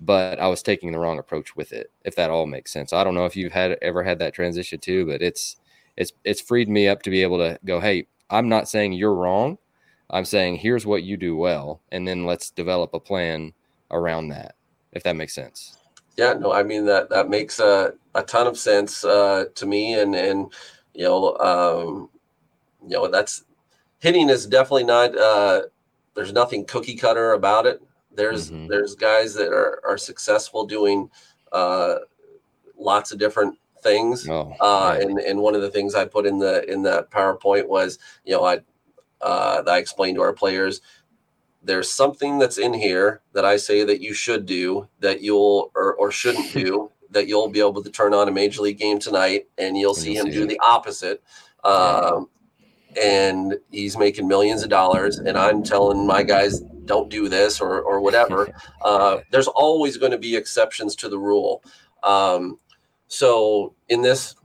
but 0.00 0.38
I 0.38 0.48
was 0.48 0.62
taking 0.62 0.92
the 0.92 0.98
wrong 0.98 1.18
approach 1.18 1.56
with 1.56 1.72
it. 1.72 1.90
If 2.04 2.16
that 2.16 2.30
all 2.30 2.46
makes 2.46 2.72
sense, 2.72 2.92
I 2.92 3.04
don't 3.04 3.14
know 3.14 3.26
if 3.26 3.36
you've 3.36 3.52
had 3.52 3.78
ever 3.82 4.02
had 4.02 4.18
that 4.20 4.34
transition 4.34 4.78
too, 4.78 5.06
but 5.06 5.22
it's 5.22 5.56
it's 5.96 6.12
it's 6.24 6.40
freed 6.40 6.68
me 6.68 6.88
up 6.88 7.02
to 7.02 7.10
be 7.10 7.22
able 7.22 7.38
to 7.38 7.58
go, 7.64 7.80
hey, 7.80 8.06
I'm 8.30 8.48
not 8.48 8.68
saying 8.68 8.92
you're 8.92 9.14
wrong. 9.14 9.58
I'm 10.10 10.24
saying 10.24 10.56
here's 10.56 10.86
what 10.86 11.02
you 11.02 11.16
do 11.16 11.36
well, 11.36 11.80
and 11.92 12.06
then 12.06 12.26
let's 12.26 12.50
develop 12.50 12.94
a 12.94 13.00
plan 13.00 13.52
around 13.90 14.28
that. 14.28 14.54
If 14.92 15.02
that 15.04 15.16
makes 15.16 15.34
sense. 15.34 15.76
Yeah, 16.16 16.34
no, 16.34 16.52
I 16.52 16.62
mean 16.62 16.84
that 16.86 17.10
that 17.10 17.28
makes 17.28 17.60
a, 17.60 17.92
a 18.14 18.22
ton 18.22 18.46
of 18.46 18.58
sense 18.58 19.04
uh, 19.04 19.44
to 19.54 19.66
me, 19.66 19.98
and 19.98 20.14
and 20.14 20.52
you 20.94 21.04
know, 21.04 21.36
um, 21.38 22.10
you 22.82 22.96
know, 22.96 23.08
that's 23.08 23.44
hitting 24.00 24.28
is 24.28 24.46
definitely 24.46 24.84
not. 24.84 25.16
Uh, 25.16 25.62
there's 26.14 26.32
nothing 26.32 26.64
cookie 26.64 26.96
cutter 26.96 27.32
about 27.32 27.66
it. 27.66 27.80
There's 28.12 28.50
mm-hmm. 28.50 28.66
there's 28.66 28.94
guys 28.94 29.34
that 29.34 29.48
are 29.48 29.80
are 29.86 29.98
successful 29.98 30.66
doing 30.66 31.08
uh, 31.52 31.96
lots 32.76 33.12
of 33.12 33.18
different 33.18 33.56
things. 33.82 34.28
Oh, 34.28 34.54
uh, 34.60 34.98
and 35.00 35.18
and 35.18 35.40
one 35.40 35.54
of 35.54 35.62
the 35.62 35.70
things 35.70 35.94
I 35.94 36.04
put 36.04 36.26
in 36.26 36.38
the 36.38 36.70
in 36.70 36.82
that 36.82 37.10
PowerPoint 37.10 37.68
was, 37.68 37.98
you 38.24 38.32
know, 38.32 38.44
I 38.44 38.60
uh, 39.20 39.62
I 39.66 39.78
explained 39.78 40.16
to 40.16 40.22
our 40.22 40.32
players, 40.32 40.80
there's 41.62 41.92
something 41.92 42.38
that's 42.38 42.58
in 42.58 42.72
here 42.72 43.22
that 43.32 43.44
I 43.44 43.56
say 43.56 43.84
that 43.84 44.00
you 44.00 44.14
should 44.14 44.46
do 44.46 44.88
that 45.00 45.20
you'll 45.20 45.70
or, 45.74 45.94
or 45.94 46.10
shouldn't 46.10 46.52
do 46.52 46.90
that 47.10 47.26
you'll 47.26 47.48
be 47.48 47.60
able 47.60 47.82
to 47.82 47.90
turn 47.90 48.14
on 48.14 48.28
a 48.28 48.32
major 48.32 48.62
league 48.62 48.78
game 48.78 48.98
tonight 48.98 49.48
and 49.58 49.76
you'll 49.76 49.94
see 49.94 50.14
him 50.14 50.30
do 50.30 50.46
the 50.46 50.60
opposite. 50.60 51.22
Um, 51.64 52.28
and 53.00 53.56
he's 53.70 53.96
making 53.96 54.26
millions 54.26 54.64
of 54.64 54.68
dollars 54.68 55.18
and 55.18 55.38
i'm 55.38 55.62
telling 55.62 56.04
my 56.04 56.24
guys 56.24 56.60
don't 56.90 57.08
do 57.08 57.28
this 57.28 57.60
or, 57.60 57.80
or 57.80 58.00
whatever. 58.00 58.48
Uh, 58.82 59.20
there's 59.30 59.46
always 59.46 59.98
going 59.98 60.10
to 60.10 60.16
be 60.16 60.34
exceptions 60.34 60.96
to 60.96 61.10
the 61.10 61.18
rule. 61.18 61.62
Um, 62.02 62.58
so 63.10 63.74
in 63.88 64.02
this 64.02 64.36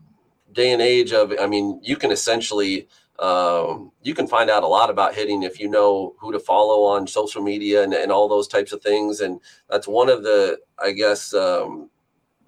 day 0.52 0.74
and 0.74 0.82
age 0.82 1.14
of, 1.14 1.32
I 1.40 1.46
mean, 1.46 1.80
you 1.84 1.96
can 1.96 2.12
essentially 2.12 2.88
um, 3.20 3.92
you 4.02 4.14
can 4.14 4.28
find 4.28 4.50
out 4.50 4.64
a 4.64 4.68
lot 4.68 4.90
about 4.90 5.16
hitting 5.16 5.44
if 5.44 5.60
you 5.60 5.70
know 5.70 6.16
who 6.20 6.34
to 6.34 6.40
follow 6.40 6.84
on 6.84 7.08
social 7.08 7.42
media 7.42 7.84
and, 7.84 7.94
and 7.94 8.12
all 8.12 8.28
those 8.28 8.48
types 8.48 8.74
of 8.74 8.82
things. 8.82 9.22
And 9.22 9.40
that's 9.70 9.88
one 9.88 10.10
of 10.10 10.24
the, 10.24 10.58
I 10.84 10.92
guess, 10.92 11.34
um, 11.34 11.90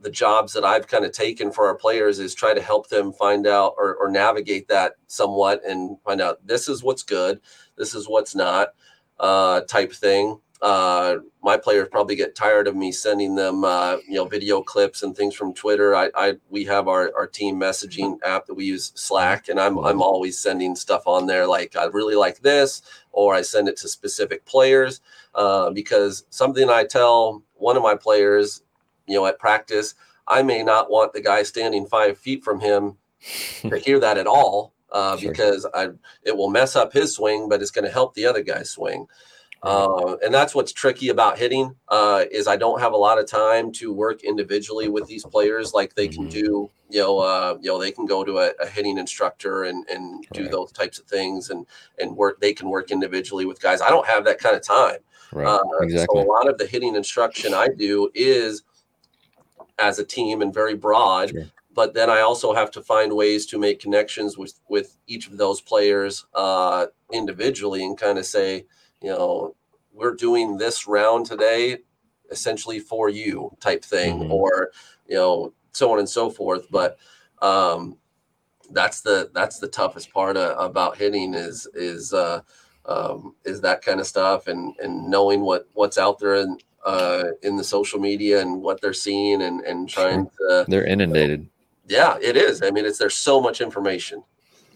the 0.02 0.10
jobs 0.12 0.54
that 0.54 0.66
I've 0.66 0.88
kind 0.88 1.06
of 1.06 1.12
taken 1.12 1.52
for 1.52 1.68
our 1.68 1.76
players 1.76 2.20
is 2.20 2.36
try 2.36 2.54
to 2.54 2.62
help 2.62 2.90
them 2.90 3.14
find 3.14 3.48
out 3.48 3.76
or, 3.78 3.96
or 3.96 4.12
navigate 4.12 4.68
that 4.68 4.94
somewhat 5.06 5.62
and 5.66 5.98
find 6.02 6.20
out 6.20 6.46
this 6.46 6.68
is 6.68 6.84
what's 6.84 7.04
good, 7.04 7.40
this 7.78 7.96
is 7.96 8.10
what's 8.10 8.36
not, 8.36 8.70
uh, 9.20 9.62
type 9.62 9.94
thing 9.94 10.40
uh, 10.62 11.18
my 11.44 11.56
players 11.56 11.88
probably 11.90 12.16
get 12.16 12.36
tired 12.36 12.68
of 12.68 12.76
me 12.76 12.92
sending 12.92 13.36
them, 13.36 13.64
uh, 13.64 13.98
you 14.08 14.16
know, 14.16 14.26
video 14.26 14.62
clips 14.62 15.04
and 15.04 15.16
things 15.16 15.36
from 15.36 15.54
Twitter. 15.54 15.96
I, 15.96 16.10
I 16.16 16.38
we 16.50 16.66
have 16.66 16.88
our, 16.88 17.12
our 17.16 17.28
team 17.28 17.60
messaging 17.60 18.18
app 18.24 18.48
that 18.48 18.56
we 18.56 18.66
use 18.66 18.92
Slack, 18.96 19.50
and 19.50 19.60
I'm 19.60 19.78
I'm 19.78 20.02
always 20.02 20.40
sending 20.40 20.76
stuff 20.76 21.04
on 21.06 21.28
there 21.28 21.46
like 21.46 21.76
I 21.76 21.86
really 21.86 22.16
like 22.16 22.40
this, 22.40 22.82
or 23.12 23.36
I 23.36 23.42
send 23.42 23.68
it 23.68 23.78
to 23.78 23.88
specific 23.88 24.46
players 24.46 25.02
uh, 25.36 25.70
because 25.70 26.26
something 26.30 26.70
I 26.70 26.86
tell 26.86 27.44
one 27.54 27.78
of 27.78 27.84
my 27.84 27.96
players, 27.96 28.64
you 29.08 29.16
know, 29.16 29.26
at 29.28 29.40
practice, 29.40 29.94
I 30.28 30.42
may 30.42 30.64
not 30.64 30.90
want 30.90 31.14
the 31.14 31.22
guy 31.22 31.44
standing 31.44 31.86
five 31.86 32.18
feet 32.18 32.44
from 32.44 32.60
him 32.60 32.98
to 33.62 33.78
hear 33.78 34.00
that 34.00 34.18
at 34.18 34.28
all 34.28 34.74
uh, 34.92 35.18
sure. 35.18 35.32
because 35.32 35.68
I 35.74 35.90
it 36.24 36.36
will 36.36 36.50
mess 36.50 36.76
up 36.76 36.94
his 36.94 37.14
swing, 37.14 37.48
but 37.48 37.62
it's 37.62 37.72
going 37.72 37.86
to 37.86 37.92
help 37.92 38.14
the 38.16 38.26
other 38.26 38.42
guy 38.42 38.64
swing. 38.64 39.08
Uh, 39.64 40.18
and 40.24 40.34
that's 40.34 40.54
what's 40.54 40.72
tricky 40.72 41.10
about 41.10 41.38
hitting 41.38 41.76
uh, 41.90 42.26
is 42.32 42.48
I 42.48 42.58
don't 42.58 42.80
have 42.80 42.94
a 42.94 42.98
lot 42.98 43.18
of 43.20 43.28
time 43.28 43.72
to 43.74 43.92
work 43.92 44.24
individually 44.24 44.88
with 44.88 45.08
these 45.08 45.26
players 45.26 45.74
like 45.74 45.96
they 45.96 46.08
can 46.08 46.24
mm-hmm. 46.24 46.40
do. 46.42 46.70
You 46.90 47.02
know, 47.02 47.20
uh, 47.20 47.58
you 47.60 47.70
know, 47.70 47.80
they 47.80 47.92
can 47.92 48.06
go 48.06 48.24
to 48.24 48.38
a, 48.40 48.52
a 48.62 48.68
hitting 48.68 48.98
instructor 48.98 49.64
and 49.64 49.86
and 49.90 50.26
do 50.32 50.44
right. 50.44 50.52
those 50.52 50.72
types 50.72 51.00
of 51.00 51.06
things 51.06 51.50
and 51.50 51.66
and 52.00 52.16
work. 52.16 52.40
They 52.40 52.54
can 52.54 52.70
work 52.70 52.92
individually 52.92 53.46
with 53.46 53.60
guys. 53.60 53.82
I 53.82 53.90
don't 53.90 54.08
have 54.08 54.26
that 54.26 54.40
kind 54.40 54.56
of 54.56 54.62
time. 54.62 55.00
Right. 55.32 55.48
Uh, 55.48 55.60
exactly. 55.82 56.22
So 56.22 56.26
a 56.26 56.30
lot 56.30 56.48
of 56.48 56.58
the 56.58 56.66
hitting 56.66 56.96
instruction 56.96 57.54
I 57.54 57.68
do 57.68 58.10
is 58.14 58.64
as 59.80 60.00
a 60.00 60.04
team 60.04 60.42
and 60.42 60.54
very 60.54 60.76
broad. 60.76 61.32
Sure. 61.32 61.46
But 61.74 61.94
then 61.94 62.10
I 62.10 62.22
also 62.22 62.54
have 62.54 62.72
to 62.72 62.82
find 62.82 63.14
ways 63.14 63.46
to 63.48 63.60
make 63.60 63.80
connections 63.80 64.38
with 64.38 64.54
with 64.70 64.98
each 65.08 65.28
of 65.28 65.38
those 65.38 65.62
players 65.62 66.26
uh, 66.34 66.88
individually 67.12 67.84
and 67.84 67.98
kind 67.98 68.18
of 68.18 68.26
say 68.26 68.66
you 69.02 69.10
know, 69.10 69.56
we're 69.94 70.16
doing 70.16 70.58
this 70.58 70.88
round 70.88 71.26
today 71.26 71.80
essentially 72.32 72.80
for 72.80 73.10
you 73.10 73.56
type 73.60 73.84
thing 73.84 74.20
mm-hmm. 74.20 74.32
or 74.32 74.72
you 75.08 75.16
know 75.16 75.54
so 75.72 75.92
on 75.92 76.00
and 76.00 76.10
so 76.10 76.30
forth. 76.30 76.68
But 76.72 76.98
um 77.42 77.98
that's 78.72 79.02
the 79.02 79.32
that's 79.34 79.60
the 79.60 79.68
toughest 79.68 80.12
part 80.14 80.38
uh, 80.38 80.56
about 80.60 80.98
hitting 80.98 81.34
is 81.34 81.68
is 81.74 82.14
uh 82.14 82.42
um 82.86 83.36
is 83.46 83.62
that 83.62 83.82
kind 83.82 84.00
of 84.00 84.08
stuff 84.08 84.48
and 84.48 84.76
and 84.80 85.10
knowing 85.10 85.42
what 85.42 85.68
what's 85.74 85.98
out 85.98 86.20
there 86.20 86.36
in 86.36 86.58
uh 86.86 87.26
in 87.44 87.56
the 87.56 87.64
social 87.64 88.00
media 88.00 88.42
and 88.42 88.62
what 88.62 88.82
they're 88.82 88.94
seeing 88.94 89.42
and 89.42 89.62
and 89.62 89.90
trying 89.90 90.30
to 90.38 90.66
they're 90.68 90.86
inundated. 90.86 91.48
Yeah 91.88 92.18
it 92.22 92.36
is. 92.36 92.62
I 92.62 92.72
mean 92.72 92.86
it's 92.86 92.98
there's 92.98 93.16
so 93.16 93.40
much 93.40 93.62
information. 93.62 94.24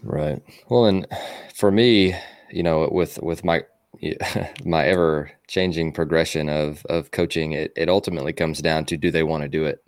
Right. 0.02 0.42
Well 0.68 0.86
and 0.86 1.06
for 1.54 1.70
me 1.70 2.16
you 2.50 2.62
know 2.62 2.88
with 2.90 3.18
with 3.22 3.44
my 3.44 3.64
my 4.64 4.86
ever 4.86 5.30
changing 5.48 5.92
progression 5.92 6.48
of 6.48 6.84
of 6.86 7.10
coaching 7.10 7.52
it, 7.52 7.72
it 7.76 7.88
ultimately 7.88 8.32
comes 8.32 8.60
down 8.60 8.84
to 8.86 8.96
do 8.96 9.10
they 9.10 9.22
want 9.22 9.42
to 9.42 9.48
do 9.48 9.64
it? 9.64 9.84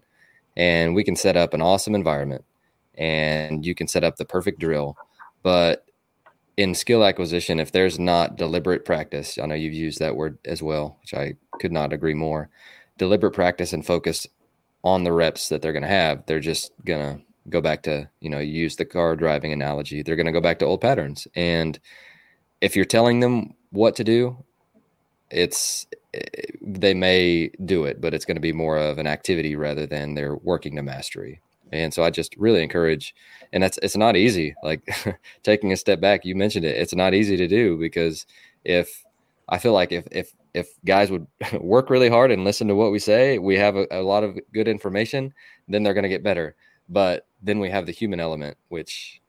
And 0.56 0.94
we 0.94 1.04
can 1.04 1.16
set 1.16 1.36
up 1.36 1.54
an 1.54 1.62
awesome 1.62 1.94
environment 1.94 2.44
and 2.96 3.66
you 3.66 3.74
can 3.74 3.88
set 3.88 4.04
up 4.04 4.16
the 4.16 4.24
perfect 4.24 4.60
drill 4.60 4.96
but 5.42 5.84
in 6.56 6.74
skill 6.74 7.04
acquisition 7.04 7.58
if 7.58 7.72
there's 7.72 7.98
not 7.98 8.36
deliberate 8.36 8.84
practice 8.84 9.36
i 9.38 9.46
know 9.46 9.54
you've 9.56 9.74
used 9.74 9.98
that 9.98 10.14
word 10.14 10.38
as 10.44 10.62
well 10.62 10.96
which 11.00 11.12
i 11.12 11.34
could 11.58 11.72
not 11.72 11.92
agree 11.92 12.14
more 12.14 12.48
deliberate 12.96 13.32
practice 13.32 13.72
and 13.72 13.84
focus 13.84 14.28
on 14.84 15.02
the 15.02 15.12
reps 15.12 15.48
that 15.48 15.60
they're 15.60 15.72
going 15.72 15.82
to 15.82 15.88
have 15.88 16.24
they're 16.26 16.38
just 16.38 16.70
going 16.84 17.00
to 17.00 17.24
go 17.48 17.60
back 17.60 17.82
to 17.82 18.08
you 18.20 18.30
know 18.30 18.38
use 18.38 18.76
the 18.76 18.84
car 18.84 19.16
driving 19.16 19.52
analogy 19.52 20.02
they're 20.02 20.16
going 20.16 20.26
to 20.26 20.32
go 20.32 20.40
back 20.40 20.58
to 20.58 20.64
old 20.64 20.80
patterns. 20.80 21.26
And 21.34 21.78
if 22.60 22.74
you're 22.76 22.84
telling 22.84 23.20
them 23.20 23.54
what 23.74 23.96
to 23.96 24.04
do, 24.04 24.36
it's 25.30 25.86
they 26.62 26.94
may 26.94 27.50
do 27.64 27.84
it, 27.84 28.00
but 28.00 28.14
it's 28.14 28.24
going 28.24 28.36
to 28.36 28.40
be 28.40 28.52
more 28.52 28.78
of 28.78 28.98
an 28.98 29.06
activity 29.06 29.56
rather 29.56 29.84
than 29.86 30.14
they're 30.14 30.36
working 30.36 30.76
to 30.76 30.82
mastery. 30.82 31.40
And 31.72 31.92
so 31.92 32.04
I 32.04 32.10
just 32.10 32.36
really 32.36 32.62
encourage, 32.62 33.14
and 33.52 33.62
that's 33.62 33.78
it's 33.82 33.96
not 33.96 34.16
easy. 34.16 34.54
Like 34.62 34.82
taking 35.42 35.72
a 35.72 35.76
step 35.76 36.00
back, 36.00 36.24
you 36.24 36.36
mentioned 36.36 36.64
it. 36.64 36.76
It's 36.76 36.94
not 36.94 37.14
easy 37.14 37.36
to 37.36 37.48
do 37.48 37.76
because 37.76 38.26
if 38.64 39.04
I 39.48 39.58
feel 39.58 39.72
like 39.72 39.90
if 39.90 40.06
if 40.12 40.32
if 40.54 40.68
guys 40.84 41.10
would 41.10 41.26
work 41.60 41.90
really 41.90 42.08
hard 42.08 42.30
and 42.30 42.44
listen 42.44 42.68
to 42.68 42.76
what 42.76 42.92
we 42.92 43.00
say, 43.00 43.38
we 43.38 43.56
have 43.56 43.76
a, 43.76 43.86
a 43.90 44.02
lot 44.02 44.22
of 44.22 44.38
good 44.52 44.68
information, 44.68 45.34
then 45.68 45.82
they're 45.82 45.94
going 45.94 46.04
to 46.04 46.08
get 46.08 46.22
better. 46.22 46.54
But 46.88 47.26
then 47.42 47.58
we 47.58 47.70
have 47.70 47.86
the 47.86 47.92
human 47.92 48.20
element, 48.20 48.56
which 48.68 49.20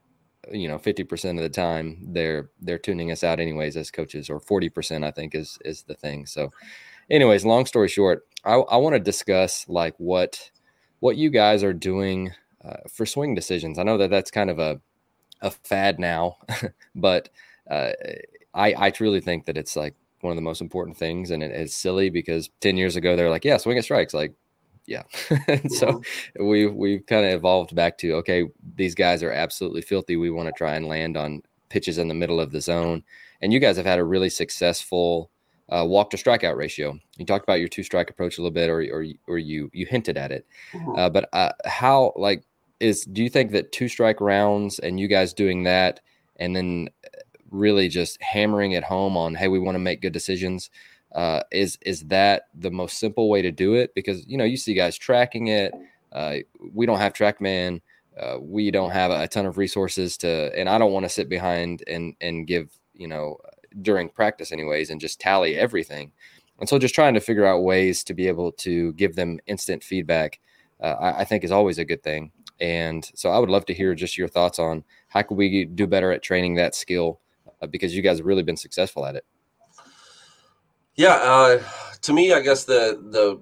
you 0.52 0.68
know 0.68 0.78
50% 0.78 1.38
of 1.38 1.44
the 1.44 1.50
time 1.50 1.98
they're 2.12 2.50
they're 2.62 2.78
tuning 2.78 3.12
us 3.12 3.24
out 3.24 3.40
anyways 3.40 3.78
as 3.78 3.92
coaches 3.92 4.30
or 4.30 4.40
40% 4.40 5.04
i 5.06 5.12
think 5.12 5.36
is 5.36 5.58
is 5.66 5.84
the 5.84 5.96
thing. 5.96 6.26
So 6.26 6.52
anyways 7.10 7.46
long 7.46 7.66
story 7.66 7.88
short 7.88 8.28
i, 8.44 8.54
I 8.54 8.78
want 8.78 8.94
to 8.94 9.00
discuss 9.00 9.68
like 9.68 9.96
what 9.98 10.52
what 11.00 11.18
you 11.18 11.30
guys 11.30 11.64
are 11.64 11.74
doing 11.74 12.32
uh, 12.64 12.78
for 12.90 13.06
swing 13.06 13.36
decisions. 13.36 13.78
I 13.78 13.84
know 13.84 13.98
that 14.00 14.10
that's 14.10 14.32
kind 14.32 14.50
of 14.50 14.60
a 14.60 14.82
a 15.42 15.52
fad 15.52 16.00
now 16.00 16.38
but 16.96 17.30
uh, 17.70 17.92
i 18.54 18.74
i 18.78 18.90
truly 18.92 19.22
think 19.22 19.46
that 19.46 19.58
it's 19.58 19.76
like 19.76 19.94
one 20.22 20.32
of 20.32 20.38
the 20.38 20.42
most 20.42 20.62
important 20.62 20.98
things 20.98 21.30
and 21.30 21.44
it, 21.44 21.52
it's 21.52 21.76
silly 21.76 22.10
because 22.10 22.50
10 22.62 22.78
years 22.78 22.96
ago 22.96 23.16
they're 23.16 23.30
like 23.30 23.46
yeah 23.46 23.58
swing 23.58 23.78
at 23.78 23.84
strikes. 23.84 24.14
Like 24.14 24.34
yeah. 24.88 25.04
so 25.70 25.88
mm-hmm. 25.88 26.48
we 26.48 26.68
we've 26.68 27.06
kind 27.06 27.26
of 27.26 27.34
evolved 27.34 27.76
back 27.76 27.98
to 28.00 28.14
okay, 28.16 28.46
these 28.76 28.96
guys 28.96 29.24
are 29.24 29.32
absolutely 29.32 29.82
filthy. 29.82 30.16
We 30.16 30.30
want 30.30 30.48
to 30.48 30.54
try 30.54 30.76
and 30.76 30.88
land 30.88 31.18
on 31.18 31.42
pitches 31.70 31.98
in 31.98 32.08
the 32.08 32.14
middle 32.14 32.40
of 32.40 32.52
the 32.52 32.62
zone. 32.62 33.04
And 33.42 33.52
you 33.52 33.60
guys 33.60 33.78
have 33.78 33.86
had 33.86 34.00
a 34.00 34.04
really 34.04 34.30
successful 34.30 35.30
uh, 35.70 35.84
walk 35.88 36.10
to 36.12 36.18
strikeout 36.18 36.56
ratio. 36.56 36.98
You 37.18 37.26
talked 37.26 37.44
about 37.44 37.60
your 37.60 37.68
two 37.68 37.84
strike 37.84 38.10
approach 38.10 38.38
a 38.38 38.42
little 38.42 38.54
bit, 38.54 38.70
or 38.70 38.82
or 38.94 39.06
or 39.28 39.38
you 39.38 39.70
you 39.74 39.86
hinted 39.86 40.18
at 40.18 40.32
it. 40.32 40.46
Mm-hmm. 40.74 40.96
Uh, 40.96 41.10
but 41.10 41.30
uh, 41.34 41.52
how 41.66 42.14
like 42.16 42.44
is 42.80 43.06
do 43.06 43.24
you 43.24 43.30
think 43.30 43.52
that 43.52 43.72
two 43.72 43.88
strike 43.88 44.22
rounds 44.22 44.80
and 44.80 45.00
you 45.00 45.08
guys 45.08 45.34
doing 45.34 45.64
that, 45.64 46.02
and 46.38 46.56
then 46.56 46.90
really 47.52 47.88
just 47.88 48.22
hammering 48.22 48.74
it 48.74 48.84
home 48.84 49.18
on 49.18 49.36
hey, 49.36 49.48
we 49.48 49.60
want 49.60 49.76
to 49.76 49.80
make 49.80 50.02
good 50.02 50.14
decisions 50.14 50.70
uh, 51.16 51.42
is 51.52 51.80
is 51.82 52.02
that 52.04 52.44
the 52.54 52.70
most 52.70 53.00
simple 53.00 53.30
way 53.30 53.42
to 53.42 53.52
do 53.52 53.74
it? 53.74 53.96
Because 53.96 54.28
you 54.28 54.38
know 54.38 54.44
you 54.44 54.58
see 54.58 54.74
guys 54.74 54.98
tracking 54.98 55.48
it. 55.48 55.74
Uh, 56.12 56.38
we 56.74 56.86
don't 56.86 57.00
have 57.00 57.14
TrackMan. 57.14 57.82
uh, 58.20 58.38
we 58.40 58.72
don't 58.72 58.92
have 58.92 59.12
a 59.12 59.28
ton 59.28 59.46
of 59.46 59.58
resources 59.58 60.18
to, 60.18 60.52
and 60.58 60.70
I 60.70 60.78
don't 60.78 60.92
want 60.92 61.06
to 61.06 61.10
sit 61.10 61.30
behind 61.30 61.84
and 61.88 62.16
and 62.22 62.46
give 62.46 62.78
you 62.94 63.08
know 63.08 63.38
during 63.82 64.10
practice 64.10 64.52
anyways 64.52 64.90
and 64.90 65.02
just 65.02 65.20
tally 65.20 65.56
everything. 65.56 66.12
And 66.60 66.70
so 66.70 66.80
just 66.80 66.96
trying 66.96 67.14
to 67.16 67.20
figure 67.20 67.46
out 67.46 67.64
ways 67.64 68.04
to 68.06 68.14
be 68.14 68.28
able 68.28 68.52
to 68.54 68.94
give 68.94 69.16
them 69.16 69.40
instant 69.48 69.84
feedback, 69.84 70.40
uh, 70.82 70.96
I, 71.00 71.20
I, 71.20 71.26
think 71.26 71.44
is 71.44 71.52
always 71.52 71.78
a 71.78 71.84
good 71.84 72.02
thing. 72.02 72.32
And 72.62 73.10
so 73.16 73.30
I 73.30 73.40
would 73.40 73.50
love 73.50 73.66
to 73.66 73.74
hear 73.74 73.94
just 73.94 74.18
your 74.18 74.30
thoughts 74.30 74.60
on 74.60 74.86
how 75.10 75.24
could 75.24 75.36
we 75.36 75.66
do 75.66 75.88
better 75.88 76.14
at 76.14 76.24
training 76.24 76.56
that 76.56 76.74
skill 76.74 77.20
uh, 77.62 77.68
because 77.68 77.94
you 77.94 78.02
guys 78.02 78.20
have 78.20 78.26
really 78.26 78.44
been 78.44 78.56
successful 78.56 79.06
at 79.06 79.16
it. 79.16 79.26
Yeah, 80.96 81.16
uh, 81.16 81.62
to 82.04 82.14
me, 82.14 82.32
I 82.34 82.40
guess 82.42 82.64
the 82.64 83.02
the 83.12 83.42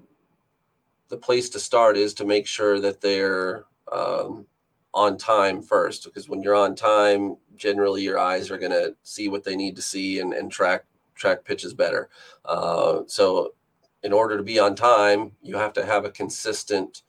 the 1.08 1.16
place 1.16 1.48
to 1.50 1.60
start 1.60 1.96
is 1.96 2.14
to 2.14 2.24
make 2.24 2.46
sure 2.46 2.80
that 2.80 3.00
they're 3.00 3.66
um, 3.92 4.46
on 4.92 5.16
time 5.18 5.62
first, 5.62 6.04
because 6.04 6.28
when 6.28 6.42
you're 6.42 6.54
on 6.56 6.74
time, 6.74 7.36
generally 7.54 8.02
your 8.02 8.18
eyes 8.18 8.50
are 8.50 8.58
going 8.58 8.72
to 8.72 8.96
see 9.02 9.28
what 9.28 9.44
they 9.44 9.54
need 9.54 9.76
to 9.76 9.82
see 9.82 10.18
and, 10.18 10.32
and 10.32 10.50
track 10.50 10.84
track 11.14 11.44
pitches 11.44 11.74
better. 11.74 12.08
Uh, 12.44 13.02
so, 13.06 13.54
in 14.02 14.12
order 14.12 14.36
to 14.36 14.42
be 14.42 14.58
on 14.58 14.74
time, 14.74 15.32
you 15.42 15.56
have 15.56 15.72
to 15.74 15.86
have 15.86 16.04
a 16.04 16.10
consistent 16.10 17.02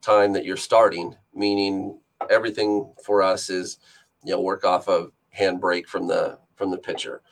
time 0.00 0.32
that 0.32 0.44
you're 0.44 0.56
starting. 0.56 1.14
Meaning, 1.32 2.00
everything 2.28 2.92
for 3.04 3.22
us 3.22 3.50
is, 3.50 3.78
you 4.24 4.32
know, 4.32 4.40
work 4.40 4.64
off 4.64 4.88
of 4.88 5.12
hand 5.30 5.60
break 5.60 5.86
from 5.88 6.08
the 6.08 6.38
from 6.56 6.72
the 6.72 6.78
pitcher. 6.78 7.22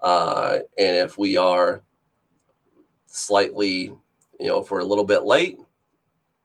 Uh, 0.00 0.58
and 0.78 0.96
if 0.96 1.18
we 1.18 1.36
are 1.36 1.82
slightly, 3.16 3.92
you 4.38 4.46
know, 4.46 4.60
if 4.60 4.70
we're 4.70 4.80
a 4.80 4.84
little 4.84 5.04
bit 5.04 5.24
late, 5.24 5.58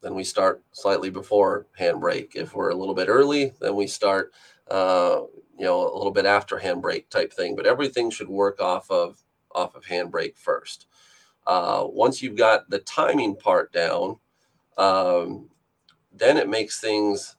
then 0.01 0.15
we 0.15 0.23
start 0.23 0.63
slightly 0.71 1.09
before 1.09 1.67
hand 1.77 1.99
break. 1.99 2.31
If 2.35 2.55
we're 2.55 2.69
a 2.69 2.75
little 2.75 2.95
bit 2.95 3.09
early, 3.09 3.53
then 3.59 3.75
we 3.75 3.87
start, 3.87 4.33
uh, 4.69 5.21
you 5.57 5.65
know, 5.65 5.81
a 5.81 5.97
little 5.97 6.11
bit 6.11 6.25
after 6.25 6.57
hand 6.57 6.81
break 6.81 7.09
type 7.09 7.33
thing. 7.33 7.55
But 7.55 7.67
everything 7.67 8.09
should 8.09 8.29
work 8.29 8.61
off 8.61 8.89
of 8.89 9.21
off 9.53 9.75
of 9.75 9.85
hand 9.85 10.11
break 10.11 10.37
first. 10.37 10.87
Uh, 11.45 11.83
once 11.87 12.21
you've 12.21 12.37
got 12.37 12.69
the 12.69 12.79
timing 12.79 13.35
part 13.35 13.73
down, 13.73 14.17
um, 14.77 15.49
then 16.13 16.37
it 16.37 16.47
makes 16.47 16.79
things 16.79 17.35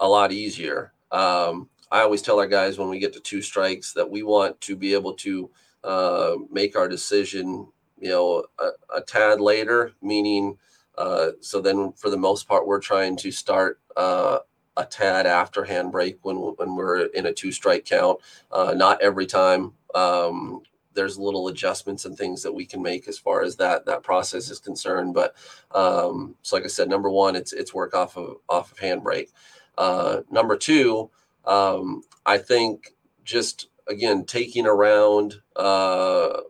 a 0.00 0.08
lot 0.08 0.32
easier. 0.32 0.92
Um, 1.12 1.68
I 1.90 2.00
always 2.00 2.22
tell 2.22 2.40
our 2.40 2.46
guys 2.48 2.76
when 2.76 2.88
we 2.88 2.98
get 2.98 3.12
to 3.14 3.20
two 3.20 3.40
strikes 3.40 3.92
that 3.92 4.10
we 4.10 4.22
want 4.24 4.60
to 4.62 4.76
be 4.76 4.94
able 4.94 5.14
to 5.14 5.50
uh, 5.84 6.34
make 6.50 6.76
our 6.76 6.88
decision, 6.88 7.68
you 8.00 8.08
know, 8.08 8.44
a, 8.58 8.96
a 8.96 9.00
tad 9.00 9.40
later, 9.40 9.92
meaning, 10.02 10.58
uh, 10.96 11.30
so 11.40 11.60
then 11.60 11.92
for 11.92 12.10
the 12.10 12.16
most 12.16 12.48
part, 12.48 12.66
we're 12.66 12.80
trying 12.80 13.16
to 13.16 13.30
start 13.30 13.80
uh, 13.96 14.38
a 14.76 14.84
tad 14.84 15.26
after 15.26 15.64
hand 15.64 15.92
break 15.92 16.18
when 16.22 16.36
when 16.36 16.74
we're 16.74 17.06
in 17.06 17.26
a 17.26 17.32
two 17.32 17.52
strike 17.52 17.84
count. 17.84 18.18
Uh, 18.50 18.74
not 18.76 19.00
every 19.02 19.26
time. 19.26 19.72
Um, 19.94 20.62
there's 20.94 21.16
little 21.16 21.46
adjustments 21.46 22.04
and 22.04 22.18
things 22.18 22.42
that 22.42 22.52
we 22.52 22.66
can 22.66 22.82
make 22.82 23.06
as 23.06 23.16
far 23.18 23.42
as 23.42 23.56
that 23.56 23.86
that 23.86 24.02
process 24.02 24.50
is 24.50 24.58
concerned. 24.58 25.14
But 25.14 25.34
um, 25.70 26.34
so, 26.42 26.56
like 26.56 26.64
I 26.64 26.68
said, 26.68 26.88
number 26.88 27.08
one, 27.08 27.36
it's 27.36 27.52
it's 27.52 27.72
work 27.72 27.94
off 27.94 28.16
of 28.16 28.38
off 28.48 28.72
of 28.72 28.78
hand 28.78 29.04
break. 29.04 29.30
Uh, 29.76 30.22
number 30.30 30.56
two, 30.56 31.10
um, 31.44 32.02
I 32.26 32.38
think 32.38 32.94
just 33.24 33.68
again 33.86 34.24
taking 34.24 34.66
around 34.66 35.36
uh, 35.54 36.40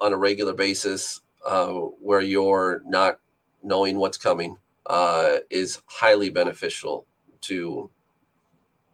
on 0.00 0.12
a 0.12 0.16
regular 0.16 0.52
basis 0.52 1.20
uh, 1.46 1.68
where 1.68 2.20
you're 2.20 2.82
not 2.86 3.18
knowing 3.62 3.98
what's 3.98 4.18
coming 4.18 4.56
uh, 4.86 5.36
is 5.50 5.82
highly 5.86 6.30
beneficial 6.30 7.06
to 7.42 7.90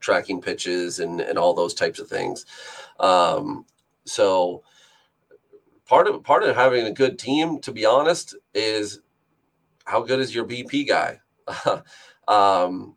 tracking 0.01 0.41
pitches 0.41 0.99
and, 0.99 1.20
and 1.20 1.39
all 1.39 1.55
those 1.55 1.74
types 1.74 1.99
of 1.99 2.09
things. 2.09 2.45
Um, 3.01 3.64
so 4.05 4.62
part 5.87 6.09
of 6.09 6.22
part 6.22 6.43
of 6.43 6.55
having 6.55 6.87
a 6.87 6.93
good 6.93 7.18
team, 7.18 7.59
to 7.61 7.72
be 7.72 7.85
honest, 7.85 8.37
is 8.55 9.01
how 9.85 10.03
good 10.03 10.20
is 10.20 10.35
your 10.35 10.45
BP 10.45 10.89
guy? 10.89 11.20
um, 12.28 12.97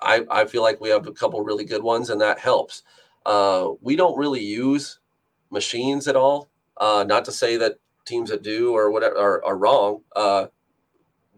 I, 0.00 0.24
I 0.30 0.44
feel 0.44 0.62
like 0.62 0.80
we 0.80 0.90
have 0.90 1.06
a 1.06 1.12
couple 1.12 1.42
really 1.42 1.64
good 1.64 1.82
ones, 1.82 2.10
and 2.10 2.20
that 2.20 2.38
helps. 2.38 2.82
Uh, 3.24 3.70
we 3.80 3.96
don't 3.96 4.18
really 4.18 4.44
use 4.44 4.98
machines 5.50 6.06
at 6.06 6.16
all. 6.16 6.48
Uh, 6.78 7.04
not 7.06 7.24
to 7.24 7.32
say 7.32 7.56
that 7.56 7.76
teams 8.04 8.30
that 8.30 8.42
do 8.42 8.72
or 8.72 8.90
whatever 8.90 9.16
are, 9.16 9.44
are 9.44 9.56
wrong, 9.56 10.02
uh, 10.14 10.46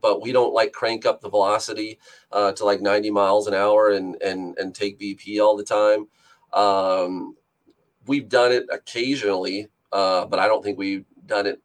but 0.01 0.23
we 0.23 0.33
don't 0.33 0.55
like 0.55 0.73
crank 0.73 1.07
up 1.07 1.21
the 1.21 1.31
velocity 1.31 1.99
uh, 2.33 2.53
to 2.53 2.65
like 2.65 2.81
90 2.81 3.11
miles 3.11 3.47
an 3.47 3.55
hour 3.55 3.91
and 3.91 4.21
and 4.23 4.57
and 4.59 4.75
take 4.75 4.99
BP 4.99 5.41
all 5.41 5.57
the 5.57 5.65
time. 5.65 6.07
Um, 6.53 7.37
we've 8.07 8.29
done 8.29 8.53
it 8.53 8.67
occasionally, 8.73 9.69
uh, 9.93 10.27
but 10.27 10.39
I 10.39 10.47
don't 10.47 10.63
think 10.63 10.79
we've 10.79 11.05
done 11.27 11.47
it 11.47 11.61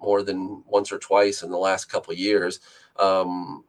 more 0.00 0.22
than 0.22 0.62
once 0.66 0.92
or 0.92 0.98
twice 0.98 1.42
in 1.42 1.50
the 1.50 1.58
last 1.58 1.86
couple 1.86 2.12
years. 2.14 2.60
Um, 2.98 3.64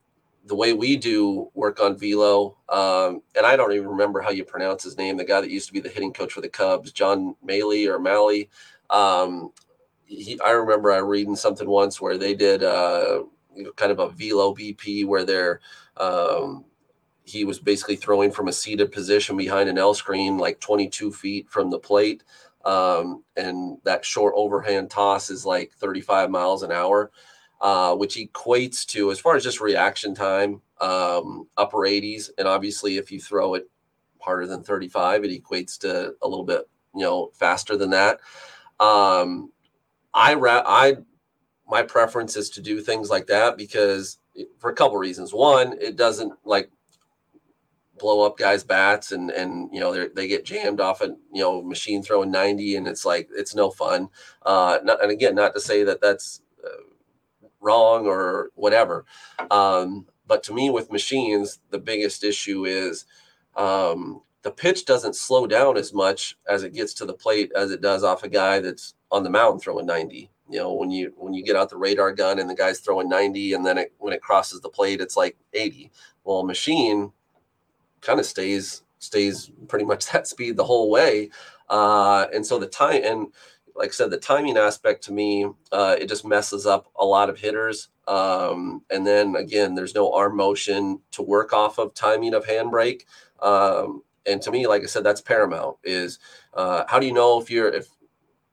the 0.45 0.55
way 0.55 0.73
we 0.73 0.95
do 0.95 1.49
work 1.55 1.79
on 1.79 1.97
velo, 1.97 2.57
um, 2.69 3.21
and 3.35 3.45
I 3.45 3.55
don't 3.55 3.73
even 3.73 3.87
remember 3.87 4.21
how 4.21 4.29
you 4.29 4.43
pronounce 4.43 4.83
his 4.83 4.97
name. 4.97 5.17
The 5.17 5.25
guy 5.25 5.41
that 5.41 5.49
used 5.49 5.67
to 5.67 5.73
be 5.73 5.79
the 5.79 5.89
hitting 5.89 6.13
coach 6.13 6.33
for 6.33 6.41
the 6.41 6.49
Cubs, 6.49 6.91
John 6.91 7.35
Maley 7.45 7.87
or 7.87 7.99
Malley. 7.99 8.49
Um, 8.89 9.51
he, 10.05 10.39
I 10.41 10.51
remember 10.51 10.91
I 10.91 10.97
reading 10.97 11.35
something 11.35 11.67
once 11.67 11.99
where 11.99 12.17
they 12.17 12.35
did 12.35 12.63
uh, 12.63 13.23
kind 13.75 13.91
of 13.91 13.99
a 13.99 14.09
velo 14.09 14.53
BP 14.53 15.05
where 15.05 15.23
they're 15.23 15.59
um, 15.97 16.65
he 17.23 17.43
was 17.43 17.59
basically 17.59 17.95
throwing 17.95 18.31
from 18.31 18.47
a 18.47 18.53
seated 18.53 18.91
position 18.91 19.35
behind 19.35 19.67
an 19.67 19.79
L 19.79 19.93
screen, 19.93 20.37
like 20.37 20.59
22 20.59 21.11
feet 21.11 21.49
from 21.49 21.71
the 21.71 21.79
plate. 21.79 22.23
Um, 22.65 23.23
and 23.35 23.77
that 23.83 24.05
short 24.05 24.33
overhand 24.35 24.89
toss 24.91 25.29
is 25.29 25.45
like 25.45 25.71
35 25.73 26.29
miles 26.29 26.63
an 26.63 26.71
hour 26.71 27.11
uh, 27.61 27.95
which 27.95 28.15
equates 28.15 28.85
to, 28.85 29.11
as 29.11 29.19
far 29.19 29.35
as 29.35 29.43
just 29.43 29.61
reaction 29.61 30.13
time, 30.13 30.61
um, 30.81 31.47
upper 31.57 31.79
80s. 31.79 32.29
And 32.37 32.47
obviously, 32.47 32.97
if 32.97 33.11
you 33.11 33.19
throw 33.19 33.53
it 33.55 33.69
harder 34.21 34.47
than 34.47 34.63
35, 34.63 35.23
it 35.23 35.43
equates 35.43 35.77
to 35.79 36.13
a 36.21 36.27
little 36.27 36.45
bit, 36.45 36.69
you 36.93 37.01
know, 37.01 37.31
faster 37.33 37.77
than 37.77 37.89
that. 37.91 38.19
Um, 38.79 39.51
I, 40.13 40.35
ra- 40.35 40.63
I, 40.65 40.97
my 41.67 41.81
preference 41.83 42.35
is 42.35 42.49
to 42.51 42.61
do 42.61 42.81
things 42.81 43.09
like 43.09 43.27
that 43.27 43.57
because 43.57 44.19
for 44.59 44.69
a 44.69 44.75
couple 44.75 44.97
reasons. 44.97 45.33
One, 45.33 45.75
it 45.79 45.95
doesn't 45.95 46.33
like 46.43 46.69
blow 47.97 48.25
up 48.25 48.37
guys' 48.37 48.63
bats 48.63 49.13
and 49.13 49.31
and 49.31 49.69
you 49.73 49.79
know 49.79 50.09
they 50.09 50.27
get 50.27 50.43
jammed 50.43 50.81
off 50.81 50.99
a 50.99 51.15
you 51.31 51.41
know 51.41 51.61
machine 51.61 52.03
throwing 52.03 52.29
90 52.29 52.75
and 52.75 52.87
it's 52.87 53.05
like 53.05 53.29
it's 53.31 53.55
no 53.55 53.71
fun. 53.71 54.09
Uh, 54.45 54.79
not, 54.83 55.01
and 55.01 55.11
again, 55.11 55.35
not 55.35 55.53
to 55.53 55.61
say 55.61 55.83
that 55.83 56.01
that's 56.01 56.41
wrong 57.65 58.05
or 58.05 58.51
whatever. 58.55 59.05
Um, 59.51 60.05
but 60.27 60.43
to 60.43 60.53
me, 60.53 60.69
with 60.69 60.91
machines, 60.91 61.59
the 61.71 61.79
biggest 61.79 62.23
issue 62.23 62.65
is 62.65 63.05
um, 63.55 64.21
the 64.45 64.51
pitch 64.51 64.85
doesn't 64.85 65.15
slow 65.15 65.47
down 65.47 65.75
as 65.75 65.91
much 65.91 66.37
as 66.47 66.61
it 66.61 66.71
gets 66.71 66.93
to 66.93 67.05
the 67.05 67.15
plate 67.15 67.51
as 67.55 67.71
it 67.71 67.81
does 67.81 68.03
off 68.03 68.21
a 68.21 68.29
guy 68.29 68.59
that's 68.59 68.93
on 69.11 69.23
the 69.23 69.29
mound 69.29 69.59
throwing 69.59 69.87
90. 69.87 70.29
You 70.51 70.59
know, 70.59 70.71
when 70.71 70.91
you 70.91 71.11
when 71.17 71.33
you 71.33 71.43
get 71.43 71.55
out 71.55 71.71
the 71.71 71.77
radar 71.77 72.11
gun 72.11 72.37
and 72.37 72.47
the 72.47 72.53
guy's 72.53 72.79
throwing 72.79 73.09
90, 73.09 73.53
and 73.53 73.65
then 73.65 73.79
it, 73.79 73.93
when 73.97 74.13
it 74.13 74.21
crosses 74.21 74.61
the 74.61 74.69
plate, 74.69 75.01
it's 75.01 75.17
like 75.17 75.35
80. 75.53 75.91
Well, 76.23 76.43
machine 76.43 77.11
kind 78.01 78.19
of 78.19 78.27
stays 78.27 78.83
stays 78.99 79.49
pretty 79.67 79.83
much 79.83 80.05
that 80.11 80.27
speed 80.27 80.57
the 80.57 80.63
whole 80.63 80.91
way, 80.91 81.31
uh, 81.67 82.27
and 82.31 82.45
so 82.45 82.59
the 82.59 82.67
time 82.67 83.01
and 83.03 83.27
like 83.75 83.89
I 83.89 83.91
said, 83.91 84.11
the 84.11 84.17
timing 84.17 84.57
aspect 84.57 85.03
to 85.05 85.11
me, 85.11 85.47
uh, 85.71 85.95
it 85.99 86.07
just 86.07 86.23
messes 86.23 86.65
up 86.65 86.87
a 86.95 87.03
lot 87.03 87.29
of 87.29 87.39
hitters. 87.39 87.89
Um, 88.07 88.83
and 88.89 89.05
then 89.05 89.35
again, 89.35 89.75
there's 89.75 89.95
no 89.95 90.13
arm 90.13 90.37
motion 90.37 91.01
to 91.11 91.21
work 91.21 91.51
off 91.51 91.77
of 91.77 91.93
timing 91.93 92.33
of 92.33 92.45
hand 92.45 92.71
break. 92.71 93.05
Um, 93.41 94.03
and 94.25 94.41
to 94.41 94.51
me, 94.51 94.67
like 94.67 94.83
I 94.83 94.85
said, 94.85 95.03
that's 95.03 95.21
paramount. 95.21 95.77
Is 95.83 96.19
uh, 96.53 96.83
how 96.87 96.99
do 96.99 97.05
you 97.05 97.13
know 97.13 97.39
if 97.39 97.49
you're 97.49 97.69
if 97.69 97.87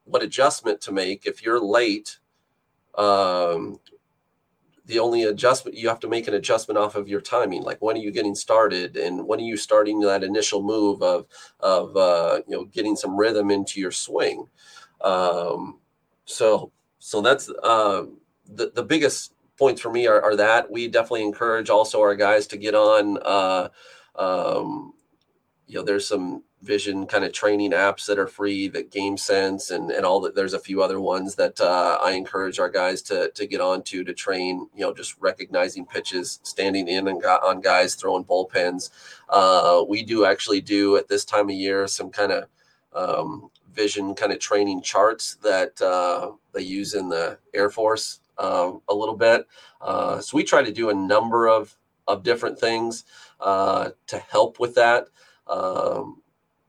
what 0.05 0.23
adjustment 0.23 0.81
to 0.81 0.91
make 0.91 1.25
if 1.25 1.43
you're 1.43 1.59
late? 1.59 2.19
Um, 2.95 3.79
the 4.85 4.99
only 4.99 5.23
adjustment 5.23 5.77
you 5.77 5.87
have 5.87 5.99
to 6.01 6.09
make 6.09 6.27
an 6.27 6.33
adjustment 6.33 6.77
off 6.77 6.95
of 6.95 7.07
your 7.07 7.21
timing 7.21 7.63
like 7.63 7.81
when 7.81 7.95
are 7.95 8.01
you 8.01 8.11
getting 8.11 8.35
started 8.35 8.97
and 8.97 9.25
when 9.25 9.39
are 9.39 9.43
you 9.43 9.55
starting 9.55 10.01
that 10.01 10.25
initial 10.25 10.61
move 10.61 11.01
of 11.01 11.25
of 11.61 11.95
uh, 11.95 12.41
you 12.47 12.55
know 12.55 12.65
getting 12.65 12.95
some 12.95 13.15
rhythm 13.15 13.49
into 13.49 13.79
your 13.79 13.91
swing 13.91 14.45
um, 15.01 15.79
so 16.25 16.71
so 16.99 17.21
that's 17.21 17.49
uh, 17.63 18.03
the 18.45 18.71
the 18.75 18.83
biggest 18.83 19.33
points 19.57 19.81
for 19.81 19.91
me 19.91 20.07
are, 20.07 20.21
are, 20.21 20.35
that 20.35 20.71
we 20.71 20.87
definitely 20.87 21.23
encourage 21.23 21.69
also 21.69 22.01
our 22.01 22.15
guys 22.15 22.47
to 22.47 22.57
get 22.57 22.73
on. 22.73 23.17
Uh, 23.23 23.69
um, 24.15 24.93
you 25.73 25.79
know, 25.79 25.85
there's 25.85 26.07
some 26.07 26.43
vision 26.61 27.07
kind 27.07 27.23
of 27.25 27.33
training 27.33 27.71
apps 27.71 28.05
that 28.05 28.19
are 28.19 28.27
free, 28.27 28.67
that 28.67 28.91
Game 28.91 29.17
Sense 29.17 29.71
and 29.71 29.89
and 29.89 30.05
all 30.05 30.21
that. 30.21 30.35
There's 30.35 30.53
a 30.53 30.59
few 30.59 30.83
other 30.83 30.99
ones 30.99 31.33
that 31.35 31.59
uh, 31.59 31.97
I 31.99 32.11
encourage 32.11 32.59
our 32.59 32.69
guys 32.69 33.01
to 33.03 33.31
to 33.31 33.47
get 33.47 33.59
onto 33.59 34.03
to 34.03 34.13
train. 34.13 34.67
You 34.75 34.81
know, 34.81 34.93
just 34.93 35.15
recognizing 35.19 35.87
pitches, 35.87 36.39
standing 36.43 36.87
in 36.87 37.07
and 37.07 37.19
got 37.19 37.43
on 37.43 37.59
guys 37.59 37.95
throwing 37.95 38.23
bullpens. 38.23 38.91
Uh, 39.29 39.83
we 39.89 40.03
do 40.03 40.25
actually 40.25 40.61
do 40.61 40.95
at 40.95 41.07
this 41.07 41.25
time 41.25 41.49
of 41.49 41.55
year 41.55 41.87
some 41.87 42.11
kind 42.11 42.31
of 42.31 42.47
um, 42.93 43.49
vision 43.73 44.13
kind 44.13 44.31
of 44.31 44.37
training 44.37 44.83
charts 44.83 45.37
that 45.41 45.81
uh, 45.81 46.33
they 46.53 46.61
use 46.61 46.93
in 46.93 47.09
the 47.09 47.39
Air 47.55 47.71
Force 47.71 48.19
um, 48.37 48.81
a 48.89 48.93
little 48.93 49.17
bit. 49.17 49.47
Uh, 49.81 50.19
so 50.19 50.37
we 50.37 50.43
try 50.43 50.61
to 50.61 50.71
do 50.71 50.91
a 50.91 50.93
number 50.93 51.47
of 51.47 51.75
of 52.07 52.21
different 52.21 52.59
things 52.59 53.05
uh, 53.39 53.89
to 54.05 54.19
help 54.19 54.59
with 54.59 54.75
that. 54.75 55.07
Um, 55.47 56.21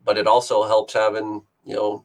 but 0.05 0.19
it 0.19 0.27
also 0.27 0.65
helps 0.65 0.93
having 0.93 1.43
you 1.65 1.75
know 1.75 2.05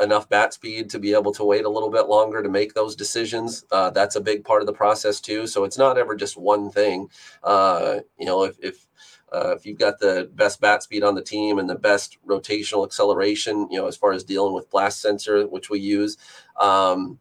enough 0.00 0.28
bat 0.28 0.52
speed 0.52 0.90
to 0.90 0.98
be 0.98 1.14
able 1.14 1.32
to 1.32 1.44
wait 1.44 1.64
a 1.64 1.68
little 1.70 1.90
bit 1.90 2.06
longer 2.06 2.42
to 2.42 2.48
make 2.48 2.74
those 2.74 2.94
decisions. 2.94 3.64
Uh, 3.70 3.90
that's 3.90 4.16
a 4.16 4.20
big 4.20 4.44
part 4.44 4.60
of 4.60 4.66
the 4.66 4.72
process 4.72 5.20
too. 5.20 5.46
So 5.46 5.64
it's 5.64 5.78
not 5.78 5.98
ever 5.98 6.14
just 6.14 6.36
one 6.36 6.70
thing. 6.70 7.08
Uh, 7.42 8.00
you 8.18 8.26
know, 8.26 8.44
if 8.44 8.56
if 8.62 8.86
uh, 9.32 9.54
if 9.56 9.66
you've 9.66 9.78
got 9.78 9.98
the 9.98 10.30
best 10.34 10.60
bat 10.60 10.82
speed 10.82 11.02
on 11.02 11.14
the 11.14 11.22
team 11.22 11.58
and 11.58 11.68
the 11.68 11.74
best 11.74 12.18
rotational 12.26 12.86
acceleration, 12.86 13.66
you 13.70 13.78
know, 13.78 13.86
as 13.86 13.96
far 13.96 14.12
as 14.12 14.22
dealing 14.22 14.54
with 14.54 14.70
blast 14.70 15.00
sensor, 15.00 15.46
which 15.46 15.68
we 15.68 15.80
use, 15.80 16.16
um, 16.60 17.18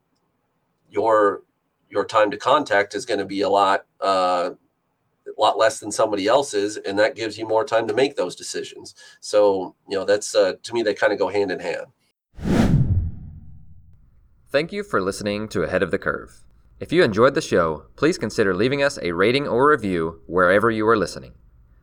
your 0.90 1.44
your 1.90 2.06
time 2.06 2.30
to 2.32 2.38
contact 2.38 2.94
is 2.94 3.06
going 3.06 3.20
to 3.20 3.26
be 3.26 3.42
a 3.42 3.50
lot 3.50 3.86
uh, 4.02 4.52
a 5.38 5.42
lot 5.42 5.58
less 5.58 5.80
than 5.80 5.92
somebody 5.92 6.28
else's, 6.28 6.78
and 6.78 6.98
that 7.00 7.16
gives 7.16 7.38
you 7.38 7.48
more 7.48 7.64
time 7.64 7.88
to 7.88 7.94
make 7.94 8.16
those 8.16 8.36
decisions. 8.36 8.96
So, 9.20 9.76
you 9.88 9.98
know, 9.98 10.06
that's 10.06 10.36
uh, 10.36 10.54
to 10.62 10.74
me 10.74 10.84
they 10.84 10.94
kind 10.94 11.14
of 11.14 11.20
go 11.20 11.30
hand 11.30 11.52
in 11.52 11.60
hand. 11.60 11.86
Thank 14.50 14.72
you 14.72 14.84
for 14.84 15.02
listening 15.02 15.48
to 15.50 15.64
Ahead 15.64 15.84
of 15.84 15.92
the 15.92 15.98
Curve. 15.98 16.44
If 16.80 16.92
you 16.92 17.04
enjoyed 17.04 17.36
the 17.36 17.42
show, 17.42 17.86
please 17.96 18.18
consider 18.18 18.54
leaving 18.54 18.84
us 18.84 19.00
a 19.02 19.12
rating 19.12 19.48
or 19.48 19.70
review 19.70 20.22
wherever 20.28 20.70
you 20.70 20.88
are 20.88 20.98
listening. 20.98 21.34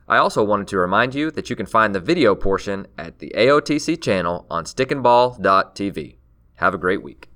I 0.07 0.17
also 0.17 0.43
wanted 0.43 0.67
to 0.69 0.77
remind 0.77 1.15
you 1.15 1.31
that 1.31 1.49
you 1.49 1.55
can 1.55 1.65
find 1.65 1.95
the 1.95 1.99
video 1.99 2.35
portion 2.35 2.87
at 2.97 3.19
the 3.19 3.31
AOTC 3.35 4.01
channel 4.01 4.45
on 4.49 4.65
stickandball.tv. 4.65 6.17
Have 6.55 6.73
a 6.73 6.77
great 6.77 7.01
week. 7.01 7.32